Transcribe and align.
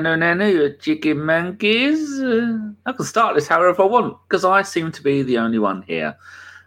Nano 0.00 0.14
Nano, 0.14 0.46
you 0.46 0.72
chicken 0.74 1.24
monkeys. 1.24 2.20
I 2.86 2.92
can 2.92 3.04
start 3.04 3.34
this 3.34 3.48
however 3.48 3.82
I 3.82 3.86
want 3.86 4.16
because 4.28 4.44
I 4.44 4.62
seem 4.62 4.92
to 4.92 5.02
be 5.02 5.22
the 5.24 5.38
only 5.38 5.58
one 5.58 5.82
here. 5.82 6.16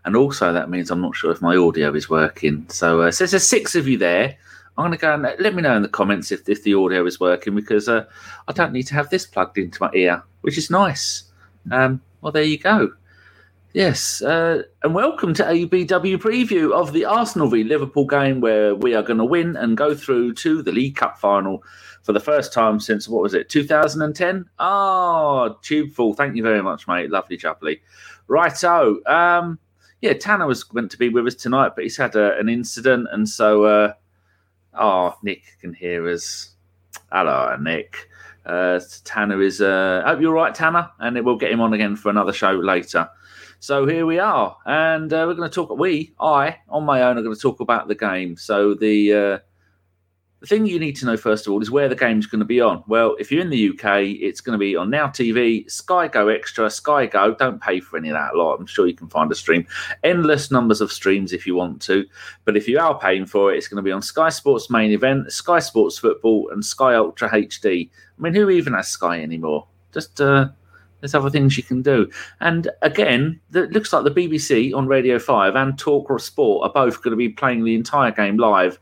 And 0.03 0.17
also, 0.17 0.52
that 0.52 0.70
means 0.70 0.91
I'm 0.91 0.99
not 0.99 1.16
sure 1.16 1.31
if 1.31 1.41
my 1.41 1.55
audio 1.55 1.94
is 1.94 2.09
working. 2.09 2.66
So, 2.67 3.03
uh, 3.03 3.12
so 3.12 3.25
there's 3.25 3.48
six 3.48 3.73
of 3.73 3.88
you 3.88 3.98
there. 3.98 4.36
I'm 4.77 4.88
going 4.88 4.91
to 4.91 4.98
go 4.98 5.13
and 5.13 5.23
let 5.39 5.55
me 5.55 5.62
know 5.62 5.77
in 5.77 5.81
the 5.81 5.88
comments 5.88 6.34
if, 6.34 6.49
if 6.49 6.63
the 6.63 6.73
audio 6.73 7.05
is 7.05 7.22
working 7.22 7.55
because 7.55 7.88
uh, 7.88 8.03
I 8.49 8.52
don't 8.52 8.73
need 8.73 8.88
to 8.88 8.95
have 8.95 9.09
this 9.09 9.25
plugged 9.25 9.58
into 9.58 9.81
my 9.81 9.91
ear, 9.94 10.23
which 10.41 10.58
is 10.58 10.70
nice. 10.70 11.23
Um, 11.72 12.02
well, 12.20 12.34
there 12.34 12.44
you 12.44 12.58
go. 12.58 12.91
Yes, 13.73 14.22
uh, 14.22 14.63
and 14.84 14.94
welcome 14.94 15.34
to 15.36 15.44
ABW 15.44 16.17
preview 16.17 16.73
of 16.73 16.91
the 16.91 17.05
Arsenal 17.05 17.48
v 17.48 17.63
Liverpool 17.63 18.05
game 18.05 18.41
where 18.41 18.75
we 18.75 18.94
are 18.94 19.03
going 19.03 19.20
to 19.20 19.23
win 19.23 19.55
and 19.55 19.77
go 19.77 19.95
through 19.95 20.34
to 20.34 20.61
the 20.61 20.73
League 20.73 20.98
Cup 20.98 21.17
final 21.17 21.63
for 22.03 22.13
the 22.13 22.19
first 22.19 22.53
time 22.53 22.79
since 22.79 23.07
what 23.07 23.21
was 23.21 23.33
it, 23.33 23.49
2010? 23.49 24.45
Oh, 24.59 25.57
tube 25.61 25.91
full. 25.91 26.13
Thank 26.13 26.35
you 26.35 26.43
very 26.43 26.61
much, 26.61 26.87
mate. 26.87 27.11
Lovely, 27.11 27.37
jubbly. 27.37 27.79
Righto. 28.27 29.03
Um, 29.05 29.59
yeah, 30.01 30.13
Tanner 30.13 30.47
was 30.47 30.65
meant 30.73 30.91
to 30.91 30.97
be 30.97 31.09
with 31.09 31.27
us 31.27 31.35
tonight, 31.35 31.73
but 31.75 31.83
he's 31.83 31.97
had 31.97 32.16
a, 32.16 32.38
an 32.39 32.49
incident, 32.49 33.08
and 33.11 33.30
so 33.30 33.66
uh, 33.66 33.93
oh, 34.73 35.16
Nick 35.21 35.43
can 35.59 35.73
hear 35.73 36.09
us. 36.09 36.55
Hello, 37.11 37.55
Nick. 37.59 38.09
Uh, 38.45 38.80
Tanner 39.03 39.41
is. 39.41 39.61
Uh, 39.61 40.02
hope 40.05 40.19
you're 40.19 40.33
right, 40.33 40.55
Tanner, 40.55 40.89
and 40.99 41.23
we'll 41.23 41.38
get 41.38 41.52
him 41.52 41.61
on 41.61 41.73
again 41.73 41.95
for 41.95 42.09
another 42.09 42.33
show 42.33 42.52
later. 42.52 43.08
So 43.59 43.86
here 43.86 44.08
we 44.08 44.17
are, 44.17 44.58
and 44.65 45.13
uh, 45.13 45.25
we're 45.27 45.36
going 45.36 45.49
to 45.49 45.53
talk. 45.53 45.77
We, 45.77 46.15
I, 46.19 46.58
on 46.67 46.83
my 46.83 47.03
own, 47.03 47.19
are 47.19 47.21
going 47.21 47.36
to 47.36 47.41
talk 47.41 47.59
about 47.59 47.88
the 47.88 47.93
game. 47.93 48.36
So 48.38 48.73
the 48.73 49.13
uh, 49.13 49.39
the 50.42 50.47
thing 50.47 50.66
you 50.66 50.80
need 50.80 50.95
to 50.95 51.06
know 51.06 51.16
first 51.16 51.45
of 51.45 51.53
all 51.53 51.61
is 51.61 51.70
where 51.70 51.88
the 51.88 51.95
game's 51.95 52.25
going 52.25 52.39
to 52.39 52.45
be 52.45 52.59
on. 52.59 52.84
Well, 52.88 53.16
if 53.20 53.31
you're 53.31 53.42
in 53.42 53.52
the 53.52 53.70
UK, 53.70 54.02
it's 54.20 54.42
going 54.42 54.53
to 54.53 54.59
be 54.59 54.75
on 54.75 54.89
Now 54.89 55.06
TV, 55.06 55.70
Sky 55.70 56.08
Go 56.08 56.30
Extra, 56.30 56.67
Sky 56.67 57.06
Go. 57.06 57.36
Don't 57.36 57.61
pay 57.61 57.80
for 57.80 57.95
any 57.95 58.09
of 58.09 58.16
that 58.16 58.36
lot. 58.36 58.59
I'm 58.59 58.66
sure 58.66 58.88
you 58.88 58.95
can 58.95 59.08
find 59.08 59.31
a 59.31 59.36
stream. 59.36 59.67
Endless 60.03 60.50
numbers 60.50 60.81
of 60.81 60.92
streams 60.92 61.31
if 61.31 61.45
you 61.45 61.53
want 61.53 61.80
to. 61.83 62.08
But 62.44 62.58
if 62.58 62.67
you 62.67 62.80
are 62.80 62.98
paying 62.98 63.28
for 63.28 63.53
it, 63.53 63.58
it's 63.58 63.67
going 63.67 63.78
to 63.78 63.88
be 63.88 63.92
on 63.92 64.02
Sky 64.02 64.30
Sports 64.30 64.72
Main 64.72 64.92
Event, 64.92 65.31
Sky 65.31 65.59
Sports 65.59 66.00
Football, 66.00 66.50
and 66.52 66.66
Sky 66.66 66.95
Ultra 66.95 67.30
HD. 67.30 67.88
I 68.17 68.22
mean, 68.22 68.33
who 68.33 68.50
even 68.50 68.73
has 68.73 68.88
Sky 68.88 69.22
anymore? 69.22 69.67
Just 69.94 70.20
uh, 70.20 70.48
there's 71.02 71.14
other 71.14 71.30
things 71.30 71.55
you 71.55 71.64
can 71.64 71.83
do. 71.83 72.09
And 72.39 72.67
again, 72.81 73.39
it 73.53 73.72
looks 73.73 73.94
like 73.94 74.05
the 74.05 74.09
BBC 74.09 74.73
on 74.73 74.88
Radio 74.88 75.20
5 75.20 75.53
and 75.53 75.78
Talk 75.78 76.09
or 76.09 76.17
Sport 76.17 76.67
are 76.67 76.73
both 76.73 77.03
going 77.03 77.11
to 77.11 77.17
be 77.17 77.30
playing 77.30 77.64
the 77.64 77.76
entire 77.76 78.11
game 78.11 78.38
live 78.38 78.80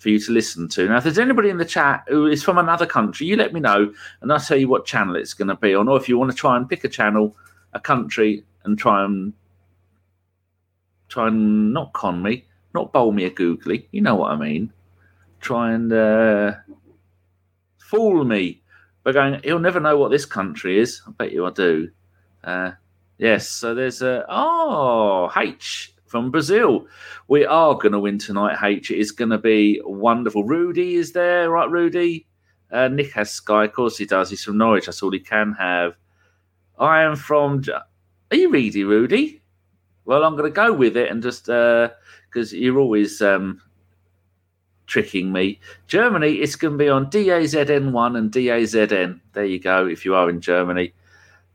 for 0.00 0.08
you 0.08 0.18
to 0.18 0.32
listen 0.32 0.68
to. 0.70 0.88
Now, 0.88 0.96
if 0.96 1.04
there's 1.04 1.18
anybody 1.18 1.50
in 1.50 1.58
the 1.58 1.64
chat 1.64 2.04
who 2.08 2.26
is 2.26 2.42
from 2.42 2.58
another 2.58 2.86
country, 2.86 3.26
you 3.26 3.36
let 3.36 3.52
me 3.52 3.60
know 3.60 3.92
and 4.20 4.32
I'll 4.32 4.40
tell 4.40 4.56
you 4.56 4.68
what 4.68 4.86
channel 4.86 5.14
it's 5.14 5.34
going 5.34 5.48
to 5.48 5.54
be 5.54 5.74
on. 5.74 5.88
Or 5.88 5.96
if 5.96 6.08
you 6.08 6.18
want 6.18 6.32
to 6.32 6.36
try 6.36 6.56
and 6.56 6.68
pick 6.68 6.82
a 6.82 6.88
channel, 6.88 7.36
a 7.74 7.80
country, 7.80 8.44
and 8.64 8.76
try 8.76 9.04
and 9.04 9.32
try 11.08 11.28
and 11.28 11.72
not 11.72 11.92
con 11.92 12.22
me, 12.22 12.46
not 12.74 12.92
bowl 12.92 13.12
me 13.12 13.24
a 13.24 13.30
googly, 13.30 13.86
you 13.92 14.00
know 14.00 14.16
what 14.16 14.32
I 14.32 14.36
mean. 14.36 14.72
Try 15.40 15.72
and 15.72 15.92
uh, 15.92 16.54
fool 17.78 18.24
me 18.24 18.60
but 19.02 19.14
going, 19.14 19.40
he'll 19.42 19.58
never 19.58 19.80
know 19.80 19.96
what 19.96 20.10
this 20.10 20.26
country 20.26 20.78
is. 20.78 21.02
I 21.06 21.10
bet 21.12 21.32
you 21.32 21.46
I 21.46 21.50
do. 21.50 21.90
Uh, 22.44 22.72
yes, 23.18 23.48
so 23.48 23.74
there's 23.74 24.02
a 24.02 24.24
oh 24.28 25.32
H 25.36 25.94
from 26.10 26.32
Brazil. 26.32 26.86
We 27.28 27.46
are 27.46 27.74
going 27.74 27.92
to 27.92 28.00
win 28.00 28.18
tonight. 28.18 28.58
H. 28.62 28.90
It 28.90 28.98
is 28.98 29.12
going 29.12 29.30
to 29.30 29.38
be 29.38 29.80
wonderful. 29.84 30.42
Rudy 30.42 30.96
is 30.96 31.12
there, 31.12 31.50
right? 31.50 31.70
Rudy. 31.70 32.26
Uh, 32.72 32.88
Nick 32.88 33.12
has 33.12 33.30
Sky. 33.30 33.64
Of 33.64 33.72
course 33.72 33.96
he 33.96 34.06
does. 34.06 34.28
He's 34.28 34.42
from 34.42 34.58
Norwich. 34.58 34.86
That's 34.86 35.02
all 35.02 35.12
he 35.12 35.20
can 35.20 35.52
have. 35.52 35.94
I 36.78 37.02
am 37.02 37.14
from. 37.14 37.62
Are 38.30 38.36
you 38.36 38.50
ready, 38.50 38.82
Rudy? 38.82 39.40
Well, 40.04 40.24
I'm 40.24 40.36
going 40.36 40.50
to 40.50 40.54
go 40.54 40.72
with 40.72 40.96
it 40.96 41.10
and 41.10 41.22
just 41.22 41.46
because 41.46 42.52
uh, 42.52 42.56
you're 42.56 42.78
always 42.80 43.22
um, 43.22 43.62
tricking 44.88 45.30
me. 45.30 45.60
Germany, 45.86 46.34
it's 46.34 46.56
going 46.56 46.76
to 46.76 46.78
be 46.78 46.88
on 46.88 47.06
DAZN1 47.06 48.18
and 48.18 48.32
DAZN. 48.32 49.20
There 49.32 49.44
you 49.44 49.60
go, 49.60 49.86
if 49.86 50.04
you 50.04 50.16
are 50.16 50.28
in 50.28 50.40
Germany. 50.40 50.92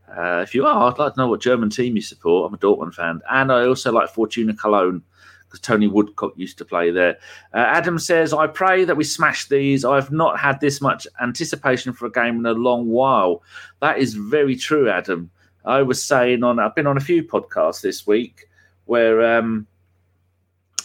Uh, 0.09 0.41
if 0.41 0.53
you 0.53 0.66
are, 0.66 0.91
I'd 0.91 0.99
like 0.99 1.13
to 1.13 1.19
know 1.19 1.27
what 1.27 1.41
German 1.41 1.69
team 1.69 1.95
you 1.95 2.01
support. 2.01 2.47
I'm 2.47 2.53
a 2.53 2.57
Dortmund 2.57 2.93
fan. 2.93 3.21
And 3.29 3.51
I 3.51 3.66
also 3.66 3.91
like 3.91 4.09
Fortuna 4.09 4.53
Cologne 4.53 5.01
because 5.45 5.59
Tony 5.59 5.88
Woodcock 5.88 6.33
used 6.35 6.57
to 6.57 6.66
play 6.66 6.91
there. 6.91 7.17
Uh, 7.53 7.57
Adam 7.57 7.99
says, 7.99 8.33
I 8.33 8.47
pray 8.47 8.85
that 8.85 8.97
we 8.97 9.03
smash 9.03 9.47
these. 9.47 9.85
I've 9.85 10.11
not 10.11 10.39
had 10.39 10.59
this 10.59 10.81
much 10.81 11.07
anticipation 11.21 11.93
for 11.93 12.05
a 12.05 12.11
game 12.11 12.38
in 12.38 12.45
a 12.45 12.53
long 12.53 12.88
while. 12.88 13.43
That 13.81 13.97
is 13.97 14.13
very 14.13 14.55
true, 14.55 14.89
Adam. 14.89 15.31
I 15.66 15.81
was 15.81 16.03
saying 16.03 16.43
on, 16.43 16.59
I've 16.59 16.75
been 16.75 16.87
on 16.87 16.97
a 16.97 17.01
few 17.01 17.23
podcasts 17.23 17.81
this 17.81 18.05
week 18.05 18.47
where 18.85 19.37
um, 19.37 19.67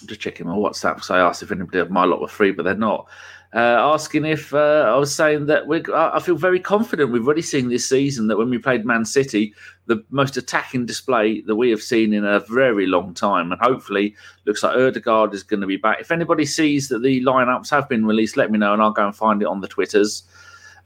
just 0.07 0.21
checking 0.21 0.47
my 0.47 0.55
WhatsApp 0.55 0.95
because 0.95 1.11
I 1.11 1.21
asked 1.21 1.43
if 1.43 1.53
anybody 1.53 1.79
of 1.79 1.91
my 1.91 2.05
lot 2.05 2.21
were 2.21 2.29
free, 2.29 2.53
but 2.53 2.63
they're 2.63 2.75
not. 2.75 3.09
Uh, 3.53 3.93
asking 3.93 4.25
if 4.25 4.55
uh, 4.55 4.85
I 4.87 4.97
was 4.97 5.13
saying 5.13 5.47
that 5.47 5.67
we 5.67 5.83
I 5.93 6.21
feel 6.21 6.37
very 6.37 6.61
confident. 6.61 7.11
We've 7.11 7.27
already 7.27 7.43
seen 7.43 7.69
this 7.69 7.89
season 7.89 8.29
that 8.29 8.37
when 8.37 8.49
we 8.49 8.59
played 8.59 8.85
Man 8.85 9.05
City, 9.05 9.53
the 9.87 10.05
most 10.11 10.37
attacking 10.37 10.87
display 10.87 11.41
that 11.43 11.57
we 11.57 11.69
have 11.71 11.83
seen 11.83 12.15
in 12.15 12.25
a 12.25 12.39
very 12.41 12.87
long 12.87 13.13
time, 13.13 13.51
and 13.51 13.61
hopefully 13.61 14.15
looks 14.45 14.63
like 14.63 14.77
Odegaard 14.77 15.35
is 15.35 15.43
going 15.43 15.63
to 15.63 15.67
be 15.67 15.77
back. 15.77 16.01
If 16.01 16.13
anybody 16.13 16.47
sees 16.47 16.89
that 16.89 17.03
the 17.03 17.25
lineups 17.25 17.71
have 17.71 17.89
been 17.89 18.07
released, 18.07 18.37
let 18.37 18.53
me 18.53 18.59
know, 18.59 18.73
and 18.73 18.81
I'll 18.81 18.93
go 18.93 19.07
and 19.07 19.17
find 19.17 19.43
it 19.43 19.49
on 19.49 19.61
the 19.61 19.69
Twitters. 19.69 20.23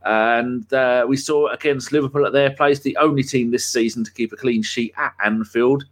And 0.07 0.71
uh, 0.73 1.05
we 1.07 1.19
saw 1.19 1.49
against 1.49 1.93
Liverpool 1.93 2.25
at 2.25 2.33
their 2.33 2.51
place, 2.51 2.81
the 2.81 2.97
only 2.97 3.23
team 3.23 3.51
this 3.51 3.69
season 3.69 4.05
to 4.05 4.13
keep 4.13 4.33
a 4.33 4.37
clean 4.37 4.63
sheet 4.63 4.95
at 4.97 5.15
Anfield 5.23 5.85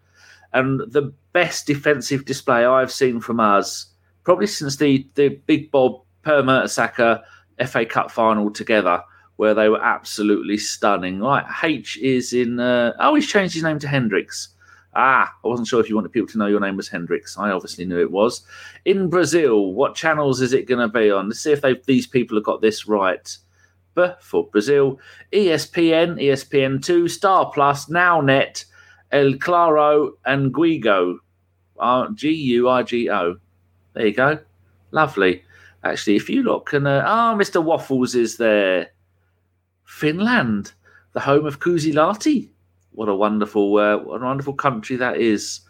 and 0.55 0.81
the 0.91 1.13
best 1.33 1.67
defensive 1.67 2.25
display 2.25 2.65
I've 2.65 2.93
seen 2.93 3.21
from 3.21 3.41
us 3.41 3.87
probably 4.25 4.47
since 4.47 4.77
the 4.77 5.07
the 5.15 5.29
Big 5.47 5.71
Bob 5.71 6.03
Per 6.23 6.43
Mertesacker 6.43 7.23
FA 7.67 7.85
Cup 7.85 8.11
final 8.11 8.51
together, 8.51 9.03
where 9.37 9.55
they 9.55 9.69
were 9.69 9.83
absolutely 9.83 10.59
stunning. 10.59 11.21
Like 11.21 11.45
H 11.63 11.99
is 11.99 12.33
in. 12.33 12.61
Uh, 12.61 12.93
oh, 12.99 13.15
he's 13.15 13.29
changed 13.29 13.55
his 13.55 13.63
name 13.63 13.79
to 13.81 13.89
Hendrix. 13.89 14.49
Ah, 14.95 15.35
I 15.43 15.49
wasn't 15.49 15.69
sure 15.69 15.81
if 15.81 15.89
you 15.89 15.95
wanted 15.95 16.13
people 16.13 16.29
to 16.29 16.39
know 16.39 16.49
your 16.49 16.61
name 16.61 16.77
was 16.77 16.89
Hendrix. 16.89 17.39
I 17.39 17.51
obviously 17.51 17.87
knew 17.87 17.99
it 17.99 18.11
was. 18.11 18.43
In 18.85 19.09
Brazil, 19.09 19.73
what 19.73 19.95
channels 19.95 20.43
is 20.43 20.53
it 20.53 20.69
going 20.69 20.81
to 20.81 20.89
be 20.89 21.11
on? 21.11 21.29
Let's 21.29 21.41
see 21.41 21.53
if 21.53 21.63
they 21.63 21.77
these 21.87 22.07
people 22.07 22.37
have 22.37 22.45
got 22.45 22.61
this 22.61 22.87
right. 22.87 23.37
But 23.95 24.23
for 24.23 24.47
Brazil, 24.49 24.99
ESPN, 25.33 26.21
ESPN2, 26.21 27.11
Star 27.11 27.51
Plus, 27.53 27.87
NowNet, 27.87 28.65
El 29.11 29.35
Claro 29.35 30.15
and 30.25 30.53
Guigo. 30.53 31.19
G 32.15 32.31
U 32.31 32.69
I 32.69 32.83
G 32.83 33.11
O. 33.11 33.37
There 33.95 34.07
you 34.07 34.15
go. 34.15 34.39
Lovely. 34.91 35.43
Actually, 35.85 36.17
if 36.17 36.31
you 36.31 36.43
look 36.43 36.73
and 36.73 36.87
uh, 36.87 37.03
ah, 37.05 37.33
oh, 37.33 37.37
Mr. 37.37 37.63
Waffles 37.63 38.15
is 38.15 38.37
there. 38.37 38.91
Finland, 39.85 40.73
the 41.13 41.21
home 41.21 41.45
of 41.47 41.61
Kuusilahti. 41.61 42.49
What 42.93 43.09
a 43.09 43.15
wonderful, 43.15 43.77
uh, 43.77 43.99
what 43.99 44.23
a 44.23 44.25
wonderful 44.25 44.55
country 44.55 44.97
that 44.97 45.17
is. 45.17 45.61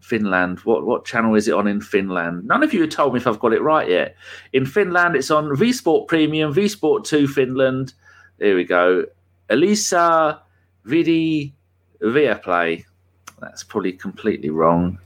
Finland. 0.00 0.60
What 0.60 0.86
what 0.86 1.04
channel 1.04 1.34
is 1.34 1.46
it 1.46 1.54
on 1.54 1.66
in 1.66 1.80
Finland? 1.80 2.46
None 2.46 2.62
of 2.62 2.72
you 2.72 2.80
have 2.82 2.90
told 2.90 3.12
me 3.12 3.18
if 3.20 3.26
I've 3.26 3.38
got 3.38 3.52
it 3.52 3.62
right 3.62 3.88
yet. 3.88 4.16
In 4.52 4.66
Finland, 4.66 5.14
it's 5.14 5.30
on 5.30 5.54
V 5.56 5.72
Sport 5.72 6.08
Premium, 6.08 6.52
V 6.52 6.68
Sport 6.68 7.04
Two 7.04 7.28
Finland. 7.28 7.92
There 8.38 8.56
we 8.56 8.64
go. 8.64 9.04
Elisa 9.50 10.40
Vidi 10.84 11.54
Viaplay. 12.00 12.84
That's 13.40 13.62
probably 13.62 13.92
completely 13.92 14.50
wrong. 14.50 14.98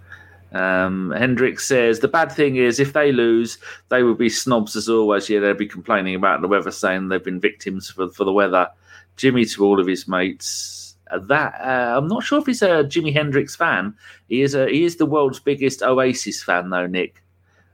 Um, 0.55 1.11
Hendrix 1.11 1.67
says 1.67 1.99
the 1.99 2.09
bad 2.09 2.31
thing 2.31 2.57
is 2.57 2.79
if 2.79 2.93
they 2.93 3.11
lose, 3.11 3.59
they 3.89 4.05
will 4.05 4.15
be 4.15 4.29
snobs 4.29 4.77
as 4.77 4.89
always. 4.89 5.29
Yeah, 5.29 5.41
they'll 5.41 5.55
be 5.55 5.67
complaining 5.67 6.15
about 6.15 6.43
the 6.43 6.49
weather, 6.49 6.71
saying 6.71 7.09
they've 7.09 7.23
been 7.23 7.41
victims 7.41 7.91
for 7.91 8.09
for 8.09 8.25
the 8.25 8.33
weather. 8.33 8.69
Jimmy 9.17 9.45
to 9.45 9.65
all 9.65 9.81
of 9.81 9.87
his 9.87 10.07
mates. 10.09 10.97
Uh, 11.11 11.19
that 11.19 11.55
uh, 11.61 11.99
I'm 11.99 12.09
not 12.09 12.23
sure 12.23 12.39
if 12.39 12.47
he's 12.47 12.63
a 12.63 12.85
Jimi 12.85 13.13
Hendrix 13.13 13.57
fan. 13.57 13.95
He 14.29 14.43
is 14.43 14.55
a 14.55 14.69
he 14.69 14.85
is 14.85 14.97
the 14.97 15.07
world's 15.07 15.41
biggest 15.41 15.83
Oasis 15.83 16.43
fan 16.43 16.71
though. 16.71 16.87
Nick, 16.87 17.23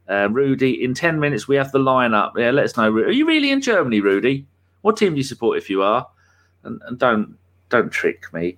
uh, 0.09 0.29
Rudy. 0.31 0.83
In 0.83 0.95
ten 0.95 1.21
minutes 1.21 1.47
we 1.47 1.57
have 1.57 1.73
the 1.73 1.79
lineup. 1.79 2.33
Yeah, 2.37 2.51
let 2.51 2.65
us 2.65 2.77
know. 2.77 2.91
Are 2.91 3.11
you 3.11 3.27
really 3.27 3.51
in 3.51 3.61
Germany, 3.61 4.01
Rudy? 4.01 4.47
What 4.81 4.97
team 4.97 5.13
do 5.13 5.19
you 5.19 5.23
support 5.25 5.59
if 5.59 5.69
you 5.69 5.83
are? 5.83 6.09
And, 6.65 6.81
and 6.87 6.99
don't 6.99 7.37
don't 7.69 7.91
trick 7.91 8.33
me. 8.33 8.57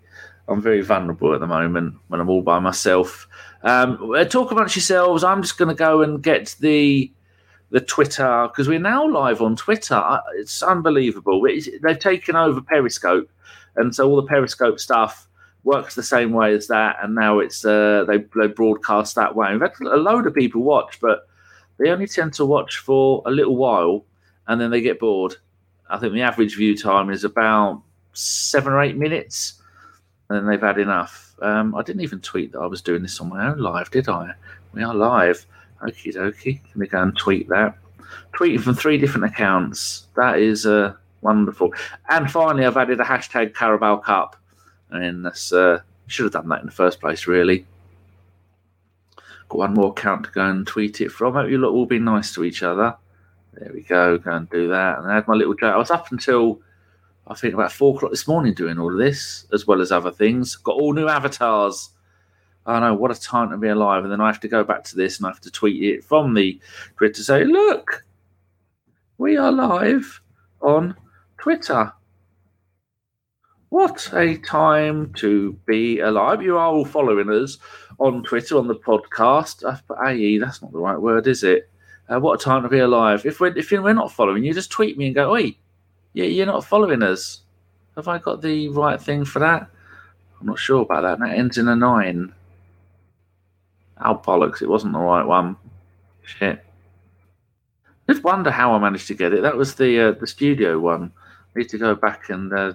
I'm 0.53 0.63
very 0.63 0.83
vulnerable 0.83 1.35
at 1.35 1.41
the 1.41 1.47
moment 1.47 1.97
when 2.09 2.21
I'm 2.21 2.31
all 2.31 2.43
by 2.43 2.59
myself. 2.59 3.27
Um, 3.63 4.13
uh, 4.15 4.25
talk 4.25 4.51
amongst 4.51 4.77
yourselves. 4.77 5.25
I'm 5.25 5.43
just 5.43 5.59
going 5.59 5.69
to 5.69 5.75
go 5.75 6.03
and 6.03 6.23
get 6.23 6.57
the 6.61 7.11
the 7.71 7.81
Twitter 7.81 8.49
because 8.49 8.69
we're 8.69 8.79
now 8.79 9.07
live 9.09 9.41
on 9.41 9.57
Twitter. 9.57 10.21
It's 10.35 10.63
unbelievable. 10.63 11.43
It's, 11.47 11.69
they've 11.83 11.99
taken 11.99 12.37
over 12.37 12.61
Periscope, 12.61 13.31
and 13.77 13.95
so 13.95 14.09
all 14.09 14.17
the 14.17 14.27
Periscope 14.27 14.79
stuff 14.79 15.27
works 15.65 15.95
the 15.95 16.03
same 16.03 16.33
way 16.33 16.55
as 16.55 16.67
that. 16.67 16.97
And 17.03 17.15
now 17.15 17.39
it's 17.39 17.65
uh, 17.65 18.05
they 18.07 18.19
they 18.37 18.49
broadcast 18.49 19.15
that 19.15 19.35
way. 19.35 19.49
A 19.55 19.97
load 19.97 20.27
of 20.27 20.35
people 20.35 20.63
watch, 20.63 21.01
but 21.01 21.27
they 21.79 21.91
only 21.91 22.07
tend 22.07 22.35
to 22.35 22.45
watch 22.45 22.79
for 22.79 23.23
a 23.25 23.31
little 23.31 23.57
while, 23.57 24.05
and 24.47 24.61
then 24.61 24.71
they 24.71 24.81
get 24.81 25.01
bored 25.01 25.37
I 25.93 25.99
think 25.99 26.15
the 26.15 26.23
average 26.23 26.57
view 26.57 26.77
time 26.77 27.11
is 27.11 27.23
about 27.23 27.83
seven 28.15 28.73
or 28.73 28.83
eight 28.83 28.97
minutes, 28.97 29.61
and 30.33 30.41
then 30.41 30.51
they've 30.51 30.67
had 30.67 30.79
enough. 30.79 31.35
Um, 31.43 31.75
I 31.75 31.83
didn't 31.83 32.03
even 32.03 32.21
tweet 32.21 32.53
that 32.53 32.61
I 32.61 32.67
was 32.67 32.81
doing 32.81 33.03
this 33.03 33.21
on 33.21 33.29
my 33.29 33.49
own 33.49 33.59
live, 33.59 33.91
did 33.91 34.09
I? 34.09 34.33
We 34.73 34.83
are 34.83 34.95
live. 34.95 35.45
Okie 35.83 36.15
dokie. 36.15 36.61
Let 36.69 36.77
me 36.77 36.87
go 36.87 37.03
and 37.03 37.17
tweet 37.17 37.49
that. 37.51 37.77
Tweeting 38.33 38.63
from 38.63 38.75
three 38.75 38.97
different 38.97 39.27
accounts. 39.27 40.07
That 40.17 40.39
is 40.39 40.65
uh, 40.65 40.95
wonderful. 41.21 41.75
And 42.09 42.31
finally, 42.31 42.65
I've 42.65 42.79
added 42.79 43.01
a 43.01 43.05
hashtag 43.05 43.55
Carabao 43.55 43.99
Cup. 43.99 44.37
I 44.91 45.01
mean, 45.01 45.23
that's 45.23 45.53
uh, 45.53 45.81
should 46.07 46.25
have 46.25 46.33
done 46.33 46.49
that 46.49 46.61
in 46.61 46.67
the 46.67 46.73
first 46.73 47.01
place, 47.01 47.27
really. 47.27 47.67
Got 49.51 49.59
one 49.59 49.75
more 49.75 49.91
account 49.91 50.25
to 50.25 50.31
go 50.31 50.49
and 50.49 50.67
tweet 50.67 51.03
it 51.03 51.11
from. 51.11 51.35
Hope 51.35 51.51
you 51.51 51.59
lot 51.59 51.73
all 51.73 51.85
be 51.85 51.99
nice 51.99 52.33
to 52.35 52.45
each 52.45 52.63
other. 52.63 52.97
There 53.53 53.71
we 53.75 53.83
go. 53.83 54.17
Go 54.17 54.31
and 54.31 54.49
do 54.49 54.69
that. 54.69 54.99
And 54.99 55.11
I 55.11 55.17
had 55.17 55.29
my 55.29 55.35
little 55.35 55.55
joke. 55.55 55.75
I 55.75 55.79
was 55.79 55.91
up 55.91 56.11
until 56.11 56.61
I 57.27 57.35
think 57.35 57.55
about 57.55 57.73
four 57.73 57.95
o'clock 57.95 58.11
this 58.11 58.27
morning 58.27 58.55
doing 58.55 58.79
all 58.79 58.93
of 58.93 58.99
this, 58.99 59.47
as 59.53 59.67
well 59.67 59.81
as 59.81 59.93
other 59.93 60.11
things. 60.11 60.57
Got 60.57 60.77
all 60.77 60.93
new 60.93 61.09
avatars. 61.09 61.91
I 62.67 62.81
know 62.81 62.95
what 62.95 63.17
a 63.17 63.21
time 63.21 63.51
to 63.51 63.57
be 63.57 63.69
alive. 63.69 64.05
And 64.05 64.13
then 64.13 64.21
I 64.21 64.27
have 64.27 64.41
to 64.41 64.49
go 64.49 64.65
back 64.65 64.85
to 64.85 64.97
this 64.97 65.19
and 65.19 65.27
I 65.27 65.31
have 65.31 65.41
to 65.43 65.51
tweet 65.51 65.83
it 65.83 66.05
from 66.05 66.35
the 66.35 66.61
grid 66.97 67.15
to 67.15 67.25
say, 67.25 67.45
look, 67.45 68.05
we 69.19 69.37
are 69.37 69.53
live 69.53 70.21
on 70.61 70.97
Twitter. 71.39 71.93
What 73.69 74.11
a 74.13 74.37
time 74.37 75.13
to 75.15 75.59
be 75.65 76.01
alive. 76.01 76.43
You 76.43 76.59
are 76.59 76.67
all 76.67 76.85
following 76.85 77.31
us 77.31 77.59
on 77.99 78.23
Twitter, 78.23 78.59
on 78.59 78.69
the 78.69 78.75
podcast. 78.75 79.65
Uh, 79.65 80.05
AE, 80.05 80.39
that's 80.39 80.61
not 80.61 80.73
the 80.73 80.79
right 80.79 81.01
word, 81.01 81.27
is 81.27 81.43
it? 81.43 81.71
Uh, 82.09 82.21
what 82.21 82.41
a 82.41 82.45
time 82.45 82.63
to 82.65 82.69
be 82.69 82.81
alive. 82.81 83.25
If 83.25 83.41
we're, 83.41 83.57
if 83.57 83.71
we're 83.71 83.95
not 83.95 84.13
following 84.13 84.45
you, 84.45 84.53
just 84.53 84.71
tweet 84.71 84.99
me 84.99 85.07
and 85.07 85.15
go, 85.15 85.33
oi, 85.33 85.57
yeah, 86.13 86.25
you're 86.25 86.47
not 86.47 86.65
following 86.65 87.03
us. 87.03 87.41
Have 87.97 88.09
I 88.09 88.19
got 88.19 88.43
the 88.43 88.69
right 88.69 89.01
thing 89.01 89.25
for 89.25 89.39
that? 89.41 89.69
I'm 90.41 90.47
not 90.47 90.59
sure 90.59 90.83
about 90.83 91.03
that. 91.03 91.19
That 91.19 91.37
ends 91.37 91.59
in 91.59 91.69
a 91.69 91.77
nine. 91.77 92.35
Oh, 94.05 94.17
bollocks, 94.17 94.63
it 94.63 94.69
wasn't 94.69 94.95
the 94.95 94.99
right 94.99 95.25
one. 95.25 95.57
Shit. 96.25 96.65
Just 98.09 98.25
wonder 98.25 98.51
how 98.51 98.75
I 98.75 98.79
managed 98.79 99.07
to 99.09 99.15
get 99.15 99.33
it. 99.33 99.43
That 99.43 99.57
was 99.57 99.75
the 99.77 100.09
uh, 100.09 100.13
the 100.13 100.27
studio 100.27 100.79
one. 100.79 101.13
I 101.55 101.61
need 101.61 101.69
to 101.69 101.79
go 101.79 101.95
back 101.95 102.31
and 102.31 102.53
uh, 102.53 102.73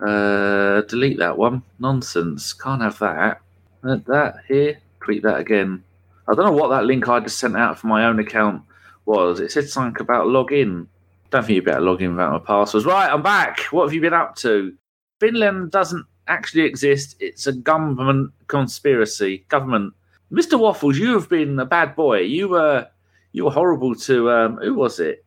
uh, 0.00 0.82
delete 0.82 1.18
that 1.18 1.36
one. 1.36 1.62
Nonsense. 1.78 2.52
Can't 2.52 2.82
have 2.82 2.98
that. 3.00 3.40
That 3.82 4.36
here. 4.46 4.78
Tweet 5.00 5.22
that 5.24 5.40
again. 5.40 5.82
I 6.28 6.34
don't 6.34 6.46
know 6.46 6.52
what 6.52 6.68
that 6.68 6.84
link 6.84 7.08
I 7.08 7.20
just 7.20 7.38
sent 7.38 7.56
out 7.56 7.78
for 7.78 7.88
my 7.88 8.06
own 8.06 8.18
account 8.18 8.62
was. 9.04 9.40
It 9.40 9.50
said 9.50 9.68
something 9.68 10.00
about 10.00 10.26
login. 10.26 10.86
Don't 11.34 11.44
think 11.44 11.56
you 11.56 11.62
better 11.62 11.80
log 11.80 12.00
in 12.00 12.12
without 12.12 12.30
my 12.30 12.38
passwords. 12.38 12.86
Right, 12.86 13.10
I'm 13.10 13.20
back. 13.20 13.58
What 13.72 13.82
have 13.82 13.92
you 13.92 14.00
been 14.00 14.14
up 14.14 14.36
to? 14.36 14.72
Finland 15.18 15.72
doesn't 15.72 16.06
actually 16.28 16.62
exist. 16.62 17.16
It's 17.18 17.48
a 17.48 17.52
government 17.52 18.30
conspiracy. 18.46 19.44
Government. 19.48 19.94
Mr. 20.30 20.56
Waffles, 20.56 20.96
you 20.96 21.12
have 21.14 21.28
been 21.28 21.58
a 21.58 21.66
bad 21.66 21.96
boy. 21.96 22.20
You 22.20 22.50
were 22.50 22.86
you 23.32 23.46
were 23.46 23.50
horrible 23.50 23.96
to 23.96 24.30
um, 24.30 24.58
who 24.58 24.74
was 24.74 25.00
it? 25.00 25.24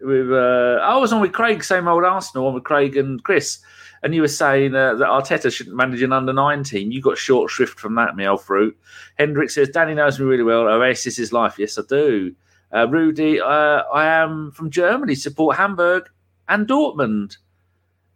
With 0.00 0.32
uh, 0.32 0.80
I 0.82 0.96
was 0.96 1.12
on 1.12 1.20
with 1.20 1.32
Craig, 1.32 1.62
same 1.62 1.86
old 1.86 2.02
Arsenal, 2.02 2.48
on 2.48 2.54
with 2.54 2.64
Craig 2.64 2.96
and 2.96 3.22
Chris 3.22 3.60
and 4.02 4.14
you 4.14 4.22
were 4.22 4.28
saying 4.28 4.74
uh, 4.74 4.94
that 4.94 5.06
Arteta 5.08 5.52
shouldn't 5.52 5.76
manage 5.76 6.02
an 6.02 6.12
under 6.12 6.32
19. 6.32 6.90
You 6.90 7.00
got 7.00 7.18
short 7.18 7.50
shrift 7.50 7.78
from 7.78 7.94
that, 7.96 8.16
me 8.16 8.26
old 8.26 8.42
fruit. 8.42 8.76
Hendrik 9.16 9.50
says, 9.50 9.68
Danny 9.68 9.94
knows 9.94 10.18
me 10.18 10.26
really 10.26 10.44
well. 10.44 10.68
Oasis 10.68 11.18
is 11.18 11.32
life. 11.32 11.58
Yes, 11.58 11.78
I 11.78 11.82
do. 11.88 12.34
Uh, 12.74 12.86
Rudy, 12.88 13.40
uh, 13.40 13.82
I 13.92 14.06
am 14.06 14.52
from 14.52 14.70
Germany, 14.70 15.14
support 15.14 15.56
Hamburg 15.56 16.08
and 16.48 16.66
Dortmund. 16.66 17.38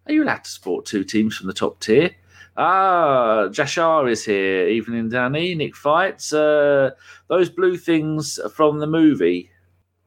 Are 0.07 0.13
you 0.13 0.25
allowed 0.25 0.45
to 0.45 0.51
support 0.51 0.85
two 0.85 1.05
teams 1.05 1.37
from 1.37 1.47
the 1.47 1.53
top 1.53 1.81
tier? 1.81 2.11
Ah, 2.57 3.49
Jashar 3.49 4.11
is 4.11 4.25
here. 4.25 4.69
Evening, 4.69 5.09
Danny. 5.09 5.55
Nick 5.55 5.75
fights. 5.75 6.33
Uh, 6.33 6.91
those 7.29 7.49
blue 7.49 7.77
things 7.79 8.39
from 8.55 8.79
the 8.79 8.87
movie. 8.87 9.51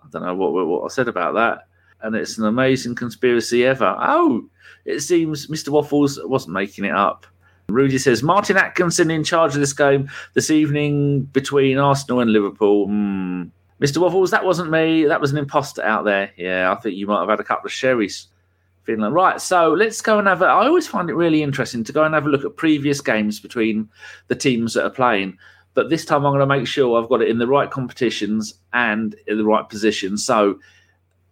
I 0.04 0.08
don't 0.12 0.24
know 0.24 0.36
what, 0.36 0.54
what 0.54 0.86
I 0.86 0.90
said 0.90 1.08
about 1.08 1.34
that. 1.34 1.68
And 2.02 2.16
it's 2.16 2.38
an 2.38 2.46
amazing 2.46 2.94
conspiracy 2.94 3.66
ever. 3.66 3.96
Oh, 4.00 4.48
it 4.86 5.00
seems 5.00 5.48
Mr. 5.48 5.70
Waffles 5.70 6.20
wasn't 6.24 6.54
making 6.54 6.86
it 6.86 6.92
up. 6.92 7.26
Rudy 7.70 7.98
says 7.98 8.22
Martin 8.22 8.58
Atkinson 8.58 9.10
in 9.10 9.24
charge 9.24 9.56
of 9.56 9.60
this 9.60 9.74
game 9.74 10.08
this 10.36 10.52
evening 10.52 11.24
between 11.24 11.80
Arsenal 11.80 12.20
and 12.20 12.32
Liverpool. 12.32 12.88
Mm. 12.88 13.50
Mr. 13.82 13.98
Waffles, 13.98 14.32
that 14.32 14.46
wasn't 14.46 14.72
me. 14.72 15.06
That 15.06 15.20
was 15.20 15.32
an 15.32 15.38
imposter 15.38 15.84
out 15.84 16.06
there. 16.06 16.32
Yeah, 16.38 16.72
I 16.72 16.76
think 16.76 16.96
you 16.96 17.08
might 17.08 17.20
have 17.20 17.30
had 17.30 17.40
a 17.40 17.44
couple 17.44 17.68
of 17.68 17.74
sherries. 17.74 18.28
Finland. 18.86 19.16
Right, 19.16 19.42
so 19.42 19.74
let's 19.74 20.02
go 20.02 20.20
and 20.20 20.28
have 20.28 20.42
a. 20.42 20.46
I 20.46 20.68
always 20.68 20.88
find 20.88 21.10
it 21.10 21.16
really 21.16 21.44
interesting 21.44 21.84
to 21.84 21.92
go 21.92 22.04
and 22.04 22.14
have 22.14 22.26
a 22.26 22.30
look 22.30 22.46
at 22.46 22.56
previous 22.56 23.02
games 23.02 23.40
between 23.40 23.90
the 24.28 24.36
teams 24.36 24.74
that 24.76 24.86
are 24.86 24.92
playing. 24.92 25.38
But 25.74 25.90
this 25.90 26.06
time 26.06 26.26
I'm 26.26 26.32
going 26.32 26.40
to 26.40 26.46
make 26.46 26.68
sure 26.68 27.02
I've 27.02 27.10
got 27.10 27.22
it 27.22 27.30
in 27.30 27.40
the 27.40 27.48
right 27.48 27.70
competitions 27.70 28.54
and 28.74 29.16
in 29.28 29.38
the 29.38 29.44
right 29.44 29.68
position. 29.68 30.18
So 30.18 30.60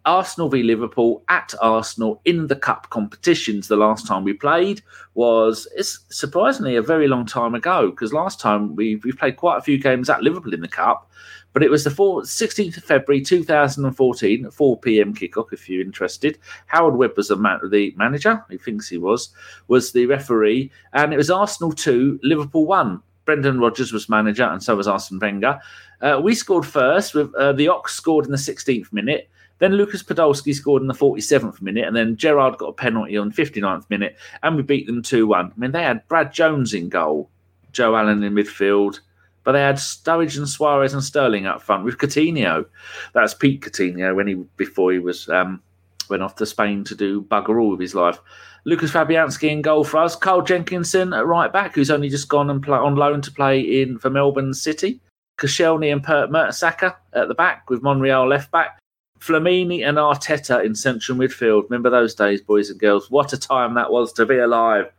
Arsenal 0.04 0.50
v 0.50 0.62
Liverpool 0.62 1.22
at 1.28 1.54
Arsenal 1.62 2.20
in 2.24 2.48
the 2.48 2.56
cup 2.56 2.90
competitions. 2.90 3.68
The 3.68 3.76
last 3.76 4.06
time 4.06 4.24
we 4.24 4.34
played 4.34 4.82
was 5.14 5.66
it's 5.74 6.00
surprisingly 6.10 6.76
a 6.76 6.82
very 6.82 7.08
long 7.08 7.24
time 7.24 7.54
ago 7.54 7.90
because 7.90 8.12
last 8.12 8.38
time 8.38 8.76
we 8.76 8.96
we 8.96 9.12
played 9.12 9.36
quite 9.36 9.58
a 9.58 9.62
few 9.62 9.78
games 9.78 10.10
at 10.10 10.22
Liverpool 10.22 10.52
in 10.52 10.60
the 10.60 10.68
cup, 10.68 11.10
but 11.54 11.62
it 11.62 11.70
was 11.70 11.84
the 11.84 11.90
4, 11.90 12.22
16th 12.22 12.76
of 12.76 12.84
February 12.84 13.22
2014, 13.22 14.50
4 14.50 14.80
p.m. 14.80 15.14
kickoff. 15.14 15.52
If 15.52 15.70
you're 15.70 15.80
interested, 15.80 16.36
Howard 16.66 16.96
Webb 16.96 17.16
was 17.16 17.28
the, 17.28 17.36
man, 17.36 17.60
the 17.70 17.94
manager. 17.96 18.44
He 18.50 18.58
thinks 18.58 18.88
he 18.88 18.98
was 18.98 19.30
was 19.68 19.92
the 19.92 20.04
referee, 20.06 20.70
and 20.92 21.14
it 21.14 21.16
was 21.16 21.30
Arsenal 21.30 21.72
two, 21.72 22.20
Liverpool 22.22 22.66
one. 22.66 23.00
Brendan 23.24 23.58
Rodgers 23.58 23.92
was 23.92 24.08
manager, 24.08 24.44
and 24.44 24.62
so 24.62 24.76
was 24.76 24.88
Arsene 24.88 25.18
Wenger. 25.18 25.58
Uh, 26.02 26.20
we 26.22 26.34
scored 26.34 26.66
first 26.66 27.14
with 27.14 27.34
uh, 27.36 27.52
the 27.52 27.68
Ox 27.68 27.94
scored 27.94 28.26
in 28.26 28.32
the 28.32 28.36
16th 28.36 28.92
minute. 28.92 29.30
Then 29.60 29.74
Lukas 29.74 30.02
Podolski 30.02 30.52
scored 30.52 30.82
in 30.82 30.88
the 30.88 30.94
47th 30.94 31.62
minute, 31.62 31.86
and 31.86 31.96
then 31.96 32.16
Gerrard 32.16 32.58
got 32.58 32.66
a 32.66 32.72
penalty 32.72 33.16
on 33.16 33.32
59th 33.32 33.88
minute, 33.88 34.16
and 34.42 34.56
we 34.56 34.62
beat 34.62 34.86
them 34.86 35.02
2 35.02 35.28
1. 35.28 35.46
I 35.46 35.58
mean, 35.58 35.70
they 35.70 35.84
had 35.84 36.06
Brad 36.08 36.32
Jones 36.32 36.74
in 36.74 36.88
goal, 36.88 37.30
Joe 37.72 37.96
Allen 37.96 38.22
in 38.24 38.34
midfield, 38.34 38.98
but 39.44 39.52
they 39.52 39.60
had 39.60 39.76
Sturridge 39.76 40.36
and 40.36 40.48
Suarez 40.48 40.94
and 40.94 41.04
Sterling 41.04 41.46
up 41.46 41.62
front 41.62 41.84
with 41.84 41.98
Coutinho. 41.98 42.66
That's 43.12 43.34
Pete 43.34 43.60
Coutinho 43.60 44.16
when 44.16 44.26
he 44.26 44.34
before 44.56 44.92
he 44.92 44.98
was 44.98 45.28
um, 45.28 45.62
went 46.08 46.22
off 46.22 46.36
to 46.36 46.46
Spain 46.46 46.84
to 46.84 46.94
do 46.94 47.22
bugger 47.22 47.60
all 47.60 47.70
with 47.70 47.80
his 47.80 47.94
life. 47.94 48.18
Lucas 48.64 48.90
Fabianski 48.90 49.50
in 49.50 49.62
goal 49.62 49.84
for 49.84 49.98
us. 49.98 50.16
Carl 50.16 50.42
Jenkinson 50.42 51.12
at 51.12 51.26
right 51.26 51.52
back, 51.52 51.74
who's 51.74 51.90
only 51.90 52.08
just 52.08 52.28
gone 52.28 52.48
and 52.48 52.62
play, 52.62 52.78
on 52.78 52.96
loan 52.96 53.20
to 53.20 53.30
play 53.30 53.60
in 53.60 53.98
for 53.98 54.10
Melbourne 54.10 54.54
City. 54.54 55.00
Koscielny 55.38 55.92
and 55.92 56.02
Pert 56.02 56.30
Mertesacker 56.30 56.94
at 57.12 57.28
the 57.28 57.34
back 57.34 57.68
with 57.68 57.82
Monreal 57.82 58.26
left 58.26 58.50
back. 58.50 58.78
Flamini 59.18 59.86
and 59.86 59.96
Arteta 59.96 60.64
in 60.64 60.74
central 60.74 61.16
midfield. 61.16 61.64
Remember 61.64 61.90
those 61.90 62.14
days, 62.14 62.40
boys 62.40 62.70
and 62.70 62.78
girls? 62.78 63.10
What 63.10 63.32
a 63.32 63.38
time 63.38 63.74
that 63.74 63.90
was 63.90 64.12
to 64.14 64.26
be 64.26 64.38
alive. 64.38 64.92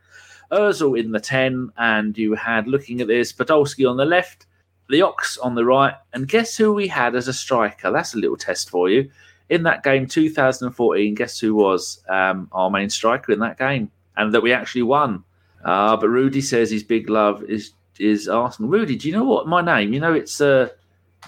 Ozil 0.52 0.98
in 0.98 1.12
the 1.12 1.20
10, 1.20 1.72
and 1.76 2.16
you 2.16 2.34
had, 2.34 2.68
looking 2.68 3.00
at 3.00 3.08
this, 3.08 3.32
Podolski 3.32 3.88
on 3.88 3.96
the 3.96 4.04
left, 4.04 4.46
the 4.88 5.02
Ox 5.02 5.38
on 5.38 5.54
the 5.54 5.64
right, 5.64 5.94
and 6.12 6.28
guess 6.28 6.56
who 6.56 6.72
we 6.72 6.88
had 6.88 7.14
as 7.14 7.28
a 7.28 7.32
striker? 7.32 7.90
That's 7.90 8.14
a 8.14 8.18
little 8.18 8.36
test 8.36 8.70
for 8.70 8.88
you. 8.88 9.10
In 9.48 9.62
that 9.64 9.82
game, 9.82 10.06
2014, 10.06 11.14
guess 11.14 11.38
who 11.38 11.54
was 11.54 12.02
um, 12.08 12.48
our 12.52 12.70
main 12.70 12.90
striker 12.90 13.32
in 13.32 13.38
that 13.40 13.58
game? 13.58 13.90
And 14.16 14.32
that 14.32 14.42
we 14.42 14.52
actually 14.52 14.82
won. 14.82 15.22
Uh, 15.64 15.96
but 15.96 16.08
Rudy 16.08 16.40
says 16.40 16.70
his 16.70 16.84
big 16.84 17.10
love 17.10 17.42
is 17.44 17.72
is 17.98 18.28
Arsenal. 18.28 18.70
Rudy, 18.70 18.96
do 18.96 19.08
you 19.08 19.14
know 19.14 19.24
what 19.24 19.46
my 19.46 19.60
name? 19.60 19.92
You 19.92 20.00
know 20.00 20.12
it's 20.12 20.40
uh, 20.40 20.68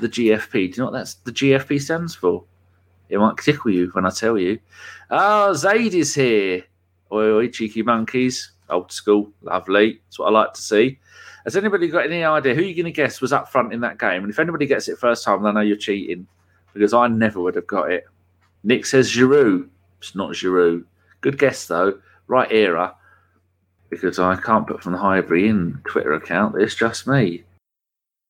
the 0.00 0.08
GFP. 0.08 0.52
Do 0.52 0.60
you 0.60 0.74
know 0.78 0.84
what 0.86 0.92
that's 0.92 1.14
the 1.14 1.32
GFP 1.32 1.80
stands 1.80 2.14
for? 2.14 2.44
It 3.08 3.18
might 3.18 3.36
tickle 3.38 3.70
you 3.70 3.88
when 3.92 4.06
I 4.06 4.10
tell 4.10 4.38
you. 4.38 4.58
Ah, 5.10 5.46
oh, 5.46 5.54
Zaid 5.54 5.94
is 5.94 6.14
here. 6.14 6.64
Oi, 7.10 7.32
oi, 7.32 7.48
cheeky 7.48 7.82
monkeys. 7.82 8.52
Old 8.70 8.92
school. 8.92 9.30
Lovely. 9.42 10.00
That's 10.04 10.18
what 10.18 10.28
I 10.28 10.30
like 10.30 10.54
to 10.54 10.62
see. 10.62 10.98
Has 11.44 11.56
anybody 11.56 11.88
got 11.88 12.06
any 12.06 12.24
idea 12.24 12.54
who 12.54 12.62
you're 12.62 12.74
going 12.74 12.84
to 12.84 12.90
guess 12.92 13.20
was 13.20 13.32
up 13.32 13.50
front 13.50 13.72
in 13.72 13.80
that 13.80 13.98
game? 13.98 14.22
And 14.22 14.30
if 14.30 14.38
anybody 14.38 14.66
gets 14.66 14.88
it 14.88 14.98
first 14.98 15.24
time, 15.24 15.42
they 15.42 15.52
know 15.52 15.60
you're 15.60 15.76
cheating 15.76 16.26
because 16.74 16.92
I 16.92 17.08
never 17.08 17.40
would 17.40 17.54
have 17.54 17.66
got 17.66 17.90
it. 17.90 18.06
Nick 18.64 18.84
says 18.86 19.10
Giroud. 19.10 19.68
It's 19.98 20.14
not 20.14 20.30
Giroud. 20.32 20.84
Good 21.20 21.38
guess, 21.38 21.66
though. 21.66 21.98
Right 22.26 22.50
era. 22.52 22.94
Because 23.90 24.18
I 24.18 24.36
can't 24.36 24.66
put 24.66 24.82
from 24.82 24.92
the 24.92 24.98
Highbury 24.98 25.48
in 25.48 25.80
Twitter 25.86 26.12
account. 26.12 26.60
It's 26.60 26.74
just 26.74 27.06
me. 27.06 27.44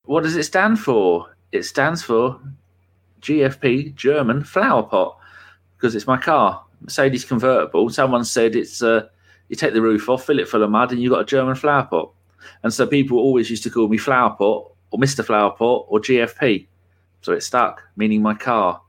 What 0.04 0.22
does 0.22 0.36
it 0.36 0.44
stand 0.44 0.78
for? 0.78 1.34
It 1.50 1.64
stands 1.64 2.02
for 2.02 2.40
GFP 3.20 3.94
German 3.94 4.44
flower 4.44 4.82
pot 4.82 5.18
because 5.76 5.94
it's 5.94 6.06
my 6.06 6.16
car, 6.16 6.64
Mercedes 6.80 7.24
convertible. 7.24 7.88
Someone 7.90 8.24
said 8.24 8.56
it's 8.56 8.82
uh, 8.82 9.08
you 9.48 9.56
take 9.56 9.72
the 9.72 9.82
roof 9.82 10.08
off, 10.08 10.24
fill 10.24 10.38
it 10.38 10.48
full 10.48 10.62
of 10.62 10.70
mud, 10.70 10.92
and 10.92 11.00
you've 11.00 11.12
got 11.12 11.20
a 11.20 11.24
German 11.24 11.54
flower 11.54 11.84
pot. 11.84 12.12
And 12.62 12.72
so 12.72 12.86
people 12.86 13.18
always 13.18 13.50
used 13.50 13.62
to 13.64 13.70
call 13.70 13.88
me 13.88 13.98
flower 13.98 14.30
pot 14.30 14.72
or 14.90 14.98
Mr. 14.98 15.24
Flower 15.24 15.50
Pot 15.50 15.86
or 15.88 16.00
GFP. 16.00 16.66
So 17.20 17.32
it 17.32 17.42
stuck, 17.42 17.82
meaning 17.96 18.22
my 18.22 18.34
car. 18.34 18.80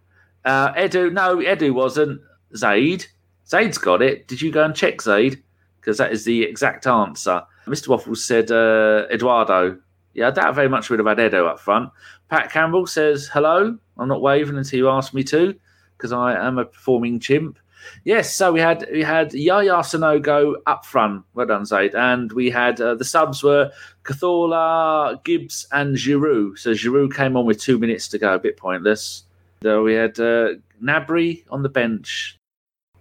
Uh, 0.45 0.73
Edu, 0.73 1.11
no, 1.11 1.37
Edu 1.37 1.73
wasn't. 1.73 2.21
Zaid. 2.55 3.05
Zaid's 3.47 3.77
got 3.77 4.01
it. 4.01 4.27
Did 4.27 4.41
you 4.41 4.51
go 4.51 4.63
and 4.63 4.75
check 4.75 5.01
Zaid? 5.01 5.43
Because 5.79 5.97
that 5.97 6.11
is 6.11 6.25
the 6.25 6.43
exact 6.43 6.87
answer. 6.87 7.43
Mr. 7.67 7.89
Waffles 7.89 8.23
said 8.23 8.51
uh, 8.51 9.05
Eduardo. 9.11 9.79
Yeah, 10.13 10.31
doubt 10.31 10.55
very 10.55 10.69
much 10.69 10.89
we'd 10.89 10.99
have 10.99 11.07
had 11.07 11.19
Edo 11.19 11.45
up 11.45 11.59
front. 11.59 11.91
Pat 12.29 12.51
Campbell 12.51 12.87
says 12.87 13.27
hello. 13.27 13.77
I'm 13.97 14.07
not 14.07 14.21
waving 14.21 14.57
until 14.57 14.79
you 14.79 14.89
ask 14.89 15.13
me 15.13 15.23
to, 15.25 15.55
because 15.97 16.11
I 16.11 16.33
am 16.33 16.57
a 16.57 16.65
performing 16.65 17.19
chimp. 17.19 17.59
Yes, 18.03 18.34
so 18.34 18.51
we 18.51 18.60
had 18.60 18.88
we 18.91 19.03
had 19.03 19.34
Yaya 19.34 19.79
Sanogo 19.79 20.55
up 20.65 20.86
front. 20.86 21.24
Well 21.34 21.48
done, 21.48 21.65
Zaid. 21.65 21.96
And 21.96 22.31
we 22.31 22.50
had 22.50 22.79
uh, 22.79 22.96
the 22.96 23.05
subs 23.05 23.43
were 23.43 23.72
Cazorla, 24.03 25.24
Gibbs, 25.24 25.67
and 25.72 25.96
Giroud. 25.96 26.58
So 26.58 26.72
Giroud 26.72 27.13
came 27.15 27.38
on 27.38 27.46
with 27.46 27.62
two 27.62 27.77
minutes 27.77 28.08
to 28.10 28.17
go, 28.17 28.34
a 28.34 28.39
bit 28.39 28.58
pointless. 28.58 29.24
So 29.62 29.84
we 29.84 29.93
had 29.93 30.19
uh, 30.19 30.53
on 30.81 31.63
the 31.63 31.69
bench. 31.69 32.38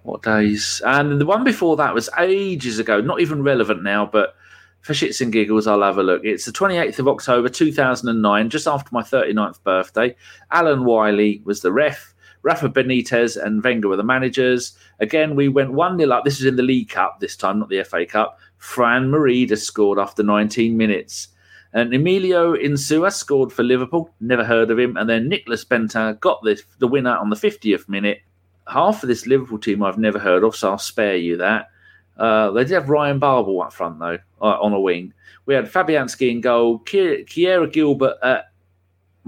What 0.02 0.22
days? 0.22 0.80
And 0.84 1.20
the 1.20 1.26
one 1.26 1.44
before 1.44 1.76
that 1.76 1.94
was 1.94 2.08
ages 2.18 2.78
ago, 2.78 3.00
not 3.00 3.20
even 3.20 3.42
relevant 3.42 3.82
now, 3.82 4.06
but 4.06 4.34
for 4.80 4.92
shits 4.92 5.20
and 5.20 5.32
giggles, 5.32 5.66
I'll 5.66 5.82
have 5.82 5.98
a 5.98 6.02
look. 6.02 6.24
It's 6.24 6.44
the 6.44 6.52
28th 6.52 6.98
of 6.98 7.08
October 7.08 7.48
2009, 7.48 8.50
just 8.50 8.66
after 8.66 8.88
my 8.92 9.02
39th 9.02 9.62
birthday. 9.62 10.16
Alan 10.50 10.84
Wiley 10.84 11.42
was 11.44 11.60
the 11.60 11.72
ref. 11.72 12.14
Rafa 12.48 12.70
Benitez 12.70 13.36
and 13.36 13.62
Wenger 13.62 13.88
were 13.88 13.96
the 13.96 14.02
managers. 14.02 14.72
Again, 15.00 15.36
we 15.36 15.48
went 15.48 15.74
1 15.74 15.98
0 15.98 16.10
up. 16.10 16.24
This 16.24 16.40
is 16.40 16.46
in 16.46 16.56
the 16.56 16.62
League 16.62 16.88
Cup 16.88 17.20
this 17.20 17.36
time, 17.36 17.58
not 17.58 17.68
the 17.68 17.84
FA 17.84 18.06
Cup. 18.06 18.38
Fran 18.56 19.10
Merida 19.10 19.54
scored 19.54 19.98
after 19.98 20.22
19 20.22 20.74
minutes. 20.74 21.28
And 21.74 21.92
Emilio 21.92 22.56
Insua 22.56 23.12
scored 23.12 23.52
for 23.52 23.64
Liverpool. 23.64 24.14
Never 24.20 24.44
heard 24.44 24.70
of 24.70 24.78
him. 24.78 24.96
And 24.96 25.10
then 25.10 25.28
Nicolas 25.28 25.62
Benta 25.62 26.18
got 26.20 26.42
the, 26.42 26.58
the 26.78 26.88
winner 26.88 27.14
on 27.18 27.28
the 27.28 27.36
50th 27.36 27.86
minute. 27.86 28.22
Half 28.66 29.02
of 29.02 29.10
this 29.10 29.26
Liverpool 29.26 29.58
team 29.58 29.82
I've 29.82 29.98
never 29.98 30.18
heard 30.18 30.42
of, 30.42 30.56
so 30.56 30.70
I'll 30.70 30.78
spare 30.78 31.16
you 31.16 31.36
that. 31.36 31.68
Uh, 32.16 32.50
they 32.52 32.64
did 32.64 32.72
have 32.72 32.88
Ryan 32.88 33.18
Babel 33.18 33.60
up 33.60 33.74
front, 33.74 33.98
though, 33.98 34.16
uh, 34.40 34.58
on 34.58 34.72
a 34.72 34.80
wing. 34.80 35.12
We 35.44 35.52
had 35.52 35.70
Fabianski 35.70 36.30
in 36.30 36.40
goal, 36.40 36.78
Kerrea 36.78 37.70
Gilbert 37.70 38.16
at 38.22 38.46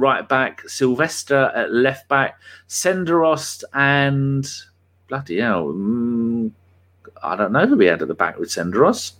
right 0.00 0.28
back, 0.28 0.68
Silvestre 0.68 1.52
at 1.54 1.72
left 1.72 2.08
back, 2.08 2.40
Senderos 2.68 3.62
and 3.72 4.48
bloody 5.08 5.40
hell, 5.40 5.66
mm, 5.66 6.50
I 7.22 7.36
don't 7.36 7.52
know 7.52 7.66
who 7.66 7.76
we 7.76 7.86
had 7.86 8.02
at 8.02 8.08
the 8.08 8.14
back 8.14 8.38
with 8.38 8.48
Senderos. 8.48 9.12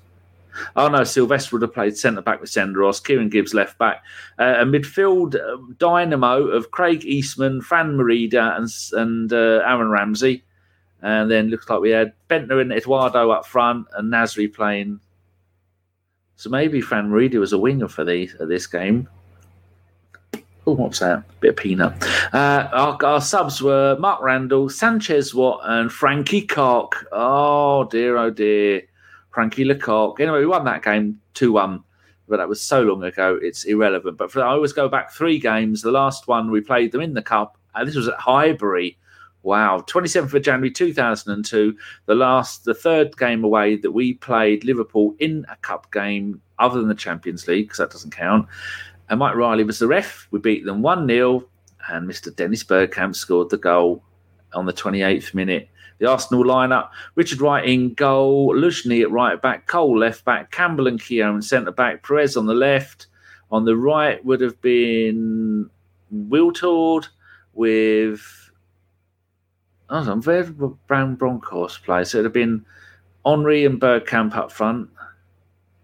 Oh 0.75 0.89
no, 0.89 1.05
Silvestre 1.05 1.57
would 1.57 1.63
have 1.63 1.75
played 1.75 1.97
centre 1.97 2.23
back 2.23 2.41
with 2.41 2.51
Senderos, 2.51 3.03
Kieran 3.03 3.29
Gibbs 3.29 3.55
left 3.55 3.79
back, 3.79 4.03
uh, 4.39 4.57
a 4.59 4.65
midfield 4.65 5.37
uh, 5.37 5.57
dynamo 5.79 6.49
of 6.49 6.71
Craig 6.71 7.05
Eastmond, 7.05 7.63
Fran 7.63 7.97
Merida, 7.97 8.57
and 8.57 8.69
and 8.93 9.33
uh, 9.33 9.63
Aaron 9.65 9.91
Ramsey, 9.91 10.43
and 11.03 11.31
then 11.31 11.49
looks 11.49 11.69
like 11.69 11.81
we 11.81 11.91
had 11.91 12.13
Bendtner 12.29 12.61
and 12.61 12.73
Eduardo 12.73 13.31
up 13.31 13.47
front, 13.47 13.87
and 13.95 14.13
Nasri 14.13 14.53
playing. 14.53 15.01
So 16.37 16.51
maybe 16.51 16.81
Fran 16.81 17.11
Merida 17.11 17.39
was 17.39 17.53
a 17.53 17.59
winger 17.59 17.89
for 17.89 18.05
the 18.05 18.29
this 18.41 18.67
game. 18.67 19.09
Oh, 20.71 20.75
what's 20.75 21.01
that? 21.01 21.19
A 21.19 21.25
bit 21.41 21.51
of 21.51 21.57
peanut. 21.57 21.93
Uh, 22.33 22.69
our, 22.73 23.05
our, 23.05 23.21
subs 23.21 23.61
were 23.61 23.97
Mark 23.99 24.23
Randall, 24.23 24.69
Sanchez 24.69 25.35
Watt, 25.35 25.63
and 25.65 25.91
Frankie 25.91 26.47
Cock. 26.47 27.05
Oh 27.11 27.89
dear, 27.91 28.17
oh 28.17 28.31
dear. 28.31 28.83
Frankie 29.31 29.65
Lecoq. 29.65 30.21
Anyway, 30.21 30.39
we 30.39 30.47
won 30.47 30.65
that 30.67 30.85
game 30.85 31.21
2 31.35 31.51
1, 31.51 31.83
but 32.29 32.37
that 32.37 32.49
was 32.49 32.61
so 32.61 32.83
long 32.83 33.03
ago, 33.03 33.37
it's 33.43 33.65
irrelevant. 33.65 34.17
But 34.17 34.31
for, 34.31 34.45
I 34.45 34.53
always 34.53 34.73
go 34.73 34.89
back 34.89 35.11
three 35.11 35.41
games. 35.41 35.83
The 35.83 35.91
last 35.91 36.29
one, 36.29 36.53
we 36.53 36.61
played 36.61 36.93
them 36.93 37.01
in 37.01 37.15
the 37.15 37.23
Cup. 37.23 37.59
and 37.75 37.89
this 37.89 37.97
was 37.97 38.07
at 38.07 38.15
Highbury. 38.21 38.97
Wow, 39.43 39.83
27th 39.89 40.35
of 40.35 40.43
January 40.43 40.71
2002, 40.71 41.77
the 42.07 42.15
last, 42.15 42.65
the 42.65 42.75
third 42.75 43.17
game 43.17 43.43
away 43.43 43.75
that 43.75 43.91
we 43.91 44.15
played 44.15 44.63
Liverpool 44.63 45.17
in 45.19 45.47
a 45.51 45.57
cup 45.57 45.91
game 45.91 46.43
other 46.59 46.79
than 46.79 46.89
the 46.89 46.95
Champions 46.95 47.49
League, 47.49 47.65
because 47.65 47.79
that 47.79 47.91
doesn't 47.91 48.15
count. 48.15 48.47
And 49.11 49.19
Mike 49.19 49.35
Riley 49.35 49.65
was 49.65 49.81
the 49.81 49.89
ref. 49.89 50.29
We 50.31 50.39
beat 50.39 50.65
them 50.65 50.83
1 50.83 51.07
0, 51.07 51.45
and 51.89 52.09
Mr. 52.09 52.35
Dennis 52.35 52.63
Bergkamp 52.63 53.17
scored 53.17 53.51
the 53.51 53.59
goal 53.59 54.03
on 54.55 54.67
the 54.67 54.73
28th 54.73 55.35
minute. 55.35 55.69
The 55.99 56.09
Arsenal 56.09 56.45
lineup 56.45 56.91
Richard 57.17 57.41
Wright 57.43 57.69
in 57.69 57.93
goal, 57.93 58.55
Luzhny 58.55 59.03
at 59.03 59.11
right 59.11 59.41
back, 59.43 59.67
Cole 59.67 59.99
left 59.99 60.25
back, 60.25 60.51
Campbell 60.51 60.87
and 60.87 61.01
Keown 61.01 61.43
centre 61.43 61.73
back, 61.73 62.03
Pires 62.03 62.37
on 62.37 62.47
the 62.47 62.55
left. 62.55 63.09
On 63.53 63.65
the 63.65 63.77
right 63.77 64.25
would 64.25 64.41
have 64.41 64.61
been 64.63 65.69
Wiltord 66.15 67.09
with. 67.53 68.23
Oh, 69.91 70.09
I'm 70.09 70.23
very 70.23 70.49
Brown 70.87 71.17
Broncos 71.17 71.79
players. 71.79 72.13
So 72.13 72.19
it 72.19 72.21
would 72.21 72.27
have 72.27 72.33
been 72.33 72.65
Henry 73.27 73.65
and 73.65 73.81
Bergkamp 73.81 74.37
up 74.37 74.53
front. 74.53 74.89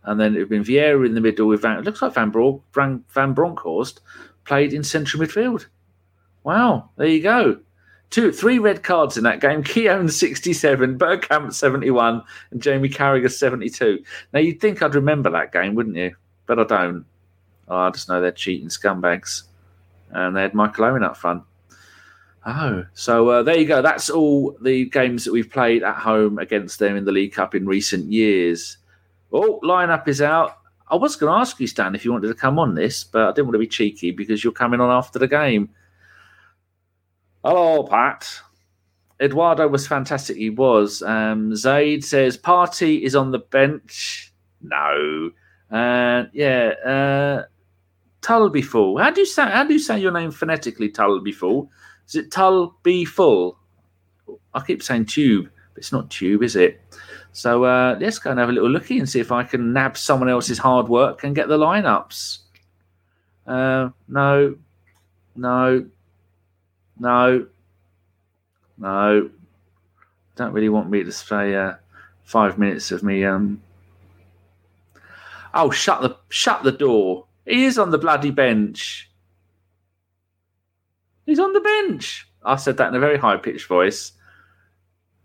And 0.06 0.18
then 0.18 0.34
it 0.34 0.40
have 0.40 0.48
been 0.48 0.64
Vieira 0.64 1.04
in 1.04 1.14
the 1.14 1.20
middle 1.20 1.48
with 1.48 1.62
Van. 1.62 1.78
It 1.78 1.84
looks 1.84 2.00
like 2.00 2.14
Van, 2.14 2.30
Bro- 2.30 2.62
Van, 2.72 3.04
Van 3.10 3.34
Bronckhorst 3.34 4.00
played 4.44 4.72
in 4.72 4.82
central 4.82 5.22
midfield. 5.22 5.66
Wow, 6.44 6.90
there 6.96 7.08
you 7.08 7.22
go 7.22 7.58
two, 8.10 8.32
three 8.32 8.58
red 8.58 8.82
cards 8.82 9.16
in 9.16 9.24
that 9.24 9.40
game. 9.40 9.62
Keown 9.64 10.08
67, 10.08 10.98
Bergkamp 10.98 11.52
71, 11.52 12.22
and 12.50 12.62
Jamie 12.62 12.88
Carragher 12.88 13.30
72. 13.30 14.02
Now 14.32 14.40
you'd 14.40 14.60
think 14.60 14.82
I'd 14.82 14.94
remember 14.94 15.30
that 15.30 15.52
game, 15.52 15.74
wouldn't 15.74 15.96
you? 15.96 16.14
But 16.46 16.58
I 16.58 16.64
don't. 16.64 17.04
Oh, 17.68 17.76
I 17.76 17.90
just 17.90 18.08
know 18.08 18.20
they're 18.20 18.30
cheating 18.30 18.68
scumbags, 18.68 19.42
and 20.10 20.36
they 20.36 20.42
had 20.42 20.54
Michael 20.54 20.84
Owen 20.84 21.02
up 21.02 21.16
front. 21.16 21.42
Oh, 22.46 22.84
so 22.94 23.28
uh, 23.28 23.42
there 23.42 23.58
you 23.58 23.66
go. 23.66 23.82
That's 23.82 24.08
all 24.08 24.56
the 24.62 24.88
games 24.88 25.24
that 25.24 25.32
we've 25.32 25.50
played 25.50 25.82
at 25.82 25.96
home 25.96 26.38
against 26.38 26.78
them 26.78 26.96
in 26.96 27.04
the 27.04 27.10
League 27.10 27.32
Cup 27.32 27.56
in 27.56 27.66
recent 27.66 28.12
years. 28.12 28.76
Oh, 29.32 29.60
lineup 29.62 30.08
is 30.08 30.22
out. 30.22 30.58
I 30.88 30.96
was 30.96 31.16
going 31.16 31.32
to 31.32 31.38
ask 31.38 31.58
you, 31.58 31.66
Stan, 31.66 31.94
if 31.94 32.04
you 32.04 32.12
wanted 32.12 32.28
to 32.28 32.34
come 32.34 32.58
on 32.58 32.74
this, 32.74 33.02
but 33.02 33.22
I 33.22 33.32
didn't 33.32 33.46
want 33.46 33.54
to 33.54 33.58
be 33.60 33.66
cheeky 33.66 34.12
because 34.12 34.44
you're 34.44 34.52
coming 34.52 34.80
on 34.80 34.90
after 34.90 35.18
the 35.18 35.26
game. 35.26 35.70
Hello, 37.44 37.82
Pat. 37.84 38.28
Eduardo 39.20 39.66
was 39.68 39.86
fantastic. 39.86 40.36
He 40.36 40.50
was. 40.50 41.02
Um, 41.02 41.54
Zaid 41.56 42.04
says 42.04 42.36
Partey 42.36 43.02
is 43.02 43.16
on 43.16 43.30
the 43.30 43.38
bench. 43.38 44.32
No. 44.60 45.30
Uh, 45.70 46.24
yeah. 46.32 46.72
Uh, 46.84 47.44
Tulby 48.20 48.64
Full. 48.64 48.98
How 48.98 49.10
do 49.10 49.20
you 49.20 49.26
say? 49.26 49.42
How 49.42 49.64
do 49.64 49.72
you 49.72 49.78
say 49.78 49.98
your 49.98 50.12
name 50.12 50.30
phonetically? 50.30 50.90
Tulby 50.90 51.34
Full. 51.34 51.70
Is 52.06 52.16
it 52.16 52.30
Tulby 52.30 53.06
Full? 53.06 53.58
I 54.54 54.60
keep 54.60 54.82
saying 54.82 55.06
tube, 55.06 55.48
but 55.74 55.78
it's 55.78 55.92
not 55.92 56.10
tube, 56.10 56.42
is 56.42 56.56
it? 56.56 56.80
So 57.36 57.64
uh, 57.64 57.98
let's 58.00 58.18
go 58.18 58.30
and 58.30 58.40
have 58.40 58.48
a 58.48 58.52
little 58.52 58.70
looky 58.70 58.98
and 58.98 59.06
see 59.06 59.20
if 59.20 59.30
I 59.30 59.44
can 59.44 59.74
nab 59.74 59.98
someone 59.98 60.30
else's 60.30 60.56
hard 60.56 60.88
work 60.88 61.22
and 61.22 61.36
get 61.36 61.48
the 61.48 61.58
lineups. 61.58 62.38
Uh, 63.46 63.90
no, 64.08 64.56
no, 65.36 65.84
no. 66.98 67.46
No. 68.78 69.30
Don't 70.36 70.52
really 70.54 70.70
want 70.70 70.88
me 70.88 71.04
to 71.04 71.12
stay 71.12 71.54
uh, 71.54 71.74
five 72.24 72.56
minutes 72.56 72.90
of 72.90 73.02
me. 73.02 73.22
Um. 73.26 73.60
Oh, 75.52 75.70
shut 75.70 76.00
the 76.00 76.16
shut 76.30 76.62
the 76.62 76.72
door. 76.72 77.26
He 77.44 77.66
is 77.66 77.78
on 77.78 77.90
the 77.90 77.98
bloody 77.98 78.30
bench. 78.30 79.10
He's 81.26 81.38
on 81.38 81.52
the 81.52 81.60
bench. 81.60 82.26
I 82.42 82.56
said 82.56 82.78
that 82.78 82.88
in 82.88 82.94
a 82.94 83.00
very 83.00 83.18
high 83.18 83.36
pitched 83.36 83.68
voice, 83.68 84.12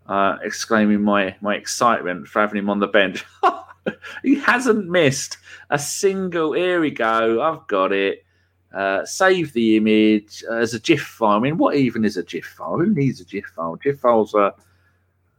uh, 0.06 0.38
exclaiming 0.42 1.02
my 1.02 1.34
my 1.40 1.54
excitement 1.54 2.28
for 2.28 2.40
having 2.40 2.58
him 2.58 2.70
on 2.70 2.80
the 2.80 2.86
bench. 2.86 3.24
he 4.22 4.36
hasn't 4.36 4.88
missed 4.88 5.38
a 5.70 5.78
single. 5.78 6.52
Here 6.52 6.80
we 6.80 6.90
go. 6.90 7.42
I've 7.42 7.66
got 7.66 7.92
it. 7.92 8.24
Uh, 8.72 9.04
save 9.04 9.52
the 9.52 9.76
image 9.76 10.42
as 10.50 10.72
a 10.72 10.80
GIF 10.80 11.02
file. 11.02 11.36
I 11.36 11.40
mean, 11.40 11.58
what 11.58 11.76
even 11.76 12.04
is 12.04 12.16
a 12.16 12.22
GIF 12.22 12.46
file? 12.46 12.78
Who 12.78 12.94
needs 12.94 13.20
a 13.20 13.24
GIF 13.24 13.44
file? 13.54 13.76
GIF 13.76 14.00
files 14.00 14.34
are 14.34 14.54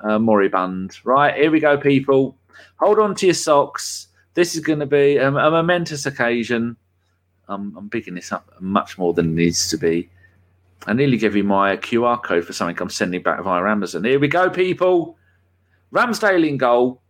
uh, 0.02 0.20
moribund. 0.20 1.00
Right, 1.04 1.36
here 1.36 1.50
we 1.50 1.60
go, 1.60 1.78
people. 1.78 2.38
Hold 2.76 3.00
on 3.00 3.16
to 3.16 3.26
your 3.26 3.34
socks. 3.34 4.08
This 4.36 4.56
is 4.56 4.62
going 4.62 4.80
to 4.80 4.86
be 4.86 5.18
a, 5.18 5.30
a 5.30 5.52
momentous 5.52 6.06
occasion. 6.06 6.78
I'm, 7.48 7.76
I'm 7.76 7.90
picking 7.90 8.16
this 8.16 8.32
up 8.32 8.50
much 8.60 8.98
more 8.98 9.14
than 9.14 9.32
it 9.32 9.36
needs 9.36 9.70
to 9.70 9.78
be. 9.78 10.10
I 10.86 10.94
nearly 10.94 11.18
gave 11.18 11.36
you 11.36 11.44
my 11.44 11.78
QR 11.78 12.22
code 12.22 12.46
for 12.46 12.54
something 12.54 12.78
I'm 12.82 12.90
sending 12.90 13.22
back 13.22 13.42
via 13.44 13.64
Amazon. 13.64 14.04
Here 14.04 14.20
we 14.20 14.28
go, 14.28 14.50
people. 14.50 15.18
Ramsdale 15.94 16.48
in 16.48 16.58
goal 16.58 17.04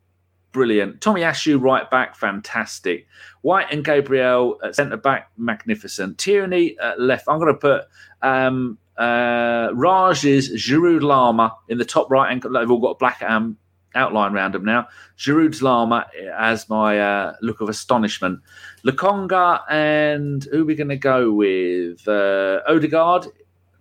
brilliant. 0.53 1.01
Tomiyasu 1.01 1.62
right 1.62 1.89
back, 1.92 2.15
fantastic. 2.15 3.08
White 3.42 3.68
and 3.72 3.84
Gabriel 3.84 4.58
at 4.63 4.75
centre 4.75 4.96
back, 4.96 5.32
magnificent. 5.38 6.18
Tierney 6.18 6.77
at 6.80 7.01
left. 7.01 7.27
I'm 7.27 7.39
going 7.39 7.53
to 7.53 7.60
put 7.60 7.84
um, 8.22 8.77
uh, 8.98 9.70
Raj's 9.74 10.50
Giroud 10.51 11.01
Lama 11.01 11.53
in 11.68 11.80
the 11.80 11.86
top 11.86 12.10
right. 12.10 12.32
And 12.32 12.42
they've 12.42 12.72
all 12.72 12.80
got 12.80 13.00
black 13.00 13.22
um, 13.22 13.58
outline 13.96 14.34
around 14.34 14.53
them 14.53 14.63
now. 14.63 14.88
Giroud's 15.18 15.62
Lama 15.62 16.08
as 16.38 16.70
my 16.70 17.00
uh, 17.00 17.36
look 17.42 17.60
of 17.60 17.68
astonishment. 17.68 18.39
Lokonga 18.86 19.62
and 19.70 20.44
who 20.51 20.62
are 20.62 20.65
we 20.65 20.75
going 20.75 20.89
to 20.89 20.96
go 20.96 21.32
with? 21.32 22.08
Uh, 22.08 22.62
Odegaard? 22.68 23.27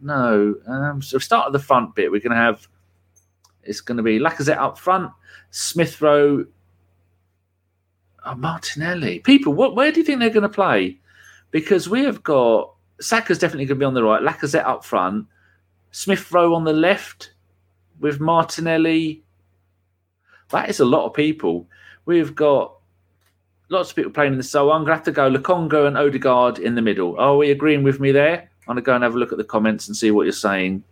No. 0.02 0.56
Um, 0.66 1.00
so 1.00 1.18
start 1.18 1.46
at 1.46 1.52
the 1.52 1.58
front 1.58 1.94
bit. 1.94 2.10
We're 2.10 2.20
going 2.20 2.32
to 2.32 2.36
have 2.36 2.68
It's 3.62 3.80
going 3.80 3.96
to 3.96 4.02
be 4.02 4.18
Lacazette 4.18 4.58
up 4.58 4.76
front, 4.76 5.12
Smith 5.50 6.02
Rowe, 6.02 6.46
oh, 8.26 8.34
Martinelli. 8.34 9.20
People, 9.20 9.54
what? 9.54 9.76
Where 9.76 9.92
do 9.92 10.00
you 10.00 10.06
think 10.06 10.18
they're 10.18 10.30
going 10.30 10.42
to 10.42 10.48
play? 10.48 10.98
Because 11.52 11.88
we 11.88 12.04
have 12.04 12.22
got 12.22 12.74
Saka's 13.00 13.38
definitely 13.38 13.66
going 13.66 13.78
to 13.78 13.82
be 13.82 13.86
on 13.86 13.94
the 13.94 14.02
right, 14.02 14.22
Lacazette 14.22 14.64
up 14.64 14.84
front, 14.84 15.26
Smith 15.90 16.30
Rowe 16.32 16.54
on 16.54 16.64
the 16.64 16.72
left 16.72 17.32
with 18.00 18.20
Martinelli. 18.20 19.22
That 20.50 20.68
is 20.68 20.80
a 20.80 20.84
lot 20.84 21.06
of 21.06 21.14
people. 21.14 21.68
We've 22.04 22.34
got 22.34 22.74
lots 23.68 23.90
of 23.90 23.96
people 23.96 24.12
playing 24.12 24.32
in 24.32 24.38
the 24.38 24.44
so 24.44 24.70
I'm 24.70 24.84
going 24.84 24.88
to 24.88 24.94
have 24.94 25.04
to 25.04 25.12
go 25.12 25.30
Lokonga 25.30 25.86
and 25.86 25.96
Odegaard 25.96 26.58
in 26.58 26.74
the 26.74 26.82
middle. 26.82 27.18
Are 27.18 27.36
we 27.36 27.50
agreeing 27.50 27.82
with 27.82 28.00
me 28.00 28.12
there? 28.12 28.50
I'm 28.62 28.74
going 28.74 28.76
to 28.76 28.82
go 28.82 28.94
and 28.94 29.04
have 29.04 29.14
a 29.14 29.18
look 29.18 29.32
at 29.32 29.38
the 29.38 29.44
comments 29.44 29.88
and 29.88 29.96
see 29.96 30.10
what 30.10 30.24
you're 30.24 30.32
saying. 30.32 30.84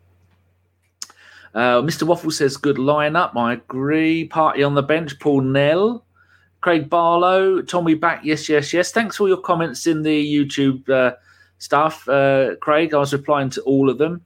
Uh, 1.54 1.82
Mr. 1.82 2.04
Waffle 2.04 2.30
says 2.30 2.56
good 2.56 2.76
lineup. 2.76 3.36
I 3.36 3.54
agree. 3.54 4.28
Partey 4.28 4.66
on 4.66 4.74
the 4.74 4.82
bench. 4.82 5.18
Paul 5.18 5.42
Nell. 5.42 6.04
Craig 6.60 6.90
Barlow. 6.90 7.62
Tommy 7.62 7.94
back. 7.94 8.24
Yes, 8.24 8.48
yes, 8.48 8.72
yes. 8.72 8.92
Thanks 8.92 9.16
for 9.16 9.28
your 9.28 9.38
comments 9.38 9.86
in 9.86 10.02
the 10.02 10.34
YouTube 10.34 10.88
uh, 10.88 11.16
stuff, 11.58 12.08
uh, 12.08 12.56
Craig. 12.56 12.92
I 12.92 12.98
was 12.98 13.12
replying 13.12 13.50
to 13.50 13.62
all 13.62 13.88
of 13.88 13.98
them. 13.98 14.22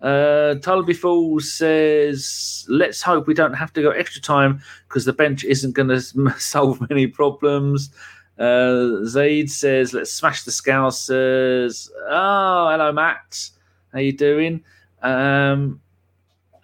Uh, 0.00 0.54
Tulby 0.60 1.40
says, 1.40 2.66
let's 2.68 3.00
hope 3.00 3.26
we 3.26 3.34
don't 3.34 3.54
have 3.54 3.72
to 3.72 3.82
go 3.82 3.90
extra 3.90 4.20
time 4.20 4.60
because 4.86 5.04
the 5.04 5.12
bench 5.12 5.44
isn't 5.44 5.72
going 5.72 5.88
to 5.88 6.00
solve 6.38 6.80
many 6.88 7.06
problems. 7.06 7.90
Uh, 8.38 9.04
Zaid 9.04 9.50
says, 9.50 9.94
let's 9.94 10.12
smash 10.12 10.42
the 10.42 10.50
Scousers. 10.50 11.88
Oh, 12.08 12.68
hello, 12.70 12.92
Matt. 12.92 13.50
How 13.92 14.00
you 14.00 14.12
doing? 14.12 14.64
Um, 15.02 15.80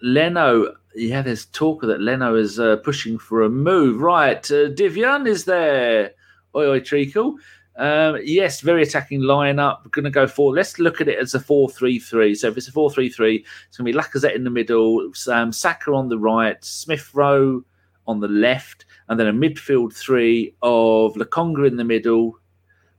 Leno, 0.01 0.75
yeah, 0.95 1.21
there's 1.21 1.45
talk 1.45 1.81
that 1.81 2.01
Leno 2.01 2.35
is 2.35 2.59
uh, 2.59 2.77
pushing 2.77 3.17
for 3.17 3.43
a 3.43 3.49
move. 3.49 4.01
Right, 4.01 4.43
uh, 4.51 4.69
Divian 4.69 5.27
is 5.27 5.45
there. 5.45 6.11
Oi, 6.55 6.65
oi, 6.67 6.79
treacle. 6.81 7.37
Um, 7.77 8.17
yes, 8.21 8.59
very 8.59 8.83
attacking 8.83 9.21
lineup. 9.21 9.85
We're 9.85 9.91
going 9.91 10.03
to 10.03 10.11
go 10.11 10.27
for. 10.27 10.53
Let's 10.53 10.77
look 10.77 10.99
at 10.99 11.07
it 11.07 11.17
as 11.17 11.33
a 11.35 11.39
four-three-three. 11.39 12.35
So 12.35 12.49
if 12.49 12.57
it's 12.57 12.67
a 12.67 12.71
four-three-three, 12.73 13.45
it's 13.67 13.77
going 13.77 13.91
to 13.91 13.97
be 13.97 13.97
Lacazette 13.97 14.35
in 14.35 14.43
the 14.43 14.49
middle, 14.49 15.09
um, 15.29 15.53
Saka 15.53 15.93
on 15.93 16.09
the 16.09 16.19
right, 16.19 16.61
Smith 16.65 17.09
Rowe 17.13 17.63
on 18.11 18.19
the 18.19 18.27
left, 18.27 18.85
and 19.07 19.19
then 19.19 19.27
a 19.27 19.33
midfield 19.33 19.93
three 19.93 20.55
of 20.61 21.15
Lokonga 21.15 21.67
in 21.67 21.77
the 21.77 21.83
middle, 21.83 22.37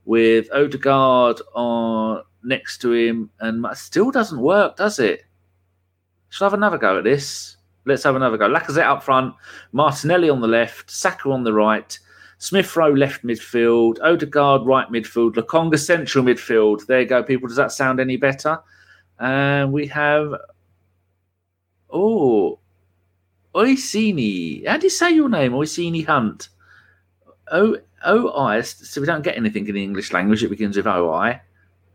with 0.05 0.51
Odegaard 0.51 1.39
on 1.55 2.23
next 2.43 2.79
to 2.79 2.91
him, 2.91 3.29
and 3.39 3.65
still 3.77 4.11
doesn't 4.11 4.41
work, 4.41 4.75
does 4.75 4.99
it? 4.99 5.23
Shall 6.29 6.45
I 6.45 6.47
have 6.47 6.53
another 6.55 6.77
go 6.77 6.97
at 6.97 7.03
this? 7.03 7.57
Let's 7.85 8.03
have 8.03 8.15
another 8.15 8.37
go. 8.37 8.49
Lacazette 8.49 8.85
up 8.85 9.03
front, 9.03 9.33
Martinelli 9.71 10.29
on 10.29 10.41
the 10.41 10.47
left, 10.47 10.89
Saka 10.89 11.29
on 11.29 11.43
the 11.43 11.53
right, 11.53 11.97
Smith 12.37 12.75
Rowe 12.75 12.91
left 12.91 13.23
midfield, 13.23 13.99
Odegaard 14.01 14.65
right 14.65 14.89
midfield, 14.89 15.35
Lokonga 15.35 15.79
central 15.79 16.25
midfield. 16.25 16.85
There 16.87 17.01
you 17.01 17.07
go, 17.07 17.23
people. 17.23 17.47
Does 17.47 17.55
that 17.55 17.71
sound 17.71 18.01
any 18.01 18.17
better? 18.17 18.59
And 19.19 19.71
we 19.71 19.87
have 19.87 20.33
oh 21.89 22.59
Oisini. 23.55 24.67
How 24.67 24.77
do 24.77 24.85
you 24.85 24.89
say 24.89 25.11
your 25.11 25.29
name? 25.29 25.53
Oisini 25.53 26.05
Hunt. 26.05 26.49
O 27.51 27.77
O 28.03 28.37
I. 28.37 28.61
So 28.61 29.01
we 29.01 29.07
don't 29.07 29.23
get 29.23 29.37
anything 29.37 29.67
in 29.67 29.75
the 29.75 29.83
English 29.83 30.11
language. 30.11 30.43
It 30.43 30.49
begins 30.49 30.77
with 30.77 30.87
O 30.87 31.11
I, 31.11 31.41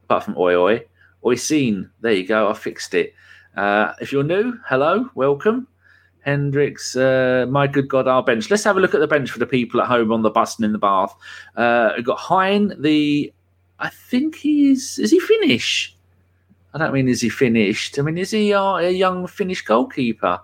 apart 0.04 0.24
from 0.24 0.36
oi 0.36 0.54
oi. 0.54 0.84
Oisine. 1.24 1.90
There 2.00 2.12
you 2.12 2.26
go. 2.26 2.48
I 2.48 2.54
fixed 2.54 2.94
it. 2.94 3.14
Uh, 3.56 3.92
if 4.00 4.12
you're 4.12 4.22
new, 4.22 4.58
hello, 4.66 5.10
welcome. 5.14 5.66
Hendricks, 6.20 6.94
uh, 6.94 7.46
my 7.48 7.66
good 7.66 7.88
God, 7.88 8.06
our 8.06 8.22
bench. 8.22 8.50
Let's 8.50 8.64
have 8.64 8.76
a 8.76 8.80
look 8.80 8.94
at 8.94 9.00
the 9.00 9.06
bench 9.06 9.30
for 9.30 9.38
the 9.38 9.46
people 9.46 9.80
at 9.80 9.88
home 9.88 10.12
on 10.12 10.22
the 10.22 10.30
bus 10.30 10.56
and 10.56 10.64
in 10.64 10.72
the 10.72 10.78
bath. 10.78 11.14
Uh, 11.56 11.92
we've 11.96 12.04
got 12.04 12.18
Hein, 12.18 12.74
the. 12.78 13.32
I 13.80 13.88
think 13.88 14.36
he's. 14.36 14.98
Is 14.98 15.10
he 15.10 15.20
Finnish? 15.20 15.96
I 16.74 16.78
don't 16.78 16.92
mean 16.92 17.08
is 17.08 17.22
he 17.22 17.30
finished. 17.30 17.98
I 17.98 18.02
mean, 18.02 18.18
is 18.18 18.30
he 18.30 18.52
a 18.52 18.90
young 18.90 19.26
Finnish 19.26 19.62
goalkeeper? 19.62 20.40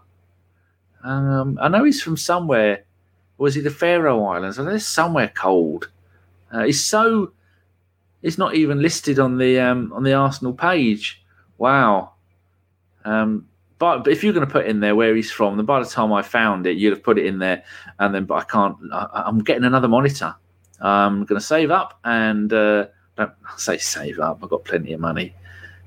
Um, 1.05 1.59
I 1.61 1.69
know 1.69 1.85
he's 1.85 2.03
from 2.03 2.17
somewhere. 2.17 2.85
Was 3.39 3.55
he 3.55 3.61
the 3.61 3.71
Faroe 3.71 4.25
Islands? 4.25 4.59
I 4.59 4.65
know 4.65 4.71
it's 4.71 4.87
somewhere 4.87 5.31
cold. 5.35 5.91
Uh, 6.51 6.65
he's 6.65 6.85
so. 6.85 7.33
He's 8.23 8.39
not 8.39 8.55
even 8.55 8.81
listed 8.81 9.19
on 9.19 9.37
the 9.37 9.61
um, 9.61 9.93
on 9.93 10.03
the 10.03 10.15
Arsenal 10.15 10.55
page. 10.55 11.23
Wow. 11.59 12.13
Um, 13.05 13.49
but, 13.79 14.05
but 14.05 14.13
if 14.13 14.25
you're 14.25 14.33
going 14.33 14.47
to 14.47 14.53
put 14.53 14.67
in 14.67 14.81
there 14.81 14.97
where 14.97 15.15
he's 15.15 15.31
from, 15.31 15.57
then 15.57 15.67
by 15.67 15.81
the 15.81 15.89
time 15.89 16.13
I 16.13 16.23
found 16.23 16.67
it, 16.67 16.79
you'd 16.79 16.95
have 16.95 17.03
put 17.03 17.19
it 17.19 17.27
in 17.27 17.39
there. 17.39 17.65
And 17.99 18.15
then, 18.15 18.25
but 18.25 18.35
I 18.37 18.45
can't. 18.45 18.77
I, 18.93 19.25
am 19.27 19.41
getting 19.41 19.65
another 19.65 19.89
monitor. 19.89 20.35
I'm 20.81 21.25
going 21.25 21.41
to 21.41 21.47
save 21.47 21.71
up 21.71 21.99
and 22.05 22.53
uh, 22.53 22.87
don't 23.17 23.33
say 23.57 23.77
save 23.79 24.19
up. 24.21 24.41
I've 24.43 24.51
got 24.51 24.65
plenty 24.65 24.93
of 24.93 25.01
money 25.01 25.35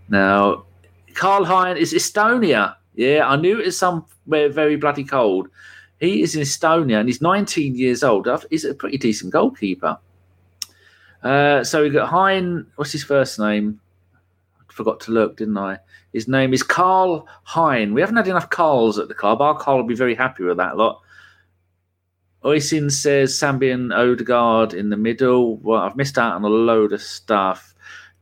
now. 0.09 0.65
Karl 1.13 1.45
Hein 1.45 1.77
is 1.77 1.93
Estonia. 1.93 2.75
Yeah, 2.97 3.27
I 3.27 3.35
knew 3.35 3.59
it 3.59 3.65
was 3.67 3.77
somewhere 3.77 4.49
very 4.49 4.75
bloody 4.75 5.03
cold. 5.03 5.49
He 5.99 6.23
is 6.23 6.35
in 6.35 6.41
Estonia 6.41 6.99
and 6.99 7.07
he's 7.07 7.21
19 7.21 7.75
years 7.75 8.03
old. 8.03 8.27
He's 8.49 8.65
a 8.65 8.73
pretty 8.73 8.97
decent 8.97 9.31
goalkeeper. 9.31 9.99
Uh, 11.21 11.63
so 11.63 11.83
we 11.83 11.91
got 11.91 12.09
Hein. 12.09 12.65
What's 12.75 12.91
his 12.91 13.03
first 13.03 13.37
name? 13.37 13.79
I 14.59 14.73
forgot 14.73 14.99
to 15.01 15.11
look, 15.11 15.37
didn't 15.37 15.57
I? 15.57 15.77
His 16.11 16.27
name 16.27 16.55
is 16.55 16.63
Karl 16.63 17.27
Hein. 17.43 17.93
We 17.93 18.01
haven't 18.01 18.17
had 18.17 18.27
enough 18.27 18.49
Carls 18.49 18.97
at 18.97 19.09
the 19.09 19.13
club. 19.13 19.41
Our 19.41 19.57
Carl 19.57 19.77
will 19.77 19.83
be 19.83 19.93
very 19.93 20.15
happy 20.15 20.43
with 20.43 20.57
that 20.57 20.75
lot. 20.75 21.01
Oisin 22.43 22.89
says 22.89 23.33
Sambian 23.33 23.95
Odegaard 23.95 24.73
in 24.73 24.89
the 24.89 24.97
middle. 24.97 25.57
Well, 25.57 25.81
I've 25.81 25.95
missed 25.95 26.17
out 26.17 26.33
on 26.33 26.43
a 26.43 26.47
load 26.47 26.93
of 26.93 27.01
stuff. 27.01 27.75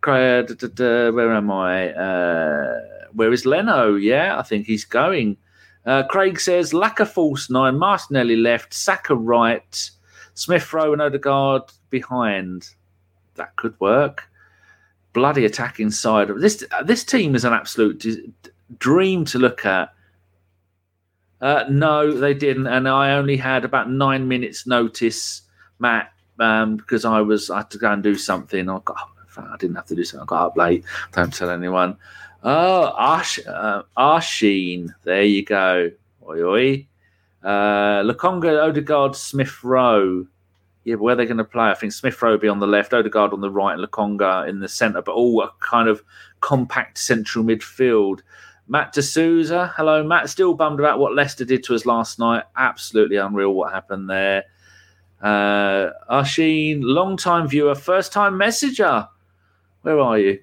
Where 0.03 1.33
am 1.33 1.51
I? 1.51 1.91
Uh, 1.93 2.81
where 3.15 3.33
is 3.33 3.45
Leno? 3.45 3.95
Yeah, 3.95 4.37
I 4.37 4.43
think 4.43 4.65
he's 4.65 4.85
going. 4.85 5.37
Uh, 5.85 6.03
Craig 6.03 6.39
says 6.39 6.73
lack 6.73 6.99
of 6.99 7.11
false 7.11 7.49
nine, 7.49 7.77
Martinelli 7.77 8.35
left, 8.35 8.73
Saka 8.73 9.15
right, 9.15 9.89
Smith 10.33 10.71
Rowe 10.73 10.93
and 10.93 11.01
Odegaard 11.01 11.63
behind. 11.89 12.69
That 13.35 13.55
could 13.55 13.79
work 13.79 14.29
bloody 15.15 15.45
attacking 15.45 15.89
side 15.89 16.29
this. 16.37 16.63
This 16.83 17.03
team 17.03 17.33
is 17.35 17.45
an 17.45 17.53
absolute 17.53 18.05
dream 18.77 19.25
to 19.25 19.39
look 19.39 19.65
at. 19.65 19.93
Uh, 21.41 21.63
no, 21.69 22.11
they 22.11 22.33
didn't, 22.33 22.67
and 22.67 22.87
I 22.87 23.13
only 23.13 23.37
had 23.37 23.65
about 23.65 23.89
nine 23.89 24.27
minutes' 24.27 24.67
notice, 24.67 25.41
Matt, 25.79 26.11
um, 26.39 26.77
because 26.77 27.05
I 27.05 27.21
was 27.21 27.49
I 27.49 27.57
had 27.57 27.71
to 27.71 27.77
go 27.77 27.91
and 27.91 28.03
do 28.03 28.15
something. 28.15 28.69
I 28.69 28.79
got 28.83 28.97
I 29.37 29.55
didn't 29.57 29.75
have 29.75 29.87
to 29.87 29.95
do 29.95 30.03
something. 30.03 30.23
I 30.23 30.25
got 30.27 30.45
up 30.47 30.57
late. 30.57 30.83
Don't 31.13 31.33
tell 31.33 31.49
anyone. 31.49 31.97
Oh, 32.45 32.93
Ash, 32.97 33.39
uh, 33.45 33.83
Arsheen. 33.97 34.93
There 35.03 35.23
you 35.23 35.43
go. 35.43 35.91
Oi, 36.29 36.41
oi. 36.41 36.87
Uh, 37.43 38.03
Lokonga, 38.03 38.63
Odegaard, 38.63 39.15
Smith 39.15 39.63
Rowe 39.63 40.27
yeah, 40.85 40.95
where 40.95 41.15
they're 41.15 41.25
going 41.25 41.37
to 41.37 41.43
play, 41.43 41.65
I 41.65 41.73
think 41.73 41.91
Smith 41.91 42.21
Rowe 42.21 42.37
be 42.37 42.47
on 42.47 42.59
the 42.59 42.67
left, 42.67 42.93
Odegaard 42.93 43.33
on 43.33 43.41
the 43.41 43.49
right, 43.49 43.77
and 43.77 43.85
Lokonga 43.85 44.47
in 44.47 44.59
the 44.59 44.67
centre, 44.67 45.01
but 45.01 45.13
all 45.13 45.41
a 45.41 45.51
kind 45.59 45.89
of 45.89 46.03
compact 46.41 46.99
central 46.99 47.43
midfield. 47.43 48.21
Matt 48.67 48.93
D'Souza, 48.93 49.73
hello, 49.75 50.03
Matt. 50.03 50.29
Still 50.29 50.53
bummed 50.53 50.79
about 50.79 50.99
what 50.99 51.13
Leicester 51.13 51.43
did 51.43 51.63
to 51.63 51.75
us 51.75 51.87
last 51.87 52.19
night. 52.19 52.43
Absolutely 52.55 53.17
unreal 53.17 53.53
what 53.53 53.73
happened 53.73 54.09
there. 54.09 54.43
Uh, 55.21 55.89
long 56.07 57.17
time 57.17 57.47
viewer, 57.47 57.73
first 57.73 58.13
time 58.13 58.37
messenger. 58.37 59.07
Where 59.81 59.99
are 59.99 60.19
you? 60.19 60.39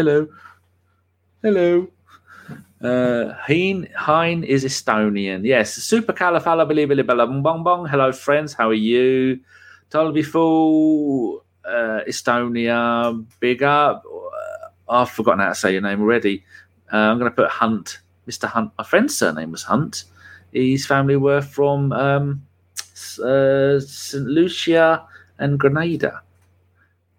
Hello. 0.00 0.28
Hello. 1.42 1.88
Uh, 2.80 3.34
Hein, 3.46 3.86
hein 3.92 4.42
is 4.44 4.64
Estonian. 4.64 5.44
Yes. 5.44 5.76
Supercalifragilisticexpialidocious. 5.76 7.90
Hello, 7.90 8.12
friends. 8.12 8.54
How 8.54 8.70
are 8.70 8.72
you? 8.72 9.40
Totally 9.90 10.22
full. 10.22 11.44
Uh, 11.62 12.00
Estonia. 12.08 13.12
Big 13.40 13.62
up. 13.62 14.02
Uh, 14.08 14.68
I've 14.88 15.10
forgotten 15.10 15.40
how 15.40 15.50
to 15.50 15.54
say 15.54 15.72
your 15.72 15.82
name 15.82 16.00
already. 16.00 16.46
Uh, 16.90 16.96
I'm 16.96 17.18
going 17.18 17.30
to 17.30 17.36
put 17.36 17.50
Hunt. 17.50 17.98
Mr. 18.26 18.48
Hunt. 18.48 18.72
My 18.78 18.84
friend's 18.84 19.14
surname 19.14 19.52
was 19.52 19.64
Hunt. 19.64 20.04
His 20.50 20.86
family 20.86 21.16
were 21.16 21.42
from 21.42 21.92
um, 21.92 22.46
uh, 23.22 23.78
St. 23.78 24.24
Lucia 24.24 25.04
and 25.38 25.60
Grenada. 25.60 26.22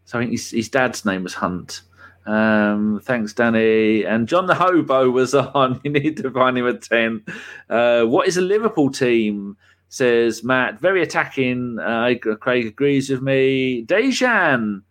So 0.05 0.17
I 0.17 0.23
think 0.23 0.31
his, 0.31 0.49
his 0.49 0.69
dad's 0.69 1.05
name 1.05 1.21
was 1.21 1.35
Hunt. 1.35 1.83
Um, 2.25 3.01
thanks, 3.03 3.33
Danny. 3.33 4.03
And 4.05 4.27
John 4.27 4.45
the 4.45 4.55
Hobo 4.55 5.09
was 5.09 5.33
on. 5.35 5.81
You 5.83 5.91
need 5.91 6.17
to 6.17 6.31
find 6.31 6.57
him 6.57 6.67
at 6.67 6.81
10. 6.81 7.25
Uh, 7.69 8.03
what 8.03 8.27
is 8.27 8.37
a 8.37 8.41
Liverpool 8.41 8.91
team? 8.91 9.57
Says 9.89 10.43
Matt. 10.43 10.79
Very 10.79 11.01
attacking. 11.01 11.77
Uh, 11.79 12.13
Craig 12.39 12.67
agrees 12.67 13.09
with 13.09 13.21
me. 13.21 13.85
Dejan 13.85 14.83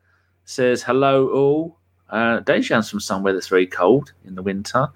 says 0.45 0.83
hello, 0.83 1.29
all. 1.29 1.79
Uh, 2.11 2.41
Dejan's 2.41 2.91
from 2.91 3.01
somewhere 3.01 3.33
that's 3.33 3.49
very 3.49 3.67
cold 3.67 4.13
in 4.25 4.35
the 4.35 4.43
winter. 4.43 4.89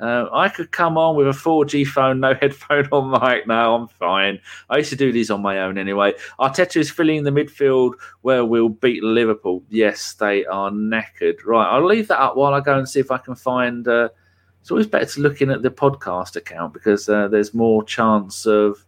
Uh, 0.00 0.28
I 0.32 0.48
could 0.48 0.70
come 0.72 0.96
on 0.96 1.14
with 1.14 1.26
a 1.26 1.32
4G 1.32 1.86
phone, 1.86 2.20
no 2.20 2.34
headphone 2.40 2.88
on 2.90 3.10
mic. 3.20 3.46
now. 3.46 3.74
I'm 3.74 3.88
fine. 3.88 4.40
I 4.70 4.78
used 4.78 4.90
to 4.90 4.96
do 4.96 5.12
these 5.12 5.30
on 5.30 5.42
my 5.42 5.60
own 5.60 5.76
anyway. 5.76 6.14
Arteta 6.38 6.78
is 6.78 6.90
filling 6.90 7.24
the 7.24 7.30
midfield 7.30 7.94
where 8.22 8.44
we'll 8.44 8.70
beat 8.70 9.02
Liverpool. 9.02 9.62
Yes, 9.68 10.14
they 10.14 10.46
are 10.46 10.70
knackered. 10.70 11.44
Right, 11.44 11.66
I'll 11.66 11.86
leave 11.86 12.08
that 12.08 12.20
up 12.20 12.36
while 12.36 12.54
I 12.54 12.60
go 12.60 12.78
and 12.78 12.88
see 12.88 13.00
if 13.00 13.10
I 13.10 13.18
can 13.18 13.34
find. 13.34 13.86
Uh, 13.86 14.08
it's 14.60 14.70
always 14.70 14.86
better 14.86 15.06
to 15.06 15.20
look 15.20 15.42
in 15.42 15.50
at 15.50 15.62
the 15.62 15.70
podcast 15.70 16.36
account 16.36 16.72
because 16.72 17.08
uh, 17.08 17.28
there's 17.28 17.54
more 17.54 17.84
chance 17.84 18.46
of. 18.46 18.84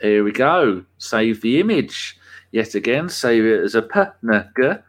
Here 0.00 0.24
we 0.24 0.32
go. 0.32 0.84
Save 0.98 1.40
the 1.40 1.60
image 1.60 2.18
yet 2.50 2.74
again. 2.74 3.08
Save 3.08 3.44
it 3.44 3.60
as 3.60 3.74
a 3.74 3.82
PNG 3.82 4.82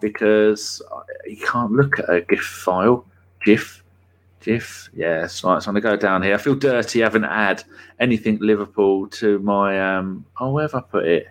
because 0.00 0.82
you 1.26 1.44
can't 1.44 1.72
look 1.72 1.98
at 1.98 2.10
a 2.10 2.20
GIF 2.20 2.40
file. 2.40 3.06
GIF 3.44 3.82
GIF, 4.40 4.88
yes, 4.94 5.44
right. 5.44 5.62
So 5.62 5.68
I'm 5.68 5.74
gonna 5.74 5.80
go 5.80 5.96
down 5.96 6.22
here. 6.22 6.34
I 6.34 6.38
feel 6.38 6.54
dirty. 6.54 7.02
I 7.02 7.06
haven't 7.06 7.24
add 7.24 7.62
anything 7.98 8.38
Liverpool 8.40 9.06
to 9.08 9.38
my 9.40 9.96
um. 9.96 10.24
Oh, 10.38 10.52
where 10.52 10.64
have 10.64 10.74
I 10.74 10.80
put 10.80 11.04
it? 11.04 11.28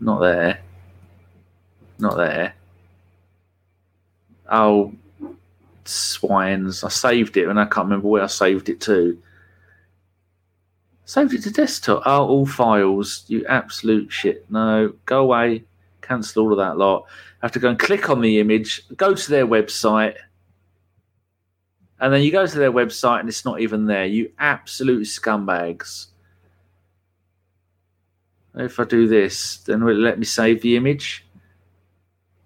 Not 0.00 0.20
there. 0.20 0.60
Not 1.98 2.16
there. 2.16 2.54
Oh, 4.50 4.92
swines! 5.84 6.82
I 6.82 6.88
saved 6.88 7.36
it 7.36 7.48
and 7.48 7.58
I 7.60 7.64
can't 7.64 7.86
remember 7.86 8.08
where 8.08 8.24
I 8.24 8.26
saved 8.26 8.68
it 8.68 8.80
to. 8.82 9.16
Saved 11.04 11.34
it 11.34 11.42
to 11.42 11.50
desktop. 11.50 12.02
Oh, 12.04 12.26
all 12.26 12.46
files. 12.46 13.24
You 13.28 13.46
absolute 13.46 14.10
shit. 14.10 14.50
No, 14.50 14.92
go 15.06 15.22
away. 15.22 15.64
Cancel 16.00 16.44
all 16.44 16.52
of 16.52 16.58
that 16.58 16.78
lot. 16.78 17.04
I 17.42 17.46
have 17.46 17.52
to 17.52 17.58
go 17.58 17.68
and 17.68 17.78
click 17.78 18.10
on 18.10 18.22
the 18.22 18.40
image. 18.40 18.82
Go 18.96 19.14
to 19.14 19.30
their 19.30 19.46
website 19.46 20.16
and 22.00 22.12
then 22.12 22.22
you 22.22 22.32
go 22.32 22.46
to 22.46 22.58
their 22.58 22.72
website 22.72 23.20
and 23.20 23.28
it's 23.28 23.44
not 23.44 23.60
even 23.60 23.86
there. 23.86 24.04
You 24.04 24.32
absolute 24.38 25.06
scumbags. 25.06 26.06
If 28.54 28.78
I 28.78 28.84
do 28.84 29.06
this, 29.06 29.58
then 29.58 29.84
will 29.84 29.96
it 29.96 30.00
let 30.00 30.18
me 30.18 30.24
save 30.24 30.62
the 30.62 30.76
image? 30.76 31.26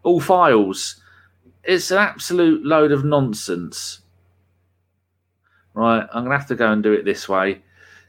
All 0.03 0.21
files. 0.21 1.01
It's 1.65 1.91
an 1.91 1.99
absolute 1.99 2.65
load 2.65 2.93
of 2.93 3.05
nonsense. 3.05 4.01
Right, 5.75 6.07
I'm 6.13 6.25
going 6.25 6.33
to 6.33 6.39
have 6.39 6.49
to 6.49 6.55
go 6.55 6.73
and 6.73 6.83
do 6.83 6.93
it 6.93 7.05
this 7.05 7.29
way. 7.29 7.63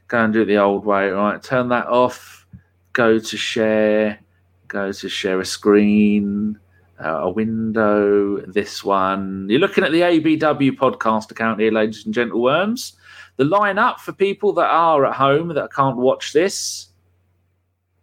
Go 0.08 0.23
and 0.23 0.34
do 0.34 0.41
it 0.41 0.45
the 0.45 0.58
old 0.58 0.86
way. 0.86 1.10
Right, 1.10 1.41
turn 1.43 1.69
that 1.69 1.88
off. 1.88 2.47
Go 2.93 3.19
to 3.19 3.38
share. 3.38 4.19
Go 4.67 4.91
to 4.91 5.10
share 5.10 5.39
a 5.39 5.45
screen 5.45 6.60
uh, 7.04 7.22
a 7.22 7.30
window, 7.30 8.38
this 8.46 8.84
one. 8.84 9.48
You're 9.50 9.60
looking 9.60 9.84
at 9.84 9.92
the 9.92 10.02
ABW 10.02 10.72
podcast 10.72 11.32
account 11.32 11.60
here, 11.60 11.72
ladies 11.72 12.06
and 12.06 12.14
gentle 12.14 12.42
worms. 12.42 12.94
The 13.38 13.46
lineup 13.46 14.00
for 14.00 14.12
people 14.12 14.54
that 14.54 14.68
are 14.68 15.06
at 15.06 15.16
home 15.16 15.54
that 15.54 15.72
can't 15.72 15.98
watch 15.98 16.34
this 16.34 16.88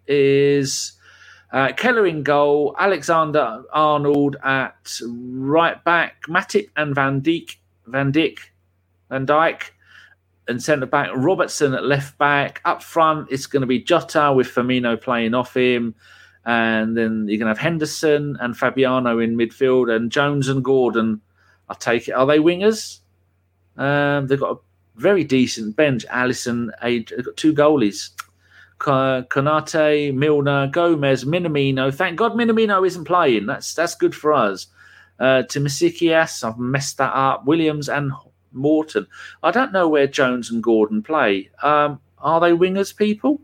is 0.07 0.93
uh, 1.53 1.73
Keller 1.73 2.07
in 2.07 2.23
goal, 2.23 2.75
Alexander 2.79 3.65
Arnold 3.73 4.37
at 4.43 4.99
right 5.05 5.83
back, 5.85 6.23
Matip 6.27 6.71
and 6.77 6.95
Van 6.95 7.21
Dijk, 7.21 7.57
Van 7.87 8.13
Dijk, 8.13 8.39
Van 9.11 9.27
Dijk, 9.27 9.71
and 10.49 10.63
centre 10.63 10.87
back, 10.87 11.11
Robertson 11.15 11.75
at 11.75 11.85
left 11.85 12.17
back. 12.19 12.63
Up 12.65 12.83
front, 12.83 13.31
it's 13.31 13.47
going 13.47 13.61
to 13.61 13.67
be 13.67 13.83
Jota 13.83 14.33
with 14.35 14.47
Firmino 14.47 15.01
playing 15.01 15.35
off 15.35 15.55
him 15.55 15.95
and 16.47 16.97
then 16.97 17.27
you 17.29 17.39
can 17.39 17.49
have 17.49 17.59
Henderson 17.59 18.37
and 18.41 18.55
Fabinho 18.55 19.23
in 19.23 19.37
midfield, 19.37 19.95
and 19.95 20.11
Jones 20.11 20.49
and 20.49 20.65
Gordon. 20.65 21.21
I 21.69 21.75
take 21.75 22.09
it. 22.09 22.13
Are 22.13 22.27
they 22.27 22.39
wingers? 22.39 23.01
Um, 23.77 24.29
they've 24.29 24.41
got 24.41 24.57
a 24.57 24.61
very 24.95 25.25
decent 25.25 25.77
bench. 25.77 26.07
Alisson, 26.07 26.71
they've 26.81 27.25
got 27.25 27.37
two 27.37 27.53
goalies. 27.53 28.11
Konate, 28.79 30.15
Milner, 30.15 30.69
Gomez, 30.69 31.25
Minamino. 31.25 31.93
Thank 31.93 32.17
God 32.17 32.33
Minamino 32.33 32.87
isn't 32.87 33.05
playing. 33.05 33.47
That's 33.47 33.75
that's 33.75 33.95
good 33.95 34.15
for 34.15 34.33
us. 34.33 34.69
Uh, 35.19 35.43
Timasikias, 35.43 36.45
I've 36.45 36.59
messed 36.59 36.99
that 36.99 37.13
up. 37.15 37.47
Williams 37.47 37.89
and 37.89 38.13
Morton. 38.53 39.07
I 39.43 39.51
don't 39.51 39.73
know 39.73 39.89
where 39.89 40.07
Jones 40.07 40.51
and 40.51 40.63
Gordon 40.63 41.03
play. 41.03 41.51
Um, 41.63 42.01
are 42.19 42.39
they 42.39 42.53
wingers, 42.53 42.95
people? 42.95 43.41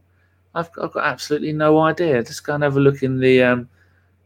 I've, 0.54 0.70
I've 0.80 0.92
got 0.92 1.04
absolutely 1.04 1.52
no 1.52 1.78
idea. 1.80 2.22
Just 2.22 2.44
go 2.44 2.54
and 2.54 2.62
have 2.62 2.76
a 2.76 2.80
look 2.80 3.02
in 3.02 3.18
the 3.18 3.42
um, 3.42 3.68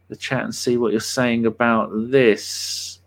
the 0.09 0.15
chat 0.15 0.43
and 0.43 0.53
see 0.53 0.77
what 0.77 0.91
you're 0.91 1.01
saying 1.01 1.45
about 1.45 1.89
this. 1.93 2.99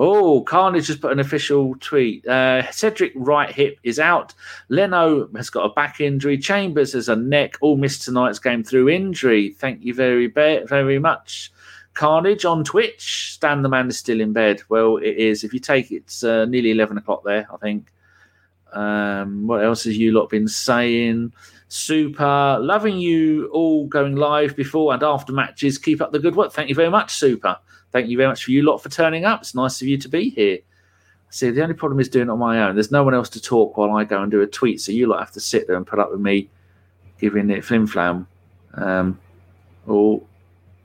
Oh, 0.00 0.42
Carnage 0.42 0.86
has 0.86 0.96
put 0.96 1.10
an 1.10 1.18
official 1.18 1.74
tweet. 1.80 2.26
Uh, 2.26 2.70
Cedric 2.70 3.12
right 3.16 3.50
hip 3.50 3.78
is 3.82 3.98
out. 3.98 4.32
Leno 4.68 5.28
has 5.34 5.50
got 5.50 5.68
a 5.68 5.74
back 5.74 6.00
injury. 6.00 6.38
Chambers 6.38 6.92
has 6.92 7.08
a 7.08 7.16
neck. 7.16 7.56
All 7.60 7.76
missed 7.76 8.02
tonight's 8.02 8.38
game 8.38 8.62
through 8.62 8.90
injury. 8.90 9.50
Thank 9.50 9.84
you 9.84 9.94
very 9.94 10.28
very 10.28 10.98
much. 11.00 11.52
Carnage 11.94 12.44
on 12.44 12.62
Twitch. 12.62 13.32
Stan 13.34 13.62
the 13.62 13.68
man 13.68 13.88
is 13.88 13.98
still 13.98 14.20
in 14.20 14.32
bed. 14.32 14.62
Well, 14.68 14.98
it 14.98 15.16
is. 15.16 15.42
If 15.42 15.52
you 15.52 15.58
take 15.58 15.90
it, 15.90 15.96
it's 15.96 16.22
uh, 16.22 16.44
nearly 16.44 16.70
11 16.70 16.96
o'clock 16.96 17.24
there, 17.24 17.48
I 17.52 17.56
think. 17.56 17.92
Um, 18.72 19.48
what 19.48 19.64
else 19.64 19.82
has 19.82 19.98
you 19.98 20.12
lot 20.12 20.28
been 20.28 20.46
saying? 20.46 21.32
Super. 21.68 22.58
Loving 22.60 22.98
you 22.98 23.48
all 23.48 23.86
going 23.86 24.16
live 24.16 24.56
before 24.56 24.94
and 24.94 25.02
after 25.02 25.32
matches. 25.32 25.78
Keep 25.78 26.00
up 26.00 26.12
the 26.12 26.18
good 26.18 26.34
work. 26.34 26.52
Thank 26.52 26.68
you 26.68 26.74
very 26.74 26.90
much, 26.90 27.14
Super. 27.14 27.58
Thank 27.92 28.08
you 28.08 28.16
very 28.16 28.28
much 28.28 28.44
for 28.44 28.50
you 28.50 28.62
lot 28.62 28.78
for 28.78 28.88
turning 28.88 29.24
up. 29.24 29.40
It's 29.40 29.54
nice 29.54 29.80
of 29.80 29.88
you 29.88 29.98
to 29.98 30.08
be 30.08 30.30
here. 30.30 30.58
See, 31.30 31.50
the 31.50 31.62
only 31.62 31.74
problem 31.74 32.00
is 32.00 32.08
doing 32.08 32.28
it 32.28 32.32
on 32.32 32.38
my 32.38 32.62
own. 32.62 32.74
There's 32.74 32.90
no 32.90 33.04
one 33.04 33.14
else 33.14 33.28
to 33.30 33.40
talk 33.40 33.76
while 33.76 33.92
I 33.92 34.04
go 34.04 34.22
and 34.22 34.30
do 34.30 34.40
a 34.40 34.46
tweet, 34.46 34.80
so 34.80 34.92
you 34.92 35.06
lot 35.06 35.20
have 35.20 35.32
to 35.32 35.40
sit 35.40 35.66
there 35.66 35.76
and 35.76 35.86
put 35.86 35.98
up 35.98 36.10
with 36.10 36.20
me 36.20 36.48
giving 37.18 37.50
it 37.50 37.64
flim 37.64 37.86
flam. 37.86 38.26
Um, 38.74 39.18
or 39.86 40.22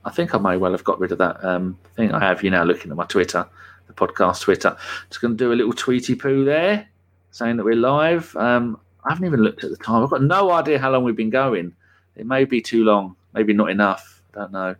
I 0.04 0.10
think 0.10 0.34
I 0.34 0.38
may 0.38 0.56
well 0.56 0.72
have 0.72 0.84
got 0.84 1.00
rid 1.00 1.12
of 1.12 1.18
that 1.18 1.42
um, 1.44 1.78
thing 1.96 2.12
I 2.12 2.20
have 2.20 2.42
you 2.42 2.50
now 2.50 2.64
looking 2.64 2.90
at 2.90 2.96
my 2.96 3.06
Twitter, 3.06 3.46
the 3.86 3.94
podcast 3.94 4.42
Twitter. 4.42 4.76
Just 5.08 5.20
going 5.22 5.36
to 5.36 5.38
do 5.42 5.52
a 5.52 5.54
little 5.54 5.72
tweety 5.72 6.14
poo 6.14 6.44
there 6.44 6.88
saying 7.30 7.56
that 7.56 7.64
we're 7.64 7.74
live. 7.74 8.34
Um, 8.36 8.78
I 9.04 9.10
haven't 9.10 9.26
even 9.26 9.40
looked 9.40 9.64
at 9.64 9.70
the 9.70 9.76
time. 9.76 10.02
I've 10.02 10.10
got 10.10 10.22
no 10.22 10.50
idea 10.50 10.78
how 10.78 10.90
long 10.90 11.04
we've 11.04 11.16
been 11.16 11.30
going. 11.30 11.74
It 12.16 12.26
may 12.26 12.44
be 12.44 12.60
too 12.60 12.84
long, 12.84 13.16
maybe 13.34 13.52
not 13.52 13.70
enough. 13.70 14.22
I 14.34 14.38
Don't 14.38 14.52
know. 14.52 14.76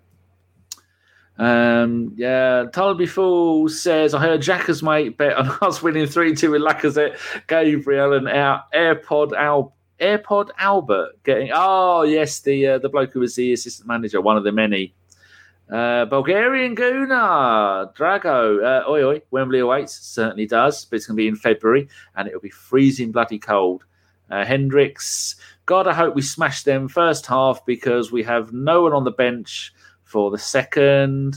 Um, 1.37 2.12
yeah, 2.16 2.66
Talby 2.70 3.08
Fool 3.08 3.68
says, 3.68 4.14
I 4.14 4.20
heard 4.20 4.40
Jackers 4.40 4.82
mate 4.82 5.18
bet 5.18 5.37
on 5.37 5.48
us 5.62 5.82
winning 5.82 6.06
3 6.06 6.34
2 6.34 6.52
with 6.52 6.62
Lacazette, 6.62 7.18
Gabriel, 7.48 8.12
and 8.14 8.28
our 8.28 8.64
AirPod 8.72 9.32
Al- 9.32 9.74
AirPod 10.00 10.50
Albert 10.58 11.22
getting. 11.24 11.50
Oh, 11.52 12.02
yes, 12.02 12.40
the 12.40 12.66
uh, 12.66 12.78
the 12.78 12.88
bloke 12.88 13.12
who 13.12 13.20
was 13.20 13.34
the 13.34 13.52
assistant 13.52 13.88
manager, 13.88 14.20
one 14.20 14.37
of 14.37 14.44
the 14.44 14.52
many. 14.52 14.94
Uh, 15.70 16.04
Bulgarian 16.04 16.74
Guna, 16.74 17.90
Drago, 17.96 18.62
uh, 18.62 18.88
oi 18.88 19.02
oi, 19.02 19.22
Wembley 19.30 19.60
awaits, 19.60 19.94
certainly 19.94 20.46
does, 20.46 20.84
but 20.84 20.96
it's 20.96 21.06
going 21.06 21.16
to 21.16 21.22
be 21.22 21.26
in 21.26 21.37
February 21.37 21.88
and 22.16 22.28
it'll 22.28 22.40
be 22.40 22.50
freezing 22.50 23.10
bloody 23.10 23.38
cold. 23.38 23.84
Uh, 24.30 24.44
Hendricks, 24.44 25.37
God, 25.66 25.87
I 25.87 25.94
hope 25.94 26.14
we 26.14 26.22
smash 26.22 26.62
them 26.62 26.88
first 26.88 27.26
half 27.26 27.64
because 27.66 28.10
we 28.10 28.22
have 28.22 28.52
no 28.52 28.82
one 28.82 28.92
on 28.92 29.04
the 29.04 29.10
bench 29.10 29.72
for 30.02 30.30
the 30.30 30.38
second. 30.38 31.37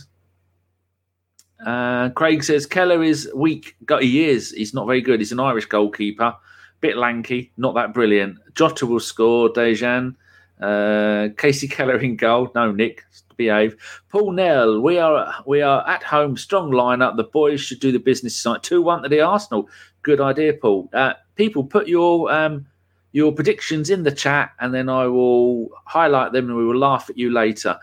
Uh, 1.66 2.10
Craig 2.10 2.44
says 2.44 2.66
Keller 2.66 3.04
is 3.04 3.30
weak. 3.36 3.76
He 4.00 4.26
is. 4.26 4.52
He's 4.52 4.74
not 4.74 4.88
very 4.88 5.02
good. 5.02 5.20
He's 5.20 5.32
an 5.32 5.40
Irish 5.40 5.66
goalkeeper. 5.66 6.36
Bit 6.80 6.98
lanky, 6.98 7.52
not 7.58 7.74
that 7.76 7.94
brilliant. 7.94 8.38
Jota 8.54 8.86
will 8.86 9.00
score. 9.00 9.50
Dejan. 9.50 10.16
Uh, 10.62 11.30
Kasey 11.36 11.70
Keller 11.70 11.98
in 11.98 12.16
goal. 12.16 12.52
No, 12.54 12.72
Nick, 12.72 13.04
behave. 13.38 13.76
Paul 14.10 14.32
Nell, 14.32 14.82
we 14.82 14.98
are 14.98 15.34
we 15.46 15.62
are 15.62 15.88
at 15.88 16.04
home, 16.04 16.36
strong 16.36 16.72
lineup. 16.72 17.16
The 17.16 17.24
boys 17.24 17.62
should 17.62 17.80
do 17.80 17.92
the 17.92 18.00
business 18.00 18.42
tonight. 18.42 18.64
Two 18.64 18.82
one 18.82 19.04
to 19.04 19.10
the 19.10 19.22
Arsenal. 19.22 19.70
Good 20.02 20.20
idea, 20.20 20.54
Paul. 20.54 20.90
Uh, 20.94 21.14
people, 21.36 21.64
put 21.64 21.88
your 21.88 22.32
um, 22.32 22.66
your 23.12 23.32
predictions 23.32 23.90
in 23.90 24.04
the 24.04 24.12
chat, 24.12 24.52
and 24.60 24.74
then 24.74 24.90
I 24.90 25.08
will 25.08 25.70
highlight 25.86 26.32
them, 26.32 26.48
and 26.50 26.58
we 26.58 26.66
will 26.66 26.78
laugh 26.78 27.10
at 27.10 27.18
you 27.18 27.32
later. 27.32 27.80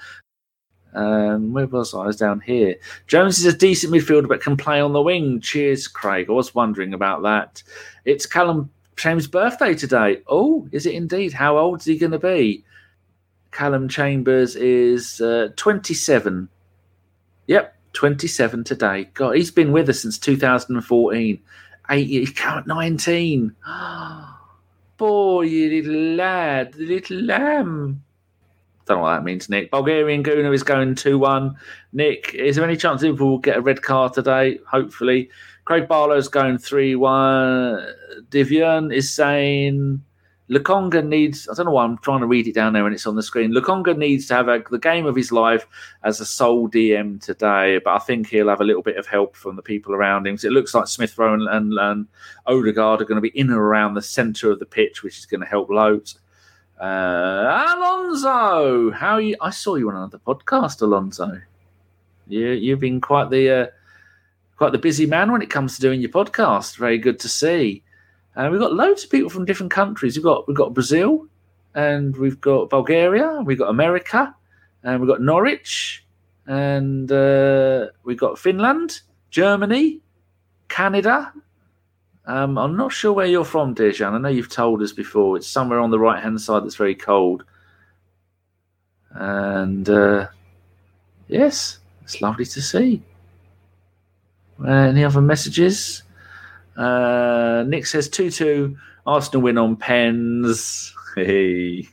Um, 0.95 1.53
where 1.53 1.67
was 1.67 1.93
I? 1.93 2.03
I 2.03 2.07
was 2.07 2.17
down 2.17 2.41
here. 2.41 2.77
Jones 3.07 3.39
is 3.39 3.53
a 3.53 3.57
decent 3.57 3.93
midfielder, 3.93 4.29
but 4.29 4.41
can 4.41 4.57
play 4.57 4.81
on 4.81 4.93
the 4.93 5.03
wing. 5.03 5.41
Cheers, 5.41 5.89
Craig. 5.89 6.27
I 6.29 6.33
was 6.33 6.55
wondering 6.55 6.95
about 6.95 7.23
that. 7.23 7.63
It's 8.05 8.27
Calum 8.27 8.71
Chambers' 8.97 9.27
birthday 9.27 9.75
today. 9.75 10.23
Oh, 10.29 10.69
is 10.71 10.87
it 10.87 10.95
indeed? 10.95 11.33
How 11.33 11.59
old 11.59 11.81
is 11.81 11.87
he 11.87 11.99
going 11.99 12.13
to 12.13 12.19
be? 12.19 12.65
Calum 13.51 13.89
Chambers 13.89 14.57
is 14.57 15.21
uh, 15.21 15.49
27. 15.57 16.49
Yep, 17.47 17.77
27 17.93 18.65
today. 18.65 19.11
God, 19.15 19.37
he's 19.37 19.51
been 19.51 19.73
with 19.73 19.89
us 19.89 20.01
since 20.03 20.19
2014. 20.19 21.41
Eight 21.91 22.09
years, 22.09 22.31
count 22.35 22.67
19. 22.67 23.55
Boy, 24.97 25.43
you 25.43 25.83
little 25.83 26.17
lad, 26.17 26.73
the 26.75 26.87
little 26.87 27.21
lamb. 27.23 28.03
Don't 28.87 28.99
know 28.99 29.03
what 29.03 29.15
that 29.15 29.25
means, 29.25 29.49
Nick. 29.49 29.71
Bulgarian 29.71 30.23
Guna 30.23 30.53
is 30.53 30.63
going 30.63 30.95
2 30.95 31.19
1. 31.19 31.57
Nick, 31.95 32.35
is 32.35 32.57
there 32.57 32.65
any 32.65 32.77
chance 32.77 33.03
Liverpool 33.03 33.31
will 33.31 33.39
get 33.39 33.57
a 33.57 33.61
red 33.61 33.83
card 33.83 34.13
today? 34.13 34.59
Hopefully. 34.71 35.31
Craig 35.65 35.89
Barlow's 35.89 36.29
going 36.29 36.59
3 36.59 36.95
1. 36.95 37.95
Divian 38.29 38.93
is 38.93 39.13
saying 39.13 40.03
Lokonga 40.51 41.07
needs, 41.07 41.49
I 41.49 41.55
don't 41.55 41.67
know 41.67 41.73
why 41.73 41.85
I'm 41.85 41.97
trying 41.99 42.21
to 42.21 42.27
read 42.27 42.47
it 42.47 42.55
down 42.55 42.75
there 42.75 42.85
and 42.85 42.95
it's 42.95 43.07
on 43.07 43.17
the 43.17 43.23
screen. 43.23 43.53
Lokonga 43.53 43.97
needs 43.97 44.27
to 44.29 44.35
have 44.35 44.49
a, 44.49 44.63
the 44.71 44.79
game 44.79 45.07
of 45.07 45.17
his 45.17 45.33
life 45.33 45.67
as 46.03 46.21
a 46.21 46.27
sole 46.27 46.69
DM 46.69 47.23
today, 47.23 47.79
but 47.79 47.95
I 47.95 47.99
think 47.99 48.29
he'll 48.29 48.51
have 48.51 48.61
a 48.61 48.65
little 48.65 48.83
bit 48.83 48.99
of 48.99 49.07
help 49.07 49.37
from 49.37 49.57
the 49.57 49.63
people 49.63 49.95
around 49.95 50.27
him. 50.27 50.37
So 50.37 50.49
it 50.49 50.53
looks 50.53 50.75
like 50.75 50.87
Smith 50.87 51.17
Rowe 51.17 51.33
and, 51.33 51.49
and, 51.49 51.73
and 51.79 52.07
Odegaard 52.47 53.01
are 53.01 53.07
going 53.07 53.17
to 53.17 53.23
be 53.23 53.39
in 53.39 53.49
and 53.49 53.59
around 53.59 53.95
the 53.95 54.03
centre 54.03 54.51
of 54.51 54.59
the 54.59 54.67
pitch, 54.67 55.03
which 55.03 55.19
is 55.19 55.25
going 55.25 55.41
to 55.41 55.47
help 55.47 55.71
loads. 55.71 56.19
Uh, 56.79 57.75
Alonso, 57.77 58.91
how 58.91 59.19
you? 59.19 59.37
I 59.41 59.51
saw 59.51 59.77
you 59.77 59.89
on 59.89 59.97
another 59.97 60.19
podcast, 60.19 60.83
Alonso. 60.83 61.41
You, 62.27 62.49
you've 62.49 62.81
been 62.81 63.01
quite 63.01 63.31
the 63.31 63.51
uh, 63.51 63.67
quite 64.57 64.73
the 64.73 64.79
busy 64.79 65.07
man 65.07 65.31
when 65.31 65.41
it 65.41 65.51
comes 65.51 65.77
to 65.77 65.81
doing 65.81 66.01
your 66.01 66.11
podcast. 66.11 66.77
Very 66.77 66.99
good 66.99 67.21
to 67.21 67.29
see. 67.29 67.84
And 68.37 68.51
we've 68.51 68.61
got 68.61 68.73
loads 68.73 69.05
of 69.05 69.11
people 69.11 69.31
from 69.31 69.45
different 69.45 69.73
countries. 69.73 70.17
We've 70.17 70.25
got 70.25 70.49
we've 70.49 70.57
got 70.57 70.75
Brazil, 70.75 71.27
and 71.75 72.17
we've 72.17 72.41
got 72.41 72.71
Bulgaria, 72.71 73.41
we've 73.45 73.59
got 73.59 73.69
America, 73.71 74.35
and 74.83 75.01
we've 75.01 75.09
got 75.09 75.21
Norwich, 75.21 76.05
and 76.47 77.11
uh, 77.11 77.87
we've 78.05 78.19
got 78.19 78.39
Finland, 78.39 79.01
Germany, 79.31 80.01
Canada. 80.69 81.33
Um, 82.27 82.57
I'm 82.57 82.77
not 82.77 82.93
sure 82.93 83.13
where 83.13 83.27
you're 83.27 83.45
from, 83.45 83.75
Dejan. 83.75 84.13
I 84.13 84.19
know 84.19 84.29
you've 84.29 84.49
told 84.49 84.83
us 84.83 84.93
before. 84.93 85.37
It's 85.37 85.47
somewhere 85.47 85.81
on 85.81 85.91
the 85.91 85.99
right 85.99 86.23
hand 86.23 86.41
side 86.41 86.65
that's 86.65 86.77
very 86.77 86.95
cold. 86.95 87.45
And 89.11 89.89
uh, 89.89 90.29
yes, 91.29 91.79
it's 92.03 92.23
lovely 92.23 92.47
to 92.47 92.63
see. 92.63 93.03
Uh, 94.63 94.71
any 94.71 95.05
other 95.05 95.21
messages? 95.21 96.04
Uh, 96.77 97.65
Nick 97.67 97.87
says 97.87 98.09
2 98.09 98.31
2, 98.31 98.77
Arsenal 99.07 99.43
win 99.43 99.59
on 99.59 99.77
pens. 99.77 100.95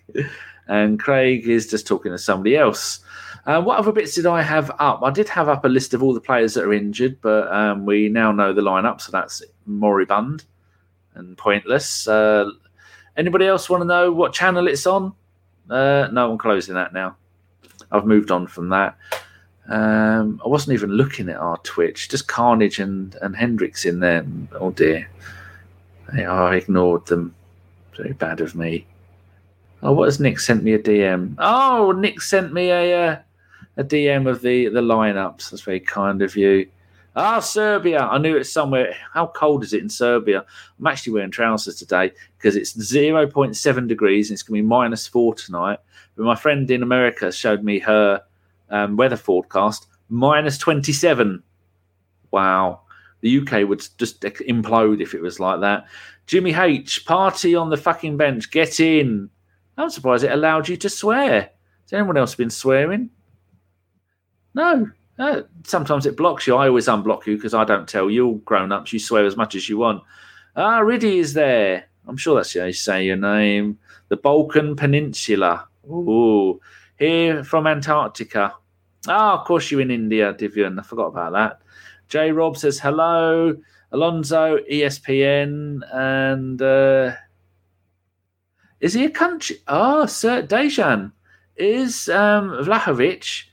And 0.68 0.98
Craig 0.98 1.50
is 1.50 1.70
just 1.70 1.86
talking 1.86 2.14
to 2.14 2.18
somebody 2.18 2.56
else. 2.56 3.02
Uh, 3.46 3.62
what 3.62 3.78
other 3.78 3.92
bits 3.92 4.16
did 4.16 4.26
I 4.26 4.42
have 4.42 4.72
up? 4.80 5.02
I 5.04 5.12
did 5.12 5.28
have 5.28 5.50
up 5.50 5.66
a 5.66 5.68
list 5.68 5.94
of 5.94 6.02
all 6.02 6.14
the 6.14 6.22
players 6.22 6.54
that 6.54 6.64
are 6.64 6.74
injured, 6.74 7.20
but 7.22 7.52
um, 7.52 7.86
we 7.86 8.08
now 8.08 8.32
know 8.32 8.54
the 8.54 8.62
lineup, 8.62 9.02
so 9.02 9.12
that's 9.12 9.44
moribund 9.66 10.46
and 11.16 11.38
pointless. 11.38 12.08
Uh, 12.08 12.46
anybody 13.18 13.48
else 13.48 13.70
want 13.70 13.82
to 13.82 13.86
know 13.86 14.14
what 14.14 14.32
channel 14.32 14.68
it's 14.68 14.88
on? 14.88 15.14
Uh, 15.70 16.08
no, 16.12 16.32
I'm 16.32 16.38
closing 16.38 16.76
that 16.76 16.94
now. 16.94 17.18
I've 17.92 18.06
moved 18.06 18.32
on 18.32 18.48
from 18.48 18.70
that. 18.70 18.96
Um, 19.68 20.42
I 20.44 20.48
wasn't 20.48 20.74
even 20.74 20.92
looking 20.92 21.30
at 21.30 21.38
our 21.38 21.58
Twitch, 21.60 22.10
just 22.10 22.28
Carnage 22.28 22.80
and, 22.80 23.16
and 23.22 23.36
Hendricks 23.36 23.86
in 23.86 24.00
there. 24.00 24.26
Oh 24.54 24.72
dear. 24.72 25.10
I 26.14 26.56
ignored 26.56 27.06
them. 27.06 27.34
Very 27.96 28.14
bad 28.14 28.42
of 28.42 28.56
me. 28.56 28.86
Oh, 29.84 29.94
what 29.94 30.06
has 30.06 30.20
Nick 30.20 30.40
sent 30.40 30.64
me 30.64 30.74
a 30.74 30.80
DM? 30.80 31.36
Oh, 31.38 31.92
Nick 31.92 32.22
sent 32.22 32.54
me 32.54 32.70
a 32.70 33.12
uh, 33.12 33.20
a 33.78 33.84
DM 33.84 34.30
of 34.30 34.42
the 34.42 34.68
the 34.68 34.82
lineups. 34.82 35.50
That's 35.50 35.64
very 35.64 35.80
kind 35.80 36.22
of 36.22 36.36
you. 36.36 36.68
Ah, 37.16 37.40
Serbia. 37.40 38.00
I 38.00 38.18
knew 38.20 38.38
it's 38.38 38.52
somewhere. 38.52 38.96
How 39.14 39.28
cold 39.28 39.64
is 39.64 39.74
it 39.74 39.82
in 39.82 39.90
Serbia? 39.90 40.46
I'm 40.80 40.88
actually 40.88 41.14
wearing 41.14 41.32
trousers 41.32 41.76
today 41.76 42.12
because 42.38 42.56
it's 42.56 42.74
0.7 42.74 43.88
degrees 43.88 44.30
and 44.30 44.36
it's 44.36 44.44
going 44.44 44.60
to 44.60 44.64
be 44.64 44.68
minus 44.68 45.08
four 45.08 45.36
tonight. 45.36 45.80
But 46.16 46.24
my 46.24 46.36
friend 46.36 46.72
in 46.72 46.84
America 46.84 47.30
showed 47.30 47.66
me 47.66 47.80
her 47.80 48.22
um, 48.72 48.98
weather 48.98 49.18
forecast 49.18 49.88
minus 50.10 50.58
27. 50.58 51.44
Wow. 52.32 52.82
The 53.22 53.40
UK 53.40 53.68
would 53.68 53.88
just 53.98 54.22
implode 54.22 55.02
if 55.02 55.14
it 55.14 55.22
was 55.22 55.40
like 55.40 55.62
that. 55.62 55.86
Jimmy 56.26 56.54
H, 56.54 57.06
Partey 57.06 57.60
on 57.60 57.70
the 57.70 57.78
fucking 57.78 58.18
bench. 58.18 58.50
Get 58.52 58.80
in. 58.80 59.30
I'm 59.78 59.90
surprised 59.90 60.24
it 60.24 60.32
allowed 60.32 60.68
you 60.68 60.78
to 60.78 60.90
swear. 60.90 61.50
Has 61.84 61.94
anyone 61.94 62.18
else 62.18 62.36
been 62.36 62.50
swearing? 62.50 63.10
No. 64.54 64.90
Uh, 65.20 65.42
sometimes 65.66 66.06
it 66.06 66.18
blocks 66.18 66.48
you. 66.48 66.56
I 66.56 66.68
always 66.68 66.88
unblock 66.88 67.26
you 67.26 67.36
because 67.36 67.54
I 67.54 67.64
don't 67.64 67.88
tell 67.88 68.10
you. 68.10 68.26
All 68.26 68.36
grown 68.36 68.72
ups, 68.72 68.92
you 68.92 69.00
swear 69.00 69.26
as 69.26 69.38
much 69.38 69.56
as 69.56 69.70
you 69.70 69.78
want. 69.78 70.04
Ah, 70.56 70.80
Riddy 70.80 71.20
is 71.20 71.34
there. 71.34 71.86
I'm 72.08 72.18
sure 72.18 72.36
that's 72.36 72.54
how 72.58 72.66
you 72.66 72.74
say 72.74 73.06
your 73.06 73.18
name. 73.18 73.78
The 74.10 74.18
Balkan 74.18 74.76
Peninsula. 74.76 75.68
Ooh. 75.88 76.60
Here 77.02 77.44
from 77.44 77.66
Antarctica. 77.66 78.54
Ah, 79.08 79.32
oh, 79.32 79.40
of 79.40 79.48
course 79.48 79.72
you're 79.72 79.82
in 79.82 79.90
India, 79.90 80.34
Divian. 80.34 80.78
I 80.78 80.84
forgot 80.84 81.08
about 81.08 81.34
that. 81.34 81.62
J 82.10 82.32
Rob 82.32 82.56
says 82.56 82.80
hello. 82.80 83.58
Alonso, 83.92 84.60
ESPN, 84.72 85.82
and 85.92 86.62
uh, 86.62 87.14
is 88.82 88.94
he 88.94 89.06
a 89.06 89.10
country? 89.10 89.56
Oh, 89.68 90.06
Sir 90.06 90.44
Dejan. 90.44 91.12
Is 91.56 92.08
um, 92.08 92.52
Vlahovic, 92.52 93.46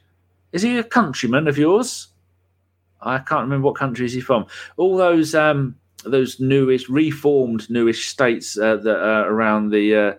is 0.52 0.60
he 0.60 0.76
a 0.76 0.84
countryman 0.84 1.48
of 1.48 1.56
yours? 1.56 2.08
I 3.00 3.16
can't 3.16 3.44
remember 3.44 3.68
what 3.68 3.76
country 3.76 4.04
is 4.04 4.12
he 4.12 4.20
from. 4.20 4.44
All 4.76 4.98
those 4.98 5.34
um, 5.34 5.74
those 6.04 6.38
newish, 6.38 6.90
reformed 6.90 7.70
newish 7.70 8.08
states 8.08 8.58
uh, 8.58 8.76
that 8.76 9.02
are 9.02 9.32
around 9.32 9.70
the 9.70 9.96
uh, 9.96 10.14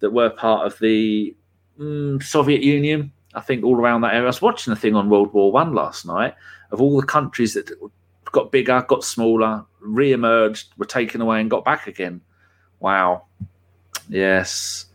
that 0.00 0.12
were 0.12 0.28
part 0.28 0.66
of 0.66 0.78
the 0.80 1.34
mm, 1.78 2.22
Soviet 2.22 2.62
Union 2.62 3.12
I 3.34 3.40
think 3.40 3.64
all 3.64 3.76
around 3.76 4.02
that 4.02 4.14
area. 4.14 4.24
I 4.24 4.26
was 4.26 4.42
watching 4.42 4.72
a 4.72 4.76
thing 4.76 4.94
on 4.94 5.10
World 5.10 5.32
War 5.32 5.50
One 5.50 5.74
last 5.74 6.06
night 6.06 6.34
of 6.70 6.80
all 6.80 7.00
the 7.00 7.06
countries 7.06 7.54
that 7.54 7.70
got 8.32 8.52
bigger, 8.52 8.84
got 8.88 9.04
smaller, 9.04 9.64
re-emerged, 9.80 10.72
were 10.76 10.86
taken 10.86 11.20
away, 11.20 11.40
and 11.40 11.50
got 11.50 11.64
back 11.64 11.86
again. 11.86 12.20
Wow. 12.80 13.26
Yes. 14.08 14.86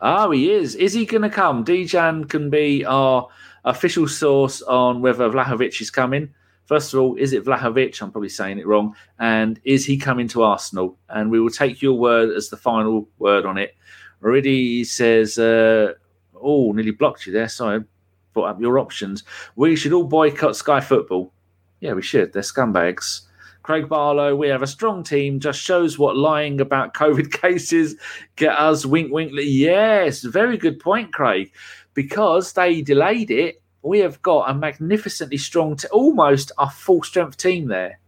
Oh, 0.00 0.30
he 0.30 0.50
is. 0.52 0.74
Is 0.74 0.92
he 0.92 1.06
going 1.06 1.22
to 1.22 1.30
come? 1.30 1.64
Dejan 1.64 2.28
can 2.28 2.50
be 2.50 2.84
our 2.84 3.28
official 3.64 4.06
source 4.06 4.62
on 4.62 5.00
whether 5.02 5.28
Vlahovic 5.28 5.80
is 5.80 5.90
coming. 5.90 6.32
First 6.66 6.94
of 6.94 7.00
all, 7.00 7.16
is 7.16 7.32
it 7.32 7.44
Vlahovic? 7.44 8.00
I'm 8.00 8.12
probably 8.12 8.28
saying 8.28 8.58
it 8.58 8.66
wrong. 8.66 8.94
And 9.18 9.58
is 9.64 9.84
he 9.84 9.96
coming 9.96 10.28
to 10.28 10.42
Arsenal? 10.42 10.96
And 11.08 11.30
we 11.30 11.40
will 11.40 11.50
take 11.50 11.82
your 11.82 11.94
word 11.94 12.30
as 12.36 12.48
the 12.48 12.56
final 12.56 13.08
word 13.18 13.44
on 13.44 13.58
it. 13.58 13.74
Already 14.22 14.84
says 14.84 15.38
uh, 15.38 15.94
Oh, 16.42 16.72
nearly 16.72 16.90
blocked 16.90 17.26
you 17.26 17.32
there. 17.32 17.48
Sorry, 17.48 17.84
brought 18.32 18.50
up 18.50 18.60
your 18.60 18.78
options. 18.78 19.24
We 19.56 19.76
should 19.76 19.92
all 19.92 20.04
boycott 20.04 20.56
Sky 20.56 20.80
Football. 20.80 21.32
Yeah, 21.80 21.92
we 21.92 22.02
should. 22.02 22.32
They're 22.32 22.42
scumbags. 22.42 23.22
Craig 23.62 23.88
Barlow, 23.88 24.34
we 24.34 24.48
have 24.48 24.62
a 24.62 24.66
strong 24.66 25.02
team. 25.02 25.40
Just 25.40 25.60
shows 25.60 25.98
what 25.98 26.16
lying 26.16 26.60
about 26.60 26.94
COVID 27.02 27.30
cases 27.32 27.96
get 28.36 28.58
us. 28.58 28.86
Wink, 28.86 29.12
wink. 29.12 29.32
Yes, 29.34 30.22
very 30.22 30.56
good 30.56 30.80
point, 30.80 31.12
Craig. 31.12 31.52
Because 31.94 32.52
they 32.52 32.80
delayed 32.80 33.30
it, 33.30 33.60
we 33.82 33.98
have 34.00 34.22
got 34.22 34.50
a 34.50 34.54
magnificently 34.54 35.36
strong, 35.36 35.76
t- 35.76 35.88
almost 35.88 36.52
a 36.58 36.70
full 36.70 37.02
strength 37.02 37.36
team 37.36 37.68
there. 37.68 37.98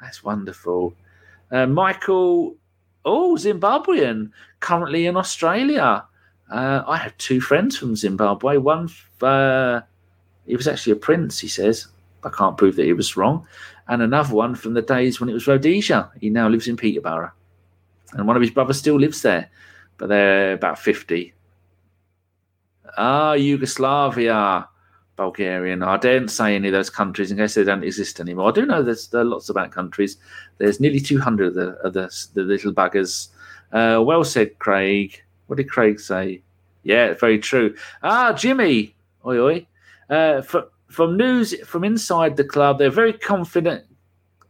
That's 0.00 0.22
wonderful. 0.22 0.94
Uh, 1.50 1.66
Michael, 1.66 2.56
oh, 3.04 3.36
Zimbabwean, 3.36 4.30
currently 4.60 5.06
in 5.06 5.16
Australia. 5.16 6.04
Uh, 6.50 6.82
I 6.86 6.96
have 6.96 7.16
two 7.18 7.40
friends 7.40 7.76
from 7.76 7.96
Zimbabwe. 7.96 8.56
One, 8.58 8.88
uh, 9.20 9.80
he 10.46 10.56
was 10.56 10.68
actually 10.68 10.92
a 10.92 10.96
prince, 10.96 11.38
he 11.38 11.48
says. 11.48 11.88
I 12.24 12.30
can't 12.30 12.56
prove 12.56 12.76
that 12.76 12.84
he 12.84 12.92
was 12.92 13.16
wrong. 13.16 13.46
And 13.88 14.02
another 14.02 14.34
one 14.34 14.54
from 14.54 14.74
the 14.74 14.82
days 14.82 15.20
when 15.20 15.28
it 15.28 15.34
was 15.34 15.46
Rhodesia. 15.46 16.10
He 16.20 16.30
now 16.30 16.48
lives 16.48 16.68
in 16.68 16.76
Peterborough. 16.76 17.32
And 18.12 18.26
one 18.26 18.36
of 18.36 18.42
his 18.42 18.50
brothers 18.50 18.78
still 18.78 18.98
lives 18.98 19.22
there, 19.22 19.50
but 19.98 20.08
they're 20.08 20.52
about 20.52 20.78
50. 20.78 21.32
Ah, 22.96 23.32
Yugoslavia, 23.34 24.68
Bulgarian. 25.16 25.82
I 25.82 25.96
daren't 25.96 26.30
say 26.30 26.54
any 26.54 26.68
of 26.68 26.72
those 26.72 26.90
countries 26.90 27.30
in 27.30 27.38
case 27.38 27.54
they 27.54 27.64
don't 27.64 27.84
exist 27.84 28.20
anymore. 28.20 28.48
I 28.48 28.52
do 28.52 28.66
know 28.66 28.82
there's 28.82 29.08
there 29.08 29.22
are 29.22 29.24
lots 29.24 29.48
of 29.48 29.56
bad 29.56 29.72
countries. 29.72 30.16
There's 30.58 30.80
nearly 30.80 31.00
200 31.00 31.48
of 31.48 31.54
the, 31.54 31.68
of 31.78 31.92
the, 31.92 32.26
the 32.34 32.42
little 32.42 32.72
buggers. 32.72 33.28
Uh, 33.72 34.02
well 34.02 34.24
said, 34.24 34.58
Craig. 34.58 35.22
What 35.46 35.56
did 35.56 35.70
Craig 35.70 36.00
say? 36.00 36.42
Yeah, 36.82 37.14
very 37.14 37.38
true. 37.38 37.74
Ah, 38.02 38.32
Jimmy. 38.32 38.94
Oi, 39.24 39.38
oi. 39.38 39.66
Uh, 40.08 40.40
from, 40.42 40.64
from 40.88 41.16
news 41.16 41.54
from 41.64 41.84
inside 41.84 42.36
the 42.36 42.44
club, 42.44 42.78
they're 42.78 42.90
very 42.90 43.12
confident, 43.12 43.84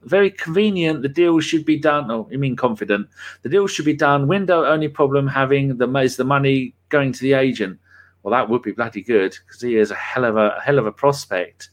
very 0.03 0.31
convenient. 0.31 1.03
The 1.03 1.09
deal 1.09 1.41
should 1.41 1.65
be 1.65 1.79
done. 1.79 2.11
Oh, 2.11 2.29
you 2.31 2.39
mean 2.39 2.57
confident? 2.57 3.09
The 3.43 3.49
deal 3.49 3.67
should 3.67 3.87
be 3.87 3.95
done. 3.95 4.29
Window 4.29 4.65
only 4.65 4.89
problem 4.89 5.27
having 5.27 5.79
the 5.79 5.89
is 5.99 6.17
the 6.17 6.25
money 6.25 6.75
going 6.91 7.13
to 7.13 7.21
the 7.21 7.33
agent. 7.33 7.79
Well, 8.23 8.33
that 8.33 8.49
would 8.49 8.63
be 8.63 8.73
bloody 8.73 9.03
good 9.03 9.37
because 9.47 9.63
he 9.63 9.77
is 9.77 9.91
a 9.91 9.95
hell 9.95 10.25
of 10.25 10.37
a, 10.37 10.57
a 10.57 10.61
hell 10.61 10.79
of 10.79 10.87
a 10.87 10.93
prospect. 10.93 11.71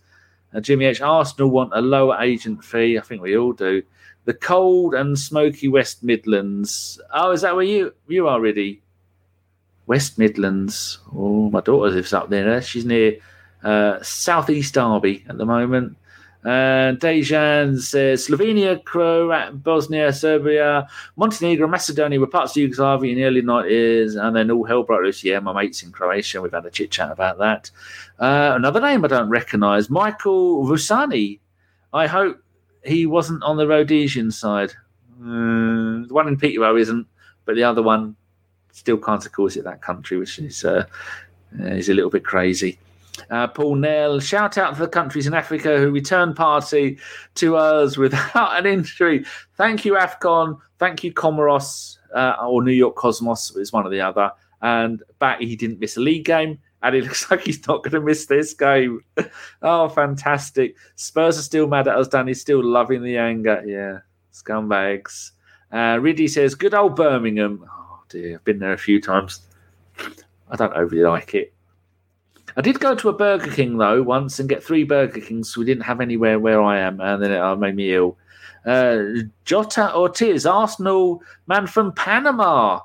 Uh, 0.54 0.62
Jimmy 0.62 0.86
H. 0.86 1.02
Arsenal 1.02 1.50
want 1.50 1.74
a 1.74 1.82
lower 1.82 2.18
agent 2.22 2.64
fee. 2.64 2.98
I 2.98 3.02
think 3.02 3.22
we 3.22 3.36
all 3.36 3.54
do. 3.54 3.82
The 4.26 4.34
cold 4.34 4.94
and 4.94 5.20
smoky 5.20 5.68
West 5.68 6.04
Midlands. 6.04 7.02
Oh, 7.14 7.32
is 7.32 7.42
that 7.42 7.56
where 7.56 7.66
you 7.66 7.94
you 8.08 8.28
are, 8.28 8.40
Riddy? 8.40 8.82
West 9.88 10.17
Midlands. 10.17 11.00
Oh, 11.15 11.50
my 11.50 11.62
daughter 11.62 11.89
lives 11.89 12.13
up 12.13 12.30
there. 12.30 12.62
She's 12.62 12.86
near 12.86 13.17
uh, 13.63 14.02
Southeast 14.02 14.74
Derby 14.74 15.26
at 15.28 15.38
the 15.38 15.46
moment. 15.46 15.98
And 16.46 17.00
Dejan 17.00 17.80
says 17.80 18.28
Slovenia, 18.28 18.84
Croatia, 18.84 19.54
Bosnia, 19.54 20.12
Serbia, 20.12 20.89
Montenegro, 21.15 21.67
Macedonia 21.67 22.19
were 22.19 22.28
parts 22.28 22.52
of 22.52 22.58
Yugoslavia 22.58 23.12
in 23.12 23.17
the 23.17 23.24
early 23.24 23.41
90s, 23.41 24.22
and 24.22 24.36
then 24.36 24.52
all 24.52 24.65
hell 24.65 24.84
broke 24.84 25.04
loose. 25.04 25.24
Yeah, 25.24 25.39
my 25.39 25.54
mates 25.54 25.84
in 25.84 25.93
Croatia, 25.93 26.41
we've 26.41 26.52
had 26.52 26.65
a 26.65 26.69
chit 26.69 26.91
chat 26.91 27.12
about 27.12 27.38
that. 27.38 27.72
Uh, 28.19 28.54
another 28.56 28.82
name 28.82 29.06
I 29.06 29.08
don't 29.08 29.30
recognise, 29.30 29.89
Michael 29.89 30.65
Vusani. 30.65 31.39
I 31.93 32.08
hope 32.08 32.43
he 32.84 33.06
wasn't 33.06 33.43
on 33.43 33.56
the 33.56 33.67
Rhodesian 33.67 34.30
side. 34.30 34.74
Uh, 35.22 36.04
the 36.04 36.10
one 36.10 36.28
in 36.28 36.36
Peterborough 36.36 36.76
isn't, 36.76 37.08
but 37.46 37.56
the 37.56 37.63
other 37.63 37.82
one 37.82 38.17
still 38.74 38.98
can't, 38.98 39.26
of 39.26 39.32
course, 39.32 39.56
it 39.56 39.64
that 39.64 39.82
country, 39.82 40.18
which 40.18 40.38
is 40.40 40.66
uh, 40.66 40.86
is 41.58 41.88
a 41.90 41.94
little 41.94 42.12
bit 42.12 42.26
crazy. 42.26 42.78
Uh, 43.30 43.48
Paul 43.48 43.76
Nell, 43.76 44.20
shout 44.20 44.58
out 44.58 44.74
to 44.74 44.82
the 44.82 44.88
countries 44.88 45.28
in 45.28 45.34
Africa 45.34 45.78
who 45.78 45.92
return 45.92 46.34
Partey 46.34 47.00
to 47.36 47.56
us 47.56 47.98
without 47.98 48.58
an 48.58 48.66
injury. 48.66 49.26
Thank 49.56 49.86
you, 49.86 49.94
AFCON. 49.94 50.60
Thank 50.80 51.04
you, 51.04 51.14
Comoros, 51.14 51.98
uh, 52.14 52.36
or 52.42 52.64
New 52.64 52.72
York 52.72 52.96
Cosmos, 52.96 53.56
is 53.56 53.72
one 53.72 53.86
or 53.86 53.90
the 53.90 54.02
other. 54.02 54.32
And 54.62 55.04
back, 55.20 55.40
he 55.42 55.56
didn't 55.56 55.80
miss 55.80 55.98
a 55.98 56.02
league 56.02 56.26
game. 56.26 56.60
And 56.82 56.96
it 56.96 57.04
looks 57.06 57.30
like 57.30 57.42
he's 57.42 57.66
not 57.68 57.84
going 57.84 57.94
to 57.94 58.02
miss 58.02 58.26
this 58.26 58.54
game. 58.54 59.02
oh, 59.62 59.90
fantastic. 59.90 60.76
Spurs 60.96 61.38
are 61.38 61.44
still 61.44 61.68
mad 61.68 61.88
at 61.88 61.96
us, 61.96 62.08
Danny's 62.08 62.42
still 62.42 62.64
loving 62.64 63.04
the 63.04 63.18
anger. 63.18 63.64
Yeah, 63.66 64.00
scumbags. 64.34 65.32
Uh, 65.72 65.98
Riddy 66.00 66.28
says, 66.28 66.56
good 66.56 66.74
old 66.74 66.96
Birmingham. 66.96 67.68
Dear. 68.13 68.36
I've 68.36 68.43
been 68.43 68.60
there 68.60 68.73
a 68.73 68.78
few 68.78 69.02
times. 69.02 69.41
I 70.47 70.56
don't 70.56 70.73
overly 70.73 71.02
like 71.02 71.34
it. 71.34 71.52
I 72.56 72.62
did 72.62 72.80
go 72.80 72.93
to 72.93 73.10
a 73.10 73.13
Burger 73.13 73.49
King 73.49 73.80
though 73.80 74.04
once 74.04 74.39
and 74.39 74.47
get 74.47 74.63
three 74.63 74.84
Burger 74.84 75.19
Kings. 75.19 75.58
We 75.58 75.65
didn't 75.65 75.86
have 75.86 75.99
anywhere 75.99 76.39
where 76.39 76.62
I 76.62 76.78
am, 76.80 77.02
and 77.02 77.23
then 77.23 77.32
it 77.32 77.41
uh, 77.41 77.56
made 77.56 77.76
me 77.76 77.95
ill. 77.95 78.15
Uh, 78.67 79.23
Jota 79.45 79.95
Ortiz, 79.95 80.45
Arsenal 80.45 81.23
man 81.47 81.65
from 81.65 81.91
Panama. 81.93 82.82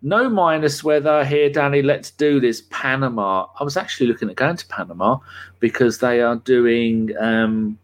No 0.00 0.30
minus 0.30 0.84
weather 0.84 1.24
here, 1.24 1.50
Danny. 1.50 1.82
Let's 1.82 2.12
do 2.12 2.38
this. 2.38 2.62
Panama. 2.70 3.46
I 3.58 3.64
was 3.64 3.76
actually 3.76 4.06
looking 4.06 4.30
at 4.30 4.36
going 4.36 4.58
to 4.58 4.66
Panama 4.68 5.18
because 5.58 5.98
they 5.98 6.20
are 6.20 6.36
doing 6.36 7.10
um, 7.18 7.76